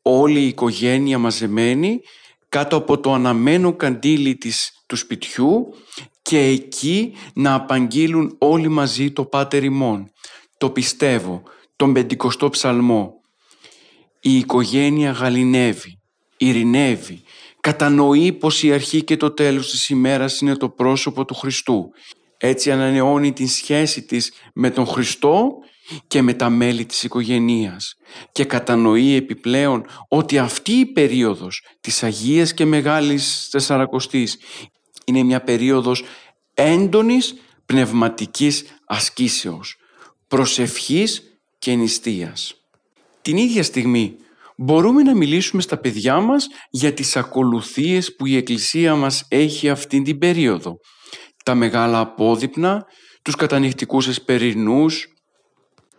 όλη 0.01 0.39
η 0.39 0.47
οικογένεια 0.47 1.17
μαζεμένη 1.17 2.01
κάτω 2.49 2.75
από 2.75 2.99
το 2.99 3.13
αναμένο 3.13 3.73
καντήλι 3.73 4.35
της, 4.35 4.83
του 4.85 4.95
σπιτιού 4.95 5.73
και 6.21 6.39
εκεί 6.39 7.13
να 7.33 7.53
απαγγείλουν 7.53 8.35
όλοι 8.37 8.67
μαζί 8.67 9.11
το 9.11 9.25
Πάτερ 9.25 9.63
ημών. 9.63 10.11
Το 10.57 10.69
πιστεύω, 10.69 11.43
τον 11.75 11.93
πεντηκοστό 11.93 12.49
ψαλμό. 12.49 13.13
Η 14.19 14.37
οικογένεια 14.37 15.11
γαλινεύει, 15.11 15.99
ειρηνεύει, 16.37 17.23
κατανοεί 17.59 18.31
πως 18.31 18.63
η 18.63 18.73
αρχή 18.73 19.03
και 19.03 19.17
το 19.17 19.31
τέλος 19.31 19.69
της 19.69 19.89
ημέρας 19.89 20.41
είναι 20.41 20.55
το 20.55 20.69
πρόσωπο 20.69 21.25
του 21.25 21.33
Χριστού. 21.33 21.91
Έτσι 22.41 22.71
ανανεώνει 22.71 23.33
την 23.33 23.47
σχέση 23.47 24.01
της 24.01 24.33
με 24.53 24.69
τον 24.69 24.85
Χριστό 24.85 25.49
και 26.07 26.21
με 26.21 26.33
τα 26.33 26.49
μέλη 26.49 26.85
της 26.85 27.03
οικογενείας 27.03 27.95
και 28.31 28.45
κατανοεί 28.45 29.15
επιπλέον 29.15 29.85
ότι 30.07 30.37
αυτή 30.37 30.71
η 30.71 30.85
περίοδος 30.85 31.63
της 31.81 32.03
Αγίας 32.03 32.53
και 32.53 32.65
Μεγάλης 32.65 33.49
Τεσσαρακοστής 33.51 34.37
είναι 35.05 35.23
μια 35.23 35.41
περίοδος 35.41 36.03
έντονης 36.53 37.35
πνευματικής 37.65 38.63
ασκήσεως, 38.85 39.75
προσευχής 40.27 41.23
και 41.59 41.75
νηστείας. 41.75 42.53
Την 43.21 43.37
ίδια 43.37 43.63
στιγμή 43.63 44.15
μπορούμε 44.57 45.03
να 45.03 45.15
μιλήσουμε 45.15 45.61
στα 45.61 45.77
παιδιά 45.77 46.19
μας 46.19 46.47
για 46.69 46.93
τις 46.93 47.17
ακολουθίες 47.17 48.15
που 48.15 48.25
η 48.25 48.35
Εκκλησία 48.35 48.95
μας 48.95 49.25
έχει 49.27 49.69
αυτήν 49.69 50.03
την 50.03 50.17
περίοδο. 50.17 50.77
Τα 51.43 51.55
μεγάλα 51.55 51.99
απόδειπνα, 51.99 52.85
τους 53.21 53.35
κατανυχτικούς 53.35 54.07
εσπερινούς, 54.07 55.07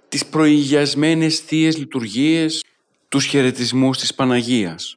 τις 0.08 0.26
προηγιασμένες 0.26 1.38
θείες 1.38 1.76
λειτουργίες, 1.78 2.64
τους 3.08 3.24
χαιρετισμούς 3.24 3.98
της 3.98 4.14
Παναγίας. 4.14 4.94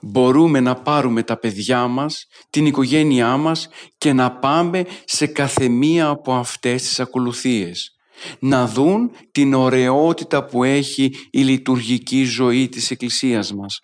Μπορούμε 0.00 0.60
να 0.60 0.74
πάρουμε 0.74 1.22
τα 1.22 1.38
παιδιά 1.38 1.86
μας, 1.86 2.26
την 2.50 2.66
οικογένειά 2.66 3.36
μας 3.36 3.68
και 3.98 4.12
να 4.12 4.32
πάμε 4.32 4.84
σε 5.04 5.26
καθεμία 5.26 6.08
από 6.08 6.34
αυτές 6.34 6.82
τις 6.82 7.00
ακολουθίες. 7.00 7.96
Να 8.38 8.66
δουν 8.66 9.10
την 9.32 9.54
ωραιότητα 9.54 10.44
που 10.44 10.64
έχει 10.64 11.14
η 11.30 11.42
λειτουργική 11.42 12.24
ζωή 12.24 12.68
της 12.68 12.90
Εκκλησίας 12.90 13.54
μας. 13.54 13.80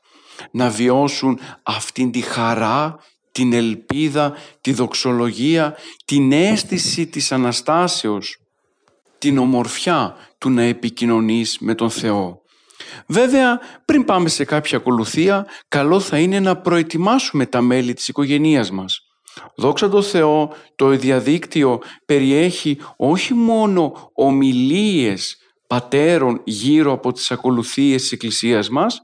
Να 0.51 0.71
βιώσουν 0.71 1.39
αυτήν 1.63 2.11
τη 2.11 2.21
χαρά, 2.21 2.97
την 3.39 3.53
ελπίδα, 3.53 4.37
τη 4.61 4.73
δοξολογία, 4.73 5.77
την 6.05 6.33
αίσθηση 6.33 7.07
της 7.07 7.33
Αναστάσεως, 7.33 8.37
την 9.19 9.39
ομορφιά 9.39 10.17
του 10.39 10.51
να 10.51 10.63
επικοινωνείς 10.63 11.59
με 11.61 11.75
τον 11.75 11.91
Θεό. 11.91 12.41
Βέβαια, 13.07 13.61
πριν 13.85 14.05
πάμε 14.05 14.29
σε 14.29 14.45
κάποια 14.45 14.79
ακολουθία, 14.79 15.47
καλό 15.69 16.01
θα 16.01 16.19
είναι 16.19 16.41
να 16.41 16.57
προετοιμάσουμε 16.57 17.47
τα 17.47 17.61
μέλη 17.61 17.95
της 17.95 18.09
οικογένειας 18.09 18.71
μας. 18.71 19.01
Δόξα 19.57 19.89
τω 19.89 20.03
Θεώ, 20.03 20.53
το 20.77 20.89
διαδίκτυο 20.89 21.81
περιέχει 22.07 22.79
όχι 22.97 23.35
μόνο 23.35 24.11
ομιλίες 24.15 25.37
πατέρων 25.67 26.41
γύρω 26.45 26.93
από 26.93 27.13
τις 27.13 27.31
ακολουθίες 27.31 28.03
της 28.03 28.13
Εκκλησίας 28.13 28.69
μας, 28.69 29.03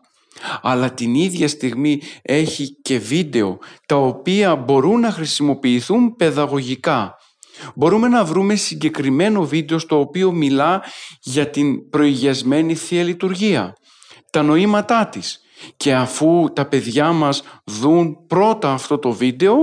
αλλά 0.62 0.94
την 0.94 1.14
ίδια 1.14 1.48
στιγμή 1.48 2.00
έχει 2.22 2.78
και 2.82 2.98
βίντεο 2.98 3.58
τα 3.86 3.96
οποία 3.96 4.56
μπορούν 4.56 5.00
να 5.00 5.10
χρησιμοποιηθούν 5.10 6.16
παιδαγωγικά 6.16 7.16
Μπορούμε 7.74 8.08
να 8.08 8.24
βρούμε 8.24 8.54
συγκεκριμένο 8.54 9.46
βίντεο 9.46 9.78
στο 9.78 9.98
οποίο 9.98 10.32
μιλά 10.32 10.82
για 11.20 11.50
την 11.50 11.88
προηγιασμένη 11.88 12.74
Θεία 12.74 13.02
Λειτουργία, 13.02 13.72
τα 14.30 14.42
νοήματά 14.42 15.06
της. 15.06 15.40
Και 15.76 15.94
αφού 15.94 16.52
τα 16.52 16.66
παιδιά 16.66 17.12
μας 17.12 17.42
δουν 17.64 18.26
πρώτα 18.26 18.72
αυτό 18.72 18.98
το 18.98 19.12
βίντεο, 19.12 19.56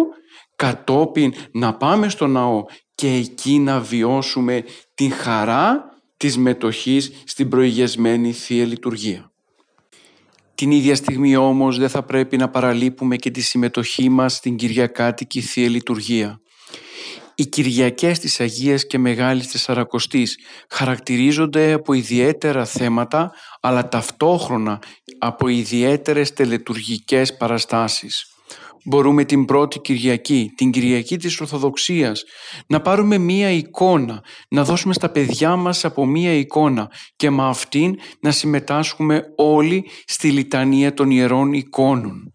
κατόπιν 0.55 1.33
να 1.51 1.77
πάμε 1.77 2.09
στο 2.09 2.27
ναό 2.27 2.63
και 2.95 3.07
εκεί 3.07 3.59
να 3.59 3.79
βιώσουμε 3.79 4.63
την 4.93 5.11
χαρά 5.11 5.83
της 6.17 6.37
μετοχής 6.37 7.11
στην 7.25 7.49
προηγιασμένη 7.49 8.31
Θεία 8.31 8.65
Λειτουργία. 8.65 9.30
Την 10.61 10.71
ίδια 10.71 10.95
στιγμή 10.95 11.35
όμως 11.35 11.77
δεν 11.77 11.89
θα 11.89 12.03
πρέπει 12.03 12.37
να 12.37 12.49
παραλείπουμε 12.49 13.15
και 13.15 13.31
τη 13.31 13.41
συμμετοχή 13.41 14.09
μας 14.09 14.33
στην 14.33 14.55
Κυριακάτικη 14.55 15.41
Θεία 15.41 15.69
Λειτουργία. 15.69 16.39
Οι 17.35 17.45
Κυριακές 17.45 18.19
της 18.19 18.39
Αγίας 18.39 18.87
και 18.87 18.97
Μεγάλης 18.97 19.47
Τεσσαρακοστής 19.47 20.37
χαρακτηρίζονται 20.69 21.71
από 21.71 21.93
ιδιαίτερα 21.93 22.65
θέματα 22.65 23.31
αλλά 23.61 23.87
ταυτόχρονα 23.87 24.79
από 25.17 25.47
ιδιαίτερες 25.47 26.33
τελετουργικές 26.33 27.37
παραστάσεις. 27.37 28.25
Μπορούμε 28.85 29.25
την 29.25 29.45
πρώτη 29.45 29.79
Κυριακή, 29.79 30.51
την 30.55 30.71
Κυριακή 30.71 31.17
της 31.17 31.41
Ορθοδοξίας, 31.41 32.23
να 32.67 32.81
πάρουμε 32.81 33.17
μία 33.17 33.51
εικόνα, 33.51 34.23
να 34.49 34.63
δώσουμε 34.63 34.93
στα 34.93 35.09
παιδιά 35.09 35.55
μας 35.55 35.85
από 35.85 36.05
μία 36.05 36.33
εικόνα 36.33 36.91
και 37.15 37.29
με 37.29 37.43
αυτήν 37.47 37.95
να 38.19 38.31
συμμετάσχουμε 38.31 39.23
όλοι 39.35 39.89
στη 40.05 40.31
λιτανία 40.31 40.93
των 40.93 41.11
Ιερών 41.11 41.53
Εικόνων 41.53 42.31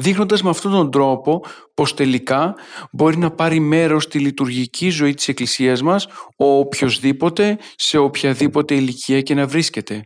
δείχνοντας 0.00 0.42
με 0.42 0.50
αυτόν 0.50 0.72
τον 0.72 0.90
τρόπο 0.90 1.44
πως 1.74 1.94
τελικά 1.94 2.54
μπορεί 2.92 3.16
να 3.16 3.30
πάρει 3.30 3.60
μέρος 3.60 4.02
στη 4.02 4.18
λειτουργική 4.18 4.90
ζωή 4.90 5.14
της 5.14 5.28
Εκκλησίας 5.28 5.82
μας 5.82 6.06
ο 6.36 6.58
οποιοδήποτε 6.58 7.58
σε 7.76 7.98
οποιαδήποτε 7.98 8.74
ηλικία 8.74 9.20
και 9.20 9.34
να 9.34 9.46
βρίσκεται. 9.46 10.04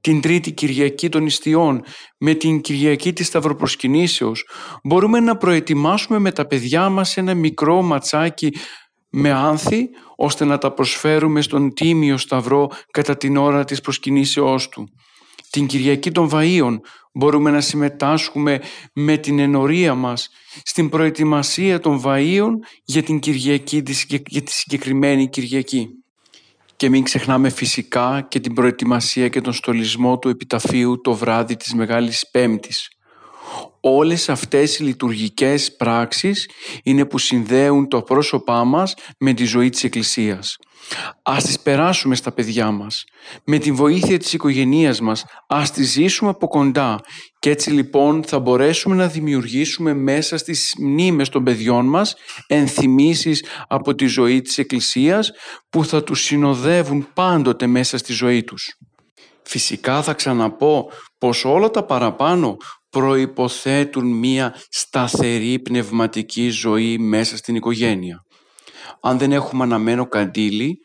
Την 0.00 0.20
Τρίτη 0.20 0.52
Κυριακή 0.52 1.08
των 1.08 1.26
Ιστιών 1.26 1.82
με 2.18 2.34
την 2.34 2.60
Κυριακή 2.60 3.12
της 3.12 3.26
Σταυροπροσκυνήσεως 3.26 4.48
μπορούμε 4.84 5.20
να 5.20 5.36
προετοιμάσουμε 5.36 6.18
με 6.18 6.32
τα 6.32 6.46
παιδιά 6.46 6.88
μας 6.88 7.16
ένα 7.16 7.34
μικρό 7.34 7.82
ματσάκι 7.82 8.52
με 9.10 9.30
άνθη 9.30 9.88
ώστε 10.16 10.44
να 10.44 10.58
τα 10.58 10.72
προσφέρουμε 10.72 11.40
στον 11.40 11.74
Τίμιο 11.74 12.16
Σταυρό 12.16 12.70
κατά 12.90 13.16
την 13.16 13.36
ώρα 13.36 13.64
της 13.64 13.80
προσκυνήσεώς 13.80 14.68
του. 14.68 14.88
Την 15.50 15.66
Κυριακή 15.66 16.10
των 16.10 16.28
Βαΐων 16.32 16.76
μπορούμε 17.12 17.50
να 17.50 17.60
συμμετάσχουμε 17.60 18.60
με 18.92 19.16
την 19.16 19.38
ενορία 19.38 19.94
μας 19.94 20.28
στην 20.62 20.88
προετοιμασία 20.88 21.80
των 21.80 22.02
Βαΐων 22.04 22.50
για 22.84 23.02
την 23.02 23.18
Κυριακή, 23.18 23.82
για 24.26 24.42
τη 24.42 24.52
συγκεκριμένη 24.52 25.28
Κυριακή. 25.28 25.88
Και 26.76 26.88
μην 26.88 27.02
ξεχνάμε 27.02 27.48
φυσικά 27.50 28.26
και 28.28 28.40
την 28.40 28.54
προετοιμασία 28.54 29.28
και 29.28 29.40
τον 29.40 29.52
στολισμό 29.52 30.18
του 30.18 30.28
επιταφείου 30.28 31.00
το 31.00 31.14
βράδυ 31.14 31.56
της 31.56 31.74
Μεγάλης 31.74 32.28
Πέμπτης. 32.30 32.88
Όλες 33.80 34.28
αυτές 34.28 34.78
οι 34.78 34.82
λειτουργικές 34.82 35.76
πράξεις 35.76 36.48
είναι 36.82 37.04
που 37.04 37.18
συνδέουν 37.18 37.88
το 37.88 38.02
πρόσωπά 38.02 38.64
μας 38.64 38.94
με 39.18 39.32
τη 39.32 39.44
ζωή 39.44 39.68
της 39.68 39.84
Εκκλησίας. 39.84 40.56
Ας 41.22 41.44
τις 41.44 41.60
περάσουμε 41.60 42.14
στα 42.14 42.32
παιδιά 42.32 42.70
μας. 42.70 43.04
Με 43.44 43.58
την 43.58 43.74
βοήθεια 43.74 44.18
της 44.18 44.32
οικογενείας 44.32 45.00
μας 45.00 45.24
ας 45.48 45.70
τις 45.70 45.90
ζήσουμε 45.90 46.30
από 46.30 46.48
κοντά 46.48 47.00
και 47.38 47.50
έτσι 47.50 47.70
λοιπόν 47.70 48.24
θα 48.24 48.38
μπορέσουμε 48.38 48.94
να 48.94 49.06
δημιουργήσουμε 49.06 49.94
μέσα 49.94 50.36
στις 50.36 50.74
μνήμες 50.78 51.28
των 51.28 51.44
παιδιών 51.44 51.86
μας 51.86 52.14
ενθυμίσεις 52.46 53.44
από 53.68 53.94
τη 53.94 54.06
ζωή 54.06 54.42
της 54.42 54.58
Εκκλησίας 54.58 55.30
που 55.70 55.84
θα 55.84 56.02
τους 56.02 56.20
συνοδεύουν 56.20 57.08
πάντοτε 57.14 57.66
μέσα 57.66 57.98
στη 57.98 58.12
ζωή 58.12 58.44
τους. 58.44 58.76
Φυσικά 59.42 60.02
θα 60.02 60.14
ξαναπώ 60.14 60.90
πως 61.18 61.44
όλα 61.44 61.70
τα 61.70 61.84
παραπάνω 61.84 62.56
προϋποθέτουν 62.90 64.06
μία 64.06 64.54
σταθερή 64.68 65.58
πνευματική 65.58 66.48
ζωή 66.48 66.98
μέσα 66.98 67.36
στην 67.36 67.54
οικογένεια 67.54 68.25
αν 69.00 69.18
δεν 69.18 69.32
έχουμε 69.32 69.62
αναμένο 69.62 70.06
καντήλι, 70.06 70.80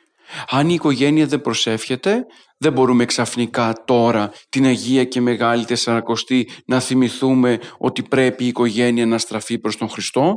αν 0.50 0.70
η 0.70 0.74
οικογένεια 0.74 1.26
δεν 1.26 1.42
προσεύχεται, 1.42 2.26
δεν 2.58 2.74
μπορούμε 2.74 3.06
ξαφνικά 3.06 3.74
τώρα 3.86 4.32
την 4.50 4.66
Αγία 4.66 5.04
και 5.04 5.22
Μεγάλη 5.22 5.66
Τεσσαρακοστή 5.66 6.50
να 6.66 6.80
θυμηθούμε 6.80 7.60
ότι 7.78 8.04
πρέπει 8.04 8.44
η 8.44 8.48
οικογένεια 8.48 9.06
να 9.06 9.18
στραφεί 9.18 9.60
προς 9.60 9.78
τον 9.78 9.90
Χριστό. 9.90 10.36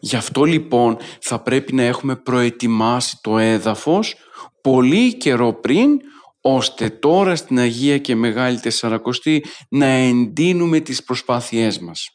Γι' 0.00 0.16
αυτό 0.16 0.44
λοιπόν 0.44 0.96
θα 1.20 1.38
πρέπει 1.38 1.74
να 1.74 1.82
έχουμε 1.82 2.16
προετοιμάσει 2.16 3.18
το 3.20 3.38
έδαφος 3.38 4.14
πολύ 4.60 5.14
καιρό 5.14 5.52
πριν 5.52 6.00
ώστε 6.40 6.88
τώρα 6.88 7.36
στην 7.36 7.58
Αγία 7.58 7.98
και 7.98 8.14
Μεγάλη 8.14 8.60
Τεσσαρακοστή 8.60 9.44
να 9.68 9.86
εντείνουμε 9.86 10.80
τις 10.80 11.04
προσπάθειές 11.04 11.78
μας. 11.78 12.10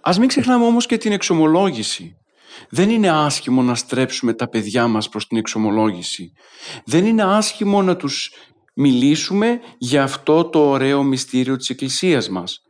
Ας 0.00 0.18
μην 0.18 0.28
ξεχνάμε 0.28 0.64
όμως 0.64 0.86
και 0.86 0.96
την 0.96 1.12
εξομολόγηση 1.12 2.16
Δεν 2.70 2.90
είναι 2.90 3.10
άσχημο 3.10 3.62
να 3.62 3.74
στρέψουμε 3.74 4.32
τα 4.32 4.48
παιδιά 4.48 4.86
μας 4.86 5.08
προς 5.08 5.26
την 5.26 5.38
εξομολόγηση. 5.38 6.32
Δεν 6.84 7.06
είναι 7.06 7.22
άσχημο 7.22 7.82
να 7.82 7.96
τους 7.96 8.32
μιλήσουμε 8.74 9.60
για 9.78 10.02
αυτό 10.02 10.44
το 10.44 10.68
ωραίο 10.68 11.02
μυστήριο 11.02 11.56
της 11.56 11.70
Εκκλησίας 11.70 12.28
μας. 12.28 12.60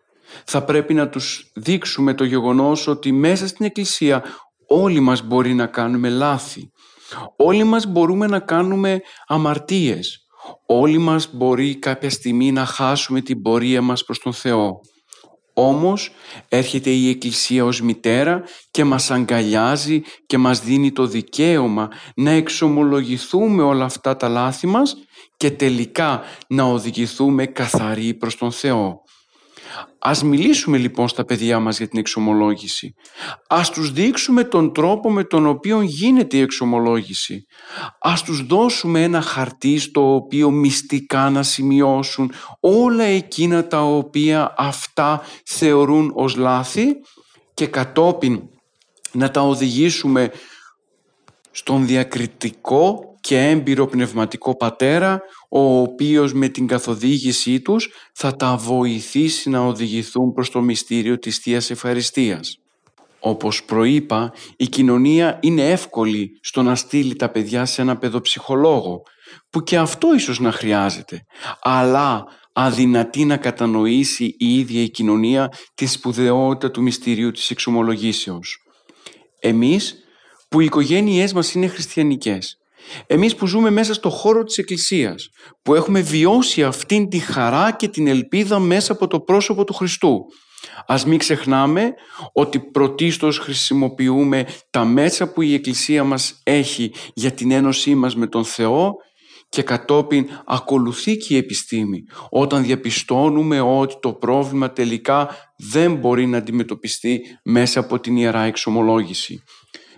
Θα 0.45 0.65
πρέπει 0.65 0.95
να 0.95 1.09
τους 1.09 1.51
δείξουμε 1.55 2.15
το 2.15 2.25
γεγονός 2.25 2.87
ότι 2.87 3.13
μέσα 3.13 3.47
στην 3.47 3.67
Εκκλησία 3.67 4.25
όλοι 4.67 5.01
μας 5.01 5.23
μπορεί 5.23 5.55
να 5.55 5.67
κάνουμε 5.67 6.09
λάθη. 6.09 6.71
Όλοι 7.37 7.65
μας 7.65 7.87
μπορούμε 7.87 8.27
να 8.27 8.39
κάνουμε 8.39 9.01
αμαρτίες. 9.27 10.27
Όλοι 10.67 10.99
μας 10.99 11.29
μπορεί 11.33 11.79
κάποια 11.79 12.11
στιγμή 12.11 12.53
να 12.53 12.65
χάσουμε 12.65 13.21
την 13.21 13.43
πορεία 13.43 13.83
μας 13.83 14.05
προς 14.05 14.19
τον 14.19 14.33
Θεό. 14.33 14.81
Όμως 15.55 16.11
έρχεται 16.49 16.91
η 16.91 17.09
Εκκλησία 17.09 17.65
ως 17.65 17.81
μητέρα 17.81 18.43
και 18.71 18.85
μας 18.85 19.11
αγκαλιάζει 19.11 20.03
και 20.27 20.39
μας 20.39 20.61
δίνει 20.61 20.93
το 20.93 21.07
δικαίωμα 21.07 21.89
να 22.15 22.31
εξομολογηθούμε 22.31 23.63
όλα 23.63 23.85
αυτά 23.85 24.17
τα 24.17 24.29
λάθη 24.29 24.67
μας 24.67 24.97
και 25.37 25.51
τελικά 25.51 26.23
να 26.47 26.65
οδηγηθούμε 26.65 27.47
καθαροί 27.47 28.15
προς 28.15 28.37
τον 28.37 28.53
Θεό. 28.53 29.02
Ας 29.99 30.23
μιλήσουμε 30.23 30.79
λοιπόν 30.79 31.09
στα 31.09 31.25
παιδιά 31.25 31.59
μας 31.59 31.79
για 31.79 31.89
την 31.89 31.99
εξομολόγηση. 31.99 32.95
Ας 33.49 33.71
τους 33.71 33.93
δείξουμε 33.93 34.45
τον 34.45 34.73
τρόπο 34.73 35.11
με 35.11 35.25
τον 35.25 35.47
οποίο 35.47 35.81
γίνεται 35.81 36.37
η 36.37 36.41
εξομολόγηση. 36.41 37.47
Ας 38.01 38.23
τους 38.23 38.47
δώσουμε 38.47 39.03
ένα 39.03 39.21
χαρτί 39.21 39.79
στο 39.79 40.15
οποίο 40.15 40.51
μυστικά 40.51 41.31
να 41.31 41.43
σημειώσουν 41.43 42.33
όλα 42.61 43.05
εκείνα 43.05 43.67
τα 43.67 43.83
οποία 43.83 44.55
αυτά 44.57 45.23
θεωρούν 45.45 46.13
ως 46.15 46.37
λάθη 46.37 46.87
και 47.55 47.67
κατόπιν 47.67 48.43
να 49.13 49.31
τα 49.31 49.41
οδηγήσουμε 49.41 50.31
στον 51.51 51.87
διακριτικό 51.87 53.12
και 53.23 53.49
έμπειρο 53.49 53.87
πνευματικό 53.87 54.57
πατέρα 54.57 55.21
ο 55.49 55.81
οποίος 55.81 56.33
με 56.33 56.49
την 56.49 56.67
καθοδήγησή 56.67 57.61
τους 57.61 57.91
θα 58.15 58.37
τα 58.37 58.57
βοηθήσει 58.57 59.51
να 59.51 59.61
οδηγηθούν 59.61 60.33
προς 60.33 60.51
το 60.51 60.61
μυστήριο 60.61 61.19
της 61.19 61.39
Θείας 61.39 61.71
Ευχαριστίας. 61.71 62.57
Όπως 63.21 63.65
προείπα, 63.65 64.33
η 64.57 64.67
κοινωνία 64.69 65.39
είναι 65.43 65.71
εύκολη 65.71 66.31
στο 66.43 66.63
να 66.63 66.75
στείλει 66.75 67.17
τα 67.17 67.31
παιδιά 67.31 67.65
σε 67.65 67.83
ένα 67.83 67.97
παιδοψυχολόγο, 67.97 69.03
που 69.51 69.63
και 69.63 69.79
αυτό 69.79 70.15
ίσως 70.15 70.41
να 70.41 70.53
χρειάζεται, 70.53 71.25
αλλά 71.61 72.25
αδυνατή 72.53 73.25
να 73.25 73.37
κατανοήσει 73.37 74.35
η 74.39 74.59
ίδια 74.59 74.83
η 74.83 74.91
κοινωνία 74.91 75.49
τη 75.75 75.87
σπουδαιότητα 75.87 76.71
του 76.71 76.83
μυστηρίου 76.83 77.31
της 77.31 77.51
εξομολογήσεως. 77.51 78.57
Εμείς, 79.41 79.95
που 80.49 80.61
οι 80.61 80.65
οικογένειές 80.65 81.33
μας 81.33 81.55
είναι 81.55 81.67
χριστιανικές, 81.67 82.57
εμείς 83.07 83.35
που 83.35 83.47
ζούμε 83.47 83.71
μέσα 83.71 83.95
στο 83.95 84.09
χώρο 84.11 84.43
της 84.43 84.59
Εκκλησίας, 84.59 85.29
που 85.63 85.75
έχουμε 85.75 86.01
βιώσει 86.01 86.63
αυτήν 86.63 87.09
τη 87.09 87.19
χαρά 87.19 87.73
και 87.73 87.89
την 87.89 88.07
ελπίδα 88.07 88.59
μέσα 88.59 88.93
από 88.93 89.07
το 89.07 89.21
πρόσωπο 89.21 89.65
του 89.65 89.73
Χριστού. 89.73 90.25
Ας 90.87 91.05
μην 91.07 91.19
ξεχνάμε 91.19 91.93
ότι 92.33 92.61
πρωτίστως 92.61 93.39
χρησιμοποιούμε 93.39 94.47
τα 94.71 94.85
μέσα 94.85 95.33
που 95.33 95.43
η 95.43 95.55
Εκκλησία 95.55 96.05
μας 96.05 96.41
έχει 96.43 96.95
για 97.15 97.31
την 97.31 97.51
ένωσή 97.51 97.95
μας 97.95 98.17
με 98.17 98.27
τον 98.27 98.45
Θεό 98.45 98.95
και 99.49 99.63
κατόπιν 99.63 100.29
ακολουθεί 100.47 101.17
και 101.17 101.35
η 101.35 101.37
επιστήμη 101.37 102.03
όταν 102.31 102.63
διαπιστώνουμε 102.63 103.61
ότι 103.61 103.95
το 104.01 104.13
πρόβλημα 104.13 104.73
τελικά 104.73 105.37
δεν 105.57 105.95
μπορεί 105.95 106.27
να 106.27 106.39
αντιμετωπιστεί 106.39 107.21
μέσα 107.45 107.81
από 107.81 108.01
την 108.01 108.17
Ιερά 108.17 108.43
Εξομολόγηση. 108.43 109.43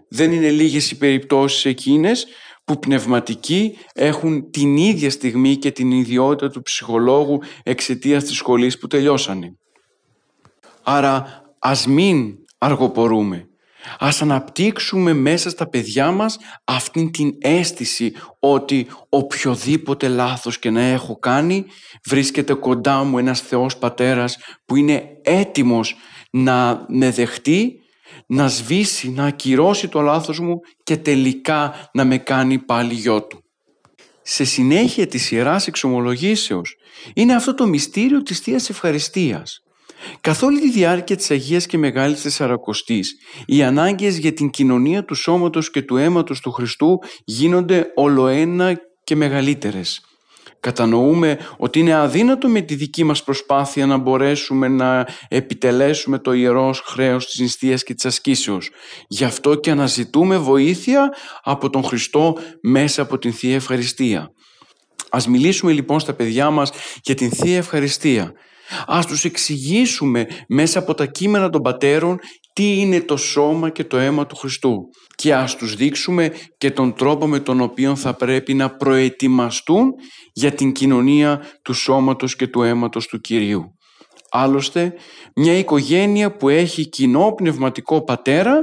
Δεν 0.09 0.33
είναι 0.33 0.51
λίγες 0.51 0.91
οι 0.91 0.99
περιπτώσεις 0.99 1.65
εκείνες 1.65 2.27
που 2.65 2.79
πνευματικοί 2.79 3.77
έχουν 3.95 4.51
την 4.51 4.77
ίδια 4.77 5.11
στιγμή 5.11 5.57
και 5.57 5.71
την 5.71 5.91
ιδιότητα 5.91 6.51
του 6.51 6.63
ψυχολόγου 6.63 7.39
εξαιτίας 7.63 8.25
της 8.25 8.37
σχολής 8.37 8.79
που 8.79 8.87
τελειώσανε. 8.87 9.57
Άρα 10.83 11.43
ας 11.59 11.87
μην 11.87 12.37
αργοπορούμε. 12.59 13.49
Ας 13.99 14.23
αναπτύξουμε 14.23 15.13
μέσα 15.13 15.51
στα 15.51 15.69
παιδιά 15.69 16.11
μας 16.11 16.39
αυτήν 16.65 17.11
την 17.11 17.35
αίσθηση 17.41 18.13
ότι 18.39 18.87
οποιοδήποτε 19.09 20.09
λάθος 20.09 20.59
και 20.59 20.71
να 20.71 20.81
έχω 20.81 21.19
κάνει 21.19 21.65
βρίσκεται 22.05 22.55
κοντά 22.55 23.05
μου 23.05 23.19
ένας 23.19 23.41
Θεός 23.41 23.77
Πατέρας 23.77 24.37
που 24.65 24.77
είναι 24.77 25.19
έτοιμος 25.23 25.97
να 26.31 26.85
με 26.89 27.11
δεχτεί 27.11 27.84
να 28.35 28.49
σβήσει, 28.49 29.11
να 29.11 29.25
ακυρώσει 29.25 29.89
το 29.89 30.01
λάθος 30.01 30.39
μου 30.39 30.61
και 30.83 30.97
τελικά 30.97 31.89
να 31.93 32.05
με 32.05 32.19
κάνει 32.19 32.59
πάλι 32.59 32.95
γιο 32.95 33.27
του. 33.27 33.43
Σε 34.23 34.45
συνέχεια 34.45 35.07
της 35.07 35.31
Ιεράς 35.31 35.67
Εξομολογήσεως 35.67 36.77
είναι 37.15 37.35
αυτό 37.35 37.55
το 37.55 37.67
μυστήριο 37.67 38.23
της 38.23 38.39
Θείας 38.39 38.71
Ευχαριστίας. 38.71 39.59
Καθ' 40.21 40.43
όλη 40.43 40.61
τη 40.61 40.71
διάρκεια 40.71 41.17
της 41.17 41.31
Αγίας 41.31 41.67
και 41.67 41.79
Μεγάλης 41.79 42.23
Τεσσαρακοστής, 42.23 43.15
οι 43.47 43.63
ανάγκες 43.63 44.19
για 44.19 44.33
την 44.33 44.51
κοινωνία 44.51 45.05
του 45.05 45.15
σώματος 45.15 45.71
και 45.71 45.83
του 45.83 45.97
αίματος 45.97 46.41
του 46.41 46.53
Χριστού 46.53 46.99
γίνονται 47.25 47.87
ολοένα 47.95 48.81
και 49.05 49.17
μεγαλύτερες. 49.17 50.01
Κατανοούμε 50.65 51.39
ότι 51.57 51.79
είναι 51.79 51.95
αδύνατο 51.95 52.49
με 52.49 52.61
τη 52.61 52.75
δική 52.75 53.05
μας 53.05 53.25
προσπάθεια 53.25 53.87
να 53.87 53.97
μπορέσουμε 53.97 54.69
να 54.69 55.07
επιτελέσουμε 55.29 56.19
το 56.19 56.33
ιερός 56.33 56.81
χρέος 56.81 57.27
της 57.27 57.39
νηστείας 57.39 57.83
και 57.83 57.95
της 57.95 58.05
ασκήσεως. 58.05 58.71
Γι' 59.09 59.25
αυτό 59.25 59.55
και 59.55 59.71
αναζητούμε 59.71 60.39
βοήθεια 60.39 61.15
από 61.43 61.71
τον 61.71 61.85
Χριστό 61.85 62.37
μέσα 62.63 63.03
από 63.03 63.19
την 63.19 63.33
Θεία 63.33 63.55
Ευχαριστία. 63.55 64.33
Ας 65.11 65.27
μιλήσουμε 65.27 65.73
λοιπόν 65.73 66.01
στα 66.01 66.15
παιδιά 66.15 66.51
μας 66.51 66.71
για 67.03 67.15
την 67.15 67.31
Θεία 67.31 67.57
Ευχαριστία. 67.57 68.33
Ας 68.87 69.07
τους 69.07 69.25
εξηγήσουμε 69.25 70.27
μέσα 70.49 70.79
από 70.79 70.95
τα 70.95 71.07
κείμενα 71.07 71.51
των 71.51 71.63
πατέρων 71.63 72.19
τι 72.55 72.81
είναι 72.81 73.01
το 73.01 73.17
σώμα 73.17 73.71
και 73.71 73.85
το 73.85 73.97
αίμα 73.97 74.27
του 74.27 74.37
Χριστού 74.37 74.89
και 75.15 75.35
ας 75.35 75.57
τους 75.57 75.75
δείξουμε 75.75 76.33
και 76.59 76.71
τον 76.71 76.95
τρόπο 76.95 77.27
με 77.27 77.41
τον 77.41 77.61
οποίο 77.61 77.97
θα 77.97 78.15
πρέπει 78.15 78.55
να 78.55 78.71
προετοιμαστούν 78.71 79.95
για 80.33 80.53
την 80.53 80.73
κοινωνία 80.73 81.43
του 81.63 81.73
σώματος 81.73 82.37
και 82.37 82.47
του 82.47 82.63
αίματος 82.63 83.07
του 83.07 83.21
Κυρίου. 83.21 83.75
Άλλωστε, 84.31 84.95
μια 85.35 85.59
οικογένεια 85.59 86.37
που 86.37 86.49
έχει 86.49 86.89
κοινό 86.89 87.33
πνευματικό 87.37 88.05
πατέρα, 88.05 88.63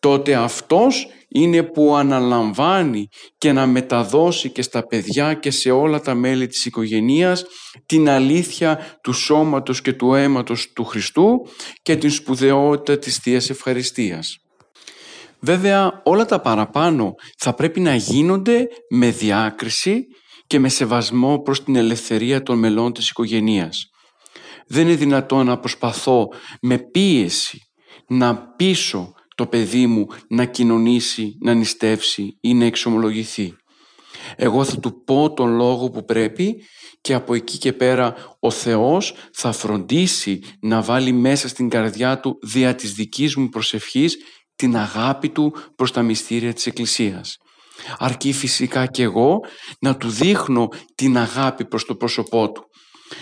τότε 0.00 0.34
αυτός 0.34 1.06
είναι 1.28 1.62
που 1.62 1.96
αναλαμβάνει 1.96 3.08
και 3.38 3.52
να 3.52 3.66
μεταδώσει 3.66 4.50
και 4.50 4.62
στα 4.62 4.86
παιδιά 4.86 5.34
και 5.34 5.50
σε 5.50 5.70
όλα 5.70 6.00
τα 6.00 6.14
μέλη 6.14 6.46
της 6.46 6.64
οικογενείας 6.64 7.44
την 7.86 8.08
αλήθεια 8.08 8.98
του 9.02 9.12
σώματος 9.12 9.80
και 9.80 9.92
του 9.92 10.14
αίματος 10.14 10.72
του 10.72 10.84
Χριστού 10.84 11.46
και 11.82 11.96
την 11.96 12.10
σπουδαιότητα 12.10 12.98
της 12.98 13.16
Θείας 13.16 13.50
Ευχαριστίας. 13.50 14.36
Βέβαια 15.40 16.00
όλα 16.04 16.24
τα 16.24 16.40
παραπάνω 16.40 17.14
θα 17.38 17.54
πρέπει 17.54 17.80
να 17.80 17.94
γίνονται 17.94 18.66
με 18.90 19.10
διάκριση 19.10 20.06
και 20.46 20.58
με 20.58 20.68
σεβασμό 20.68 21.38
προς 21.38 21.64
την 21.64 21.76
ελευθερία 21.76 22.42
των 22.42 22.58
μελών 22.58 22.92
της 22.92 23.08
οικογενείας. 23.08 23.90
Δεν 24.66 24.86
είναι 24.86 24.96
δυνατό 24.96 25.42
να 25.42 25.58
προσπαθώ 25.58 26.28
με 26.60 26.78
πίεση 26.78 27.62
να 28.08 28.36
πείσω 28.56 29.12
το 29.38 29.46
παιδί 29.46 29.86
μου 29.86 30.06
να 30.28 30.44
κοινωνήσει, 30.44 31.36
να 31.40 31.54
νηστεύσει 31.54 32.38
ή 32.40 32.54
να 32.54 32.64
εξομολογηθεί. 32.64 33.56
Εγώ 34.36 34.64
θα 34.64 34.78
του 34.78 35.04
πω 35.04 35.32
τον 35.32 35.54
λόγο 35.54 35.90
που 35.90 36.04
πρέπει 36.04 36.62
και 37.00 37.14
από 37.14 37.34
εκεί 37.34 37.58
και 37.58 37.72
πέρα 37.72 38.14
ο 38.40 38.50
Θεός 38.50 39.14
θα 39.32 39.52
φροντίσει 39.52 40.42
να 40.60 40.82
βάλει 40.82 41.12
μέσα 41.12 41.48
στην 41.48 41.68
καρδιά 41.68 42.20
του 42.20 42.38
δια 42.42 42.74
της 42.74 42.92
δικής 42.92 43.36
μου 43.36 43.48
προσευχής 43.48 44.16
την 44.56 44.76
αγάπη 44.76 45.28
του 45.28 45.54
προς 45.76 45.92
τα 45.92 46.02
μυστήρια 46.02 46.52
της 46.52 46.66
Εκκλησίας. 46.66 47.36
Αρκεί 47.98 48.32
φυσικά 48.32 48.86
και 48.86 49.02
εγώ 49.02 49.40
να 49.80 49.96
του 49.96 50.08
δείχνω 50.08 50.68
την 50.94 51.18
αγάπη 51.18 51.64
προς 51.64 51.84
το 51.84 51.94
πρόσωπό 51.94 52.52
του. 52.52 52.67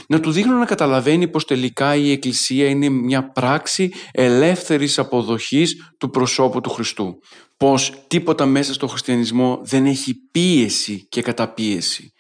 Να 0.09 0.21
του 0.21 0.31
δείχνω 0.31 0.57
να 0.57 0.65
καταλαβαίνει 0.65 1.29
πως 1.29 1.45
τελικά 1.45 1.95
η 1.95 2.11
Εκκλησία 2.11 2.69
είναι 2.69 2.89
μια 2.89 3.31
πράξη 3.33 3.93
ελεύθερης 4.13 4.99
αποδοχής 4.99 5.93
του 5.99 6.11
προσώπου 6.11 6.61
του 6.61 6.71
Χριστού. 6.71 7.19
Πως 7.57 7.93
τίποτα 8.07 8.47
μέσα 8.47 8.73
στο 8.75 8.87
χριστιανισμό 8.87 9.61
δεν 9.63 9.87
έχει 9.87 10.15
πίεση 10.31 11.07
και 11.09 11.23
καταπίεση. 11.23 12.11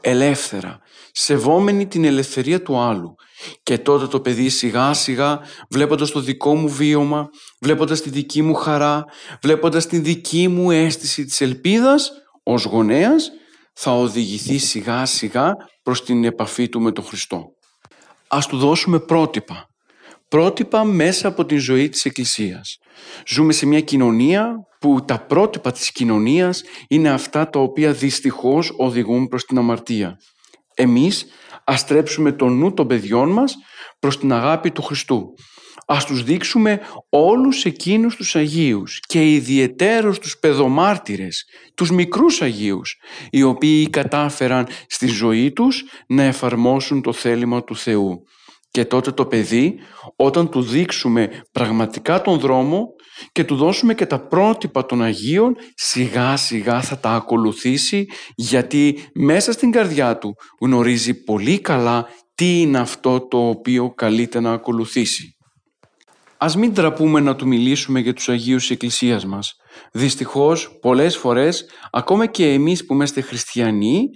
Ελεύθερα, 0.00 0.78
σεβόμενη 1.12 1.86
την 1.86 2.04
ελευθερία 2.04 2.62
του 2.62 2.78
άλλου. 2.78 3.14
Και 3.62 3.78
τότε 3.78 4.06
το 4.06 4.20
παιδί 4.20 4.48
σιγά 4.48 4.92
σιγά 4.92 5.40
βλέποντας 5.70 6.10
το 6.10 6.20
δικό 6.20 6.54
μου 6.54 6.68
βίωμα, 6.68 7.28
βλέποντας 7.60 8.00
τη 8.00 8.10
δική 8.10 8.42
μου 8.42 8.54
χαρά, 8.54 9.04
βλέποντας 9.42 9.86
τη 9.86 9.98
δική 9.98 10.48
μου 10.48 10.70
αίσθηση 10.70 11.24
της 11.24 11.40
ελπίδας 11.40 12.12
ως 12.42 12.64
γονέας 12.64 13.30
θα 13.74 13.92
οδηγηθεί 13.92 14.58
σιγά 14.58 15.06
σιγά 15.06 15.54
προς 15.82 16.04
την 16.04 16.24
επαφή 16.24 16.68
του 16.68 16.80
με 16.80 16.92
τον 16.92 17.04
Χριστό. 17.04 17.44
Ας 18.28 18.46
του 18.46 18.58
δώσουμε 18.58 18.98
πρότυπα. 19.00 19.68
πρότυπα 20.28 20.84
μέσα 20.84 21.28
από 21.28 21.44
την 21.44 21.58
ζωή 21.58 21.88
της 21.88 22.04
Εκκλησίας. 22.04 22.78
Ζούμε 23.26 23.52
σε 23.52 23.66
μια 23.66 23.80
κοινωνία 23.80 24.54
που 24.80 25.04
τα 25.04 25.18
πρότυπα 25.26 25.72
της 25.72 25.92
κοινωνίας 25.92 26.62
είναι 26.88 27.10
αυτά 27.10 27.48
τα 27.50 27.60
οποία 27.60 27.92
δυστυχώς 27.92 28.72
οδηγούν 28.76 29.28
προς 29.28 29.44
την 29.44 29.58
αμαρτία. 29.58 30.16
Εμείς 30.74 31.26
ας 31.64 31.80
στρέψουμε 31.80 32.32
το 32.32 32.48
νου 32.48 32.74
των 32.74 32.86
παιδιών 32.86 33.30
μας 33.30 33.54
προς 33.98 34.18
την 34.18 34.32
αγάπη 34.32 34.70
του 34.70 34.82
Χριστού. 34.82 35.34
Ας 35.86 36.04
τους 36.04 36.22
δείξουμε 36.22 36.80
όλους 37.08 37.64
εκείνους 37.64 38.16
τους 38.16 38.36
Αγίους 38.36 39.00
και 39.06 39.32
ιδιαιτέρως 39.32 40.18
τους 40.18 40.38
παιδομάρτυρες, 40.38 41.44
τους 41.74 41.90
μικρούς 41.90 42.42
Αγίους, 42.42 42.96
οι 43.30 43.42
οποίοι 43.42 43.90
κατάφεραν 43.90 44.66
στη 44.86 45.06
ζωή 45.06 45.52
τους 45.52 45.84
να 46.06 46.22
εφαρμόσουν 46.22 47.02
το 47.02 47.12
θέλημα 47.12 47.64
του 47.64 47.76
Θεού. 47.76 48.22
Και 48.70 48.84
τότε 48.84 49.10
το 49.12 49.26
παιδί, 49.26 49.74
όταν 50.16 50.48
του 50.50 50.62
δείξουμε 50.62 51.42
πραγματικά 51.52 52.20
τον 52.22 52.38
δρόμο 52.38 52.86
και 53.32 53.44
του 53.44 53.56
δώσουμε 53.56 53.94
και 53.94 54.06
τα 54.06 54.26
πρότυπα 54.26 54.86
των 54.86 55.02
Αγίων, 55.02 55.56
σιγά 55.74 56.36
σιγά 56.36 56.82
θα 56.82 56.98
τα 56.98 57.10
ακολουθήσει 57.10 58.06
γιατί 58.34 58.98
μέσα 59.14 59.52
στην 59.52 59.70
καρδιά 59.70 60.18
του 60.18 60.34
γνωρίζει 60.60 61.24
πολύ 61.24 61.60
καλά 61.60 62.08
τι 62.34 62.60
είναι 62.60 62.78
αυτό 62.78 63.28
το 63.28 63.48
οποίο 63.48 63.94
καλείται 63.94 64.40
να 64.40 64.52
ακολουθήσει. 64.52 65.33
Ας 66.44 66.56
μην 66.56 66.74
τραπούμε 66.74 67.20
να 67.20 67.36
του 67.36 67.46
μιλήσουμε 67.46 68.00
για 68.00 68.12
τους 68.12 68.28
Αγίους 68.28 68.60
της 68.60 68.70
Εκκλησίας 68.70 69.26
μας. 69.26 69.54
Δυστυχώς, 69.92 70.78
πολλές 70.80 71.16
φορές, 71.16 71.64
ακόμα 71.90 72.26
και 72.26 72.52
εμείς 72.52 72.86
που 72.86 72.94
είμαστε 72.94 73.20
χριστιανοί, 73.20 74.08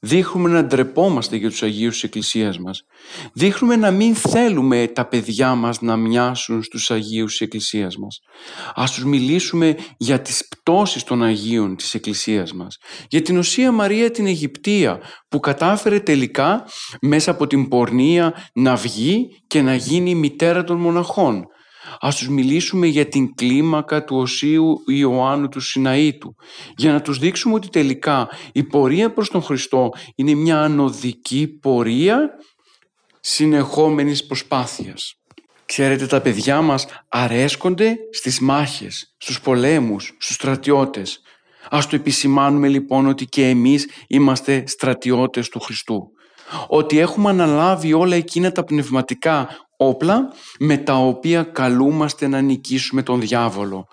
δείχνουμε 0.00 0.50
να 0.50 0.64
ντρεπόμαστε 0.64 1.36
για 1.36 1.48
τους 1.48 1.62
Αγίους 1.62 1.92
της 1.92 2.02
Εκκλησίας 2.02 2.58
μας. 2.58 2.82
Δείχνουμε 3.34 3.76
να 3.76 3.90
μην 3.90 4.14
θέλουμε 4.14 4.86
τα 4.86 5.08
παιδιά 5.08 5.54
μας 5.54 5.80
να 5.80 5.96
μοιάσουν 5.96 6.62
στους 6.62 6.90
Αγίους 6.90 7.30
της 7.30 7.40
Εκκλησίας 7.40 7.96
μας. 7.96 8.18
Ας 8.74 8.92
τους 8.92 9.04
μιλήσουμε 9.04 9.76
για 9.96 10.20
τις 10.20 10.48
πτώσεις 10.48 11.04
των 11.04 11.22
Αγίων 11.22 11.76
της 11.76 11.94
Εκκλησίας 11.94 12.52
μας. 12.52 12.76
Για 13.08 13.22
την 13.22 13.38
Οσία 13.38 13.72
Μαρία 13.72 14.10
την 14.10 14.26
Αιγυπτία 14.26 15.00
που 15.28 15.40
κατάφερε 15.40 16.00
τελικά 16.00 16.64
μέσα 17.00 17.30
από 17.30 17.46
την 17.46 17.68
πορνεία 17.68 18.32
να 18.54 18.76
βγει 18.76 19.28
και 19.46 19.62
να 19.62 19.74
γίνει 19.74 20.14
μητέρα 20.14 20.64
των 20.64 20.76
μοναχών. 20.76 21.46
Ας 22.00 22.16
τους 22.16 22.28
μιλήσουμε 22.28 22.86
για 22.86 23.06
την 23.06 23.34
κλίμακα 23.34 24.04
του 24.04 24.16
Οσίου 24.16 24.82
Ιωάννου 24.86 25.48
του 25.48 25.60
Σιναήτου 25.60 26.34
για 26.76 26.92
να 26.92 27.02
τους 27.02 27.18
δείξουμε 27.18 27.54
ότι 27.54 27.68
τελικά 27.68 28.28
η 28.52 28.62
πορεία 28.62 29.12
προς 29.12 29.28
τον 29.28 29.42
Χριστό 29.42 29.90
είναι 30.14 30.34
μια 30.34 30.60
ανωδική 30.60 31.46
πορεία 31.46 32.28
συνεχόμενης 33.20 34.26
προσπάθειας. 34.26 35.14
Ξέρετε 35.64 36.06
τα 36.06 36.20
παιδιά 36.20 36.60
μας 36.60 36.86
αρέσκονται 37.08 37.96
στις 38.10 38.40
μάχες, 38.40 39.14
στους 39.16 39.40
πολέμους, 39.40 40.16
στους 40.18 40.34
στρατιώτες. 40.34 41.20
Ας 41.70 41.86
το 41.86 41.96
επισημάνουμε 41.96 42.68
λοιπόν 42.68 43.06
ότι 43.06 43.24
και 43.24 43.48
εμείς 43.48 43.88
είμαστε 44.06 44.64
στρατιώτες 44.66 45.48
του 45.48 45.60
Χριστού. 45.60 46.10
Ότι 46.68 46.98
έχουμε 46.98 47.30
αναλάβει 47.30 47.92
όλα 47.92 48.16
εκείνα 48.16 48.52
τα 48.52 48.64
πνευματικά 48.64 49.48
όπλα 49.76 50.32
με 50.58 50.76
τα 50.76 50.94
οποία 50.94 51.42
καλούμαστε 51.42 52.26
να 52.26 52.40
νικήσουμε 52.40 53.02
τον 53.02 53.20
διάβολο. 53.20 53.86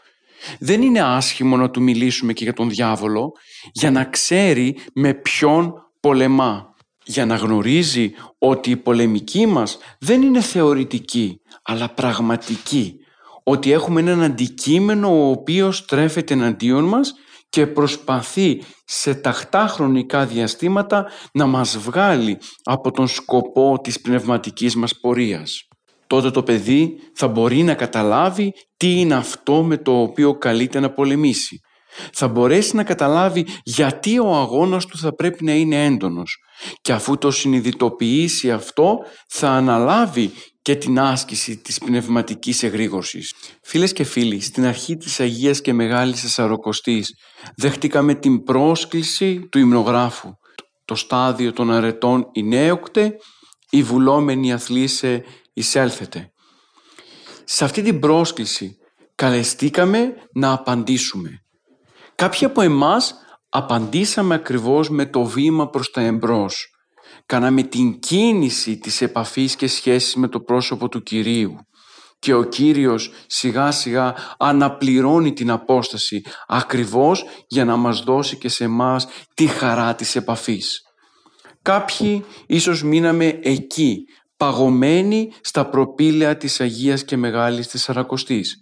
Δεν 0.60 0.82
είναι 0.82 1.02
άσχημο 1.02 1.58
να 1.58 1.70
του 1.70 1.82
μιλήσουμε 1.82 2.34
και 2.34 2.44
για 2.44 2.54
τον 2.54 2.70
διάβολο 2.70 3.32
για 3.72 3.92
να 3.92 4.04
ξέρει 4.04 4.78
με 4.94 5.14
ποιον 5.14 5.74
πολεμά. 6.00 6.72
Για 7.06 7.26
να 7.26 7.36
γνωρίζει 7.36 8.12
ότι 8.38 8.70
η 8.70 8.76
πολεμική 8.76 9.46
μας 9.46 9.78
δεν 10.00 10.22
είναι 10.22 10.42
θεωρητική 10.42 11.42
αλλά 11.64 11.90
πραγματική. 11.90 12.98
Ότι 13.44 13.72
έχουμε 13.72 14.00
έναν 14.00 14.22
αντικείμενο 14.22 15.08
ο 15.08 15.30
οποίος 15.30 15.78
στρέφεται 15.78 16.34
εναντίον 16.34 16.84
μας 16.84 17.14
και 17.50 17.68
προσπαθεί 17.68 18.64
σε 18.86 19.16
ταχτά 19.16 19.68
χρονικά 19.68 20.26
διαστήματα 20.26 21.06
να 21.34 21.46
μας 21.46 21.78
βγάλει 21.78 22.38
από 22.64 22.92
τον 22.92 23.08
σκοπό 23.08 23.80
της 23.84 24.02
πνευματικής 24.02 24.76
μας 24.76 25.00
πορείας 25.00 25.68
τότε 26.14 26.32
το 26.32 26.44
παιδί 26.44 26.96
θα 27.16 27.28
μπορεί 27.28 27.64
να 27.64 27.74
καταλάβει 27.74 28.54
τι 28.78 29.00
είναι 29.00 29.16
αυτό 29.16 29.64
με 29.64 29.78
το 29.78 30.02
οποίο 30.02 30.38
καλείται 30.38 30.80
να 30.80 30.92
πολεμήσει. 30.92 31.60
Θα 32.14 32.28
μπορέσει 32.28 32.76
να 32.76 32.84
καταλάβει 32.84 33.48
γιατί 33.64 34.20
ο 34.20 34.36
αγώνας 34.36 34.86
του 34.86 34.98
θα 34.98 35.16
πρέπει 35.16 35.44
να 35.44 35.54
είναι 35.54 35.86
έντονος. 35.86 36.38
Και 36.82 36.94
αφού 36.94 37.18
το 37.18 37.32
συνειδητοποιήσει 37.32 38.52
αυτό, 38.52 38.98
θα 39.28 39.50
αναλάβει 39.50 40.32
και 40.62 40.76
την 40.76 41.00
άσκηση 41.00 41.58
της 41.58 41.78
πνευματικής 41.80 42.64
εγρήγορσης. 42.64 43.34
Φίλες 43.64 43.94
και 43.94 44.04
φίλοι, 44.04 44.40
στην 44.40 44.66
αρχή 44.66 44.98
της 44.98 45.20
Αγίας 45.20 45.62
και 45.62 45.74
Μεγάλης 45.74 46.24
Εσαροκοστής 46.24 47.16
δεχτήκαμε 47.56 48.14
την 48.14 48.44
πρόσκληση 48.44 49.48
του 49.52 49.60
υμνογράφου. 49.60 50.30
Το 50.86 50.96
στάδιο 50.96 51.54
των 51.54 51.72
αρετών 51.72 52.26
νέοκτε, 52.44 53.16
η 53.70 53.84
βουλόμενη 53.84 54.54
αθλήσε 54.54 55.24
εισέλθετε. 55.54 56.32
Σε 57.44 57.64
αυτή 57.64 57.82
την 57.82 58.00
πρόσκληση 58.00 58.78
καλεστήκαμε 59.16 60.14
να 60.34 60.52
απαντήσουμε. 60.52 61.30
Κάποιοι 62.16 62.46
από 62.46 62.62
εμάς 62.62 63.16
απαντήσαμε 63.50 64.36
ακριβώς 64.36 64.90
με 64.90 65.06
το 65.06 65.24
βήμα 65.24 65.70
προς 65.70 65.92
τα 65.92 66.02
εμπρός. 66.02 66.68
Κάναμε 67.26 67.64
την 67.64 68.00
κίνηση 68.00 68.78
της 68.78 69.02
επαφής 69.02 69.56
και 69.56 69.68
σχέσης 69.68 70.16
με 70.16 70.28
το 70.28 70.40
πρόσωπο 70.40 70.90
του 70.90 71.02
Κυρίου. 71.02 71.56
Και 72.20 72.34
ο 72.34 72.44
Κύριος 72.44 73.12
σιγά 73.28 73.72
σιγά 73.72 74.16
αναπληρώνει 74.38 75.34
την 75.34 75.52
απόσταση 75.52 76.22
ακριβώς 76.48 77.26
για 77.48 77.66
να 77.66 77.76
μας 77.76 78.04
δώσει 78.04 78.38
και 78.38 78.50
σε 78.50 78.68
μας 78.68 79.08
τη 79.34 79.48
χαρά 79.48 79.96
της 79.96 80.16
επαφής. 80.16 80.82
Κάποιοι 81.62 82.26
ίσως 82.48 82.84
μείναμε 82.84 83.40
εκεί 83.44 84.06
παγωμένοι 84.44 85.32
στα 85.42 85.70
προπήλαια 85.70 86.38
της 86.38 86.62
Αγίας 86.62 87.04
και 87.04 87.18
Μεγάλης 87.18 87.68
της 87.68 87.84
Σαρακοστής. 87.84 88.58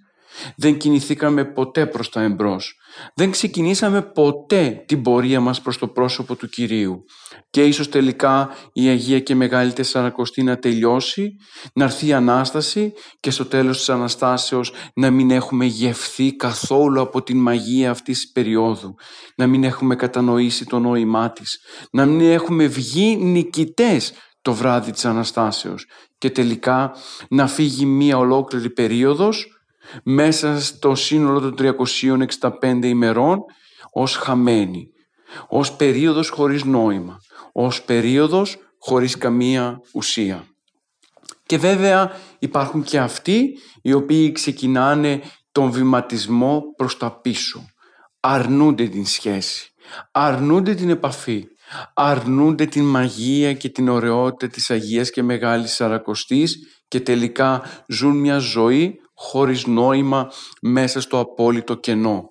Δεν 0.55 0.77
κινηθήκαμε 0.77 1.45
ποτέ 1.45 1.85
προς 1.85 2.09
τα 2.09 2.21
εμπρός. 2.21 2.75
Δεν 3.15 3.31
ξεκινήσαμε 3.31 4.01
ποτέ 4.01 4.83
την 4.87 5.01
πορεία 5.01 5.39
μας 5.39 5.61
προς 5.61 5.77
το 5.77 5.87
πρόσωπο 5.87 6.35
του 6.35 6.49
Κυρίου. 6.49 7.05
Και 7.49 7.63
ίσως 7.63 7.89
τελικά 7.89 8.49
η 8.73 8.87
Αγία 8.87 9.19
και 9.19 9.35
Μεγάλη 9.35 9.73
Τεσσαρακοστή 9.73 10.43
να 10.43 10.57
τελειώσει, 10.57 11.35
να 11.73 11.83
έρθει 11.83 12.07
η 12.07 12.13
Ανάσταση 12.13 12.93
και 13.19 13.31
στο 13.31 13.45
τέλος 13.45 13.77
της 13.77 13.89
Αναστάσεως 13.89 14.73
να 14.93 15.11
μην 15.11 15.31
έχουμε 15.31 15.65
γευθεί 15.65 16.35
καθόλου 16.35 17.01
από 17.01 17.23
την 17.23 17.37
μαγεία 17.37 17.91
αυτής 17.91 18.19
της 18.19 18.31
περίοδου. 18.31 18.95
Να 19.35 19.47
μην 19.47 19.63
έχουμε 19.63 19.95
κατανοήσει 19.95 20.65
το 20.65 20.79
νόημά 20.79 21.31
της. 21.31 21.59
Να 21.91 22.05
μην 22.05 22.31
έχουμε 22.31 22.67
βγει 22.67 23.15
νικητές 23.15 24.13
το 24.41 24.53
βράδυ 24.53 24.91
της 24.91 25.05
Αναστάσεως. 25.05 25.85
Και 26.17 26.29
τελικά 26.29 26.95
να 27.29 27.47
φύγει 27.47 27.85
μία 27.85 28.17
ολόκληρη 28.17 28.69
περίοδος 28.69 29.61
μέσα 30.03 30.61
στο 30.61 30.95
σύνολο 30.95 31.39
των 31.39 31.55
365 31.55 32.83
ημερών 32.83 33.39
ως 33.91 34.15
χαμένη, 34.15 34.87
ως 35.47 35.73
περίοδος 35.73 36.29
χωρίς 36.29 36.63
νόημα, 36.63 37.17
ως 37.51 37.81
περίοδος 37.83 38.57
χωρίς 38.79 39.17
καμία 39.17 39.81
ουσία. 39.93 40.45
Και 41.45 41.57
βέβαια 41.57 42.11
υπάρχουν 42.39 42.83
και 42.83 42.99
αυτοί 42.99 43.57
οι 43.81 43.93
οποίοι 43.93 44.31
ξεκινάνε 44.31 45.21
τον 45.51 45.71
βηματισμό 45.71 46.63
προς 46.75 46.97
τα 46.97 47.11
πίσω. 47.11 47.65
Αρνούνται 48.19 48.87
την 48.87 49.05
σχέση, 49.05 49.71
αρνούνται 50.11 50.73
την 50.73 50.89
επαφή, 50.89 51.47
αρνούνται 51.93 52.65
την 52.65 52.83
μαγεία 52.83 53.53
και 53.53 53.69
την 53.69 53.89
ωραιότητα 53.89 54.47
της 54.47 54.69
Αγίας 54.71 55.09
και 55.09 55.23
Μεγάλης 55.23 55.73
Σαρακοστής 55.73 56.57
και 56.87 56.99
τελικά 56.99 57.63
ζουν 57.87 58.17
μια 58.17 58.37
ζωή 58.37 58.95
χωρίς 59.13 59.65
νόημα 59.65 60.31
μέσα 60.61 61.01
στο 61.01 61.19
απόλυτο 61.19 61.75
κενό. 61.75 62.29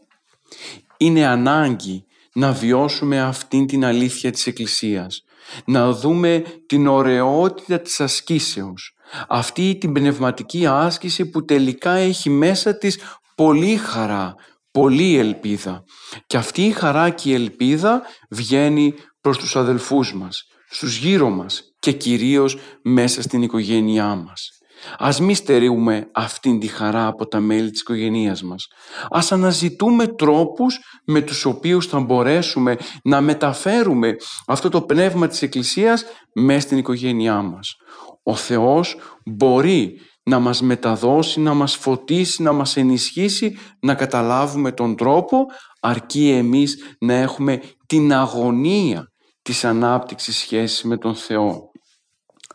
Είναι 0.97 1.27
ανάγκη 1.27 2.05
να 2.35 2.53
βιώσουμε 2.53 3.21
αυτήν 3.21 3.67
την 3.67 3.85
αλήθεια 3.85 4.31
της 4.31 4.47
Εκκλησίας, 4.47 5.23
να 5.65 5.93
δούμε 5.93 6.45
την 6.67 6.87
ωραιότητα 6.87 7.81
της 7.81 8.01
ασκήσεως, 8.01 8.95
αυτή 9.29 9.77
την 9.81 9.93
πνευματική 9.93 10.67
άσκηση 10.67 11.31
που 11.31 11.45
τελικά 11.45 11.93
έχει 11.93 12.31
μέσα 12.31 12.79
της 12.79 12.99
πολύ 13.35 13.77
χαρά, 13.77 14.35
πολύ 14.71 15.19
ελπίδα. 15.19 15.85
Και 16.27 16.37
αυτή 16.37 16.65
η 16.65 16.71
χαρά 16.71 17.11
και 17.11 17.31
η 17.31 17.35
ελπίδα 17.35 18.03
βγαίνει 18.31 18.95
προς 19.21 19.39
τους 19.39 19.57
αδελφούς 19.57 20.15
μας, 20.15 20.43
στους 20.71 20.97
γύρω 20.97 21.31
μας 21.31 21.63
και 21.79 21.93
κυρίως 21.93 22.57
μέσα 22.83 23.23
στην 23.23 23.43
οικογένειά 23.43 24.15
μας. 24.15 24.61
Ας 24.99 25.21
μη 25.21 25.35
στερούμε 25.35 26.11
αυτήν 26.15 26.61
τη 26.61 26.67
χαρά 26.67 27.07
από 27.07 27.27
τα 27.27 27.41
μέλη 27.41 27.71
της 27.71 27.81
οικογένειας 27.81 28.43
μας. 28.43 28.67
Ας 29.11 29.33
αναζητούμε 29.33 30.07
τρόπους 30.07 30.79
με 31.07 31.21
τους 31.21 31.45
οποίους 31.45 31.87
θα 31.87 32.01
μπορέσουμε 32.01 32.77
να 33.05 33.21
μεταφέρουμε 33.21 34.17
αυτό 34.47 34.69
το 34.69 34.83
πνεύμα 34.83 35.27
της 35.27 35.43
Εκκλησίας 35.43 36.05
μέσα 36.35 36.61
στην 36.61 36.79
οικογένειά 36.79 37.43
μας. 37.43 37.75
Ο 38.23 38.35
Θεός 38.35 38.97
μπορεί 39.25 40.01
να 40.23 40.39
μας 40.39 40.63
μεταδώσει, 40.63 41.41
να 41.41 41.55
μας 41.55 41.77
φωτίσει, 41.77 42.43
να 42.43 42.53
μας 42.53 42.77
ενισχύσει, 42.77 43.59
να 43.81 43.95
καταλάβουμε 43.95 44.73
τον 44.73 44.97
τρόπο, 44.97 45.47
αρκεί 45.81 46.31
εμείς 46.31 46.97
να 47.01 47.15
έχουμε 47.15 47.63
την 47.87 48.13
αγωνία 48.13 49.10
της 49.51 49.65
ανάπτυξης 49.65 50.37
σχέσης 50.37 50.83
με 50.83 50.97
τον 50.97 51.15
Θεό. 51.15 51.71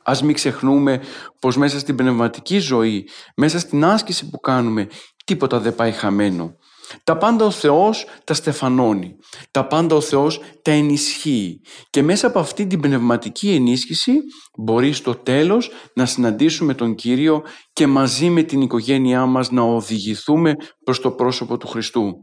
Ας 0.04 0.24
μην 0.24 0.36
ξεχνούμε 0.36 1.02
πως 1.39 1.58
μέσα 1.58 1.80
στην 1.80 1.96
πνευματική 1.96 2.58
ζωή, 2.58 3.08
μέσα 3.36 3.60
στην 3.60 3.86
άσκηση 3.86 4.30
που 4.30 4.39
κάνουμε, 4.39 4.88
τίποτα 5.26 5.60
δεν 5.60 5.76
πάει 5.76 5.91
χαμένο. 5.91 6.56
Τα 7.04 7.18
πάντα 7.18 7.46
ο 7.46 7.52
Θεός 7.52 8.06
τα 8.24 8.34
στεφανώνει. 8.34 9.16
Τα 9.52 9.68
πάντα 9.68 9.96
ο 9.96 10.02
Θεός 10.02 10.41
τα 10.62 10.72
ενισχύει. 10.72 11.62
Και 11.89 12.04
μέσα 12.04 12.28
από 12.28 12.39
αυτή 12.39 12.68
την 12.68 12.80
πνευματική 12.80 13.50
ενίσχυση 13.50 14.14
μπορεί 14.58 14.93
στο 14.93 15.16
τέλος 15.16 15.72
να 15.96 16.06
συναντήσουμε 16.06 16.74
τον 16.74 16.96
Κύριο 16.96 17.43
και 17.74 17.88
μαζί 17.88 18.30
με 18.30 18.43
την 18.43 18.62
οικογένειά 18.62 19.26
μας 19.26 19.52
να 19.52 19.62
οδηγηθούμε 19.62 20.54
προς 20.84 21.00
το 21.00 21.12
πρόσωπο 21.12 21.58
του 21.58 21.68
Χριστού. 21.68 22.14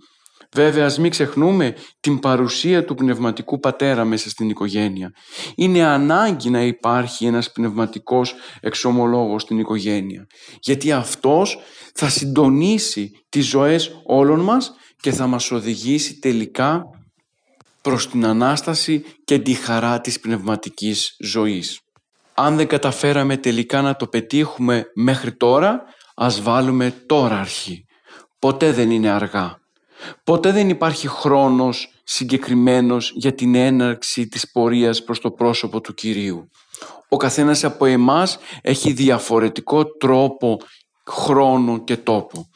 Βέβαια, 0.55 0.85
ας 0.85 0.99
μην 0.99 1.11
ξεχνούμε 1.11 1.75
την 2.01 2.19
παρουσία 2.19 2.85
του 2.85 2.95
πνευματικού 2.95 3.61
πατέρα 3.61 4.05
μέσα 4.05 4.31
στην 4.31 4.49
οικογένεια. 4.49 5.13
Είναι 5.55 5.85
ανάγκη 5.85 6.51
να 6.51 6.63
υπάρχει 6.63 7.27
ένας 7.27 7.53
πνευματικός 7.53 8.35
εξομολόγος 8.61 9.43
στην 9.43 9.59
οικογένεια. 9.59 10.27
Γιατί 10.61 10.93
αυτός 10.93 11.59
θα 11.95 12.09
συντονίσει 12.09 13.11
τις 13.29 13.47
ζωές 13.47 14.01
όλων 14.05 14.41
μας 14.41 14.73
και 15.01 15.13
θα 15.13 15.27
μας 15.27 15.51
οδηγήσει 15.51 16.19
τελικά 16.19 16.85
προς 17.81 18.09
την 18.09 18.27
Ανάσταση 18.27 19.05
και 19.25 19.39
τη 19.39 19.53
χαρά 19.53 20.01
της 20.01 20.21
πνευματικής 20.21 21.17
ζωής. 21.19 21.81
Αν 22.35 22.57
δεν 22.57 22.67
καταφέραμε 22.67 23.37
τελικά 23.37 23.83
να 23.83 23.97
το 23.97 24.07
πετύχουμε 24.07 24.85
μέχρι 24.95 25.37
τώρα, 25.37 25.83
ας 26.15 26.43
βάλουμε 26.43 26.91
τώρα 27.07 27.41
αρχή. 27.41 27.85
Ποτέ 28.39 28.73
δεν 28.73 28.91
είναι 28.91 29.11
αργά. 29.11 29.62
Ποτέ 30.25 30.53
δεν 30.53 30.69
υπάρχει 30.69 31.09
χρόνος 31.09 31.89
συγκεκριμένος 32.05 33.13
για 33.15 33.35
την 33.35 33.55
έναρξη 33.55 34.29
της 34.29 34.51
πορείας 34.51 35.05
προς 35.05 35.21
το 35.21 35.31
πρόσωπο 35.31 35.81
του 35.81 35.95
Κυρίου. 35.95 36.49
Ο 37.09 37.17
καθένας 37.17 37.65
από 37.65 37.85
εμάς 37.85 38.39
έχει 38.63 38.93
διαφορετικό 38.93 39.85
τρόπο, 39.85 40.59
χρόνο 41.07 41.85
και 41.85 41.97
τόπο. 41.97 42.47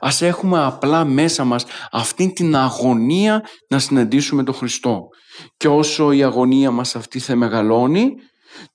Ας 0.00 0.22
έχουμε 0.22 0.64
απλά 0.64 1.04
μέσα 1.04 1.44
μας 1.44 1.64
αυτή 1.90 2.32
την 2.32 2.56
αγωνία 2.56 3.44
να 3.68 3.78
συναντήσουμε 3.78 4.42
τον 4.44 4.54
Χριστό. 4.54 5.08
Και 5.56 5.68
όσο 5.68 6.12
η 6.12 6.22
αγωνία 6.22 6.70
μας 6.70 6.96
αυτή 6.96 7.18
θα 7.18 7.36
μεγαλώνει, 7.36 8.14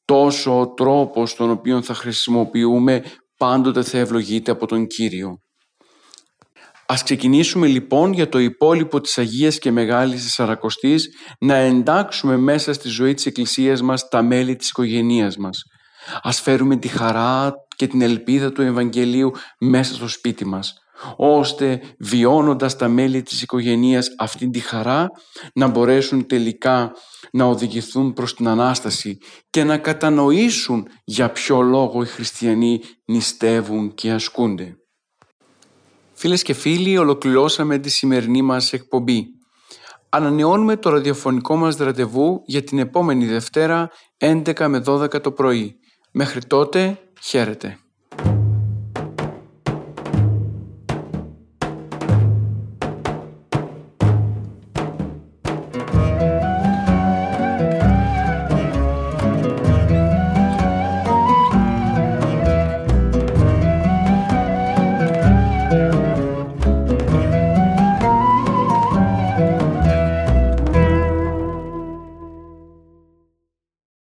τόσο 0.05 0.59
ο 0.59 0.73
τρόπος 0.73 1.35
τον 1.35 1.49
οποίο 1.49 1.81
θα 1.81 1.93
χρησιμοποιούμε 1.93 3.03
πάντοτε 3.37 3.83
θα 3.83 3.97
ευλογείται 3.97 4.51
από 4.51 4.67
τον 4.67 4.87
Κύριο. 4.87 5.42
Ας 6.93 7.03
ξεκινήσουμε 7.03 7.67
λοιπόν 7.67 8.13
για 8.13 8.29
το 8.29 8.39
υπόλοιπο 8.39 9.01
της 9.01 9.17
Αγίας 9.17 9.59
και 9.59 9.71
Μεγάλης 9.71 10.23
Τεσσαρακοστής 10.23 11.09
να 11.39 11.55
εντάξουμε 11.55 12.37
μέσα 12.37 12.73
στη 12.73 12.87
ζωή 12.87 13.13
της 13.13 13.25
Εκκλησίας 13.25 13.81
μας 13.81 14.07
τα 14.07 14.21
μέλη 14.21 14.55
της 14.55 14.69
οικογένειας 14.69 15.37
μας. 15.37 15.63
Ας 16.21 16.41
φέρουμε 16.41 16.75
τη 16.75 16.87
χαρά 16.87 17.53
και 17.75 17.87
την 17.87 18.01
ελπίδα 18.01 18.51
του 18.51 18.61
Ευαγγελίου 18.61 19.31
μέσα 19.59 19.93
στο 19.93 20.07
σπίτι 20.07 20.45
μας 20.45 20.73
ώστε 21.17 21.81
βιώνοντας 21.99 22.75
τα 22.75 22.87
μέλη 22.87 23.21
της 23.21 23.41
οικογένειας 23.41 24.07
αυτήν 24.17 24.51
τη 24.51 24.59
χαρά 24.59 25.09
να 25.53 25.67
μπορέσουν 25.67 26.27
τελικά 26.27 26.91
να 27.31 27.45
οδηγηθούν 27.45 28.13
προς 28.13 28.35
την 28.35 28.47
Ανάσταση 28.47 29.17
και 29.49 29.63
να 29.63 29.77
κατανοήσουν 29.77 30.87
για 31.03 31.31
ποιο 31.31 31.61
λόγο 31.61 32.01
οι 32.01 32.07
χριστιανοί 32.07 32.81
νηστεύουν 33.05 33.93
και 33.93 34.11
ασκούνται. 34.11 34.77
Φίλες 36.23 36.41
και 36.41 36.53
φίλοι, 36.53 36.97
ολοκληρώσαμε 36.97 37.77
τη 37.77 37.89
σημερινή 37.89 38.41
μας 38.41 38.73
εκπομπή. 38.73 39.25
Ανανεώνουμε 40.09 40.77
το 40.77 40.89
ραδιοφωνικό 40.89 41.55
μας 41.55 41.77
ραντεβού 41.77 42.41
για 42.45 42.63
την 42.63 42.79
επόμενη 42.79 43.25
Δευτέρα 43.25 43.89
11 44.17 44.67
με 44.67 44.83
12 44.85 45.21
το 45.21 45.31
πρωί. 45.31 45.75
Μέχρι 46.11 46.45
τότε, 46.45 46.99
χαίρετε. 47.21 47.82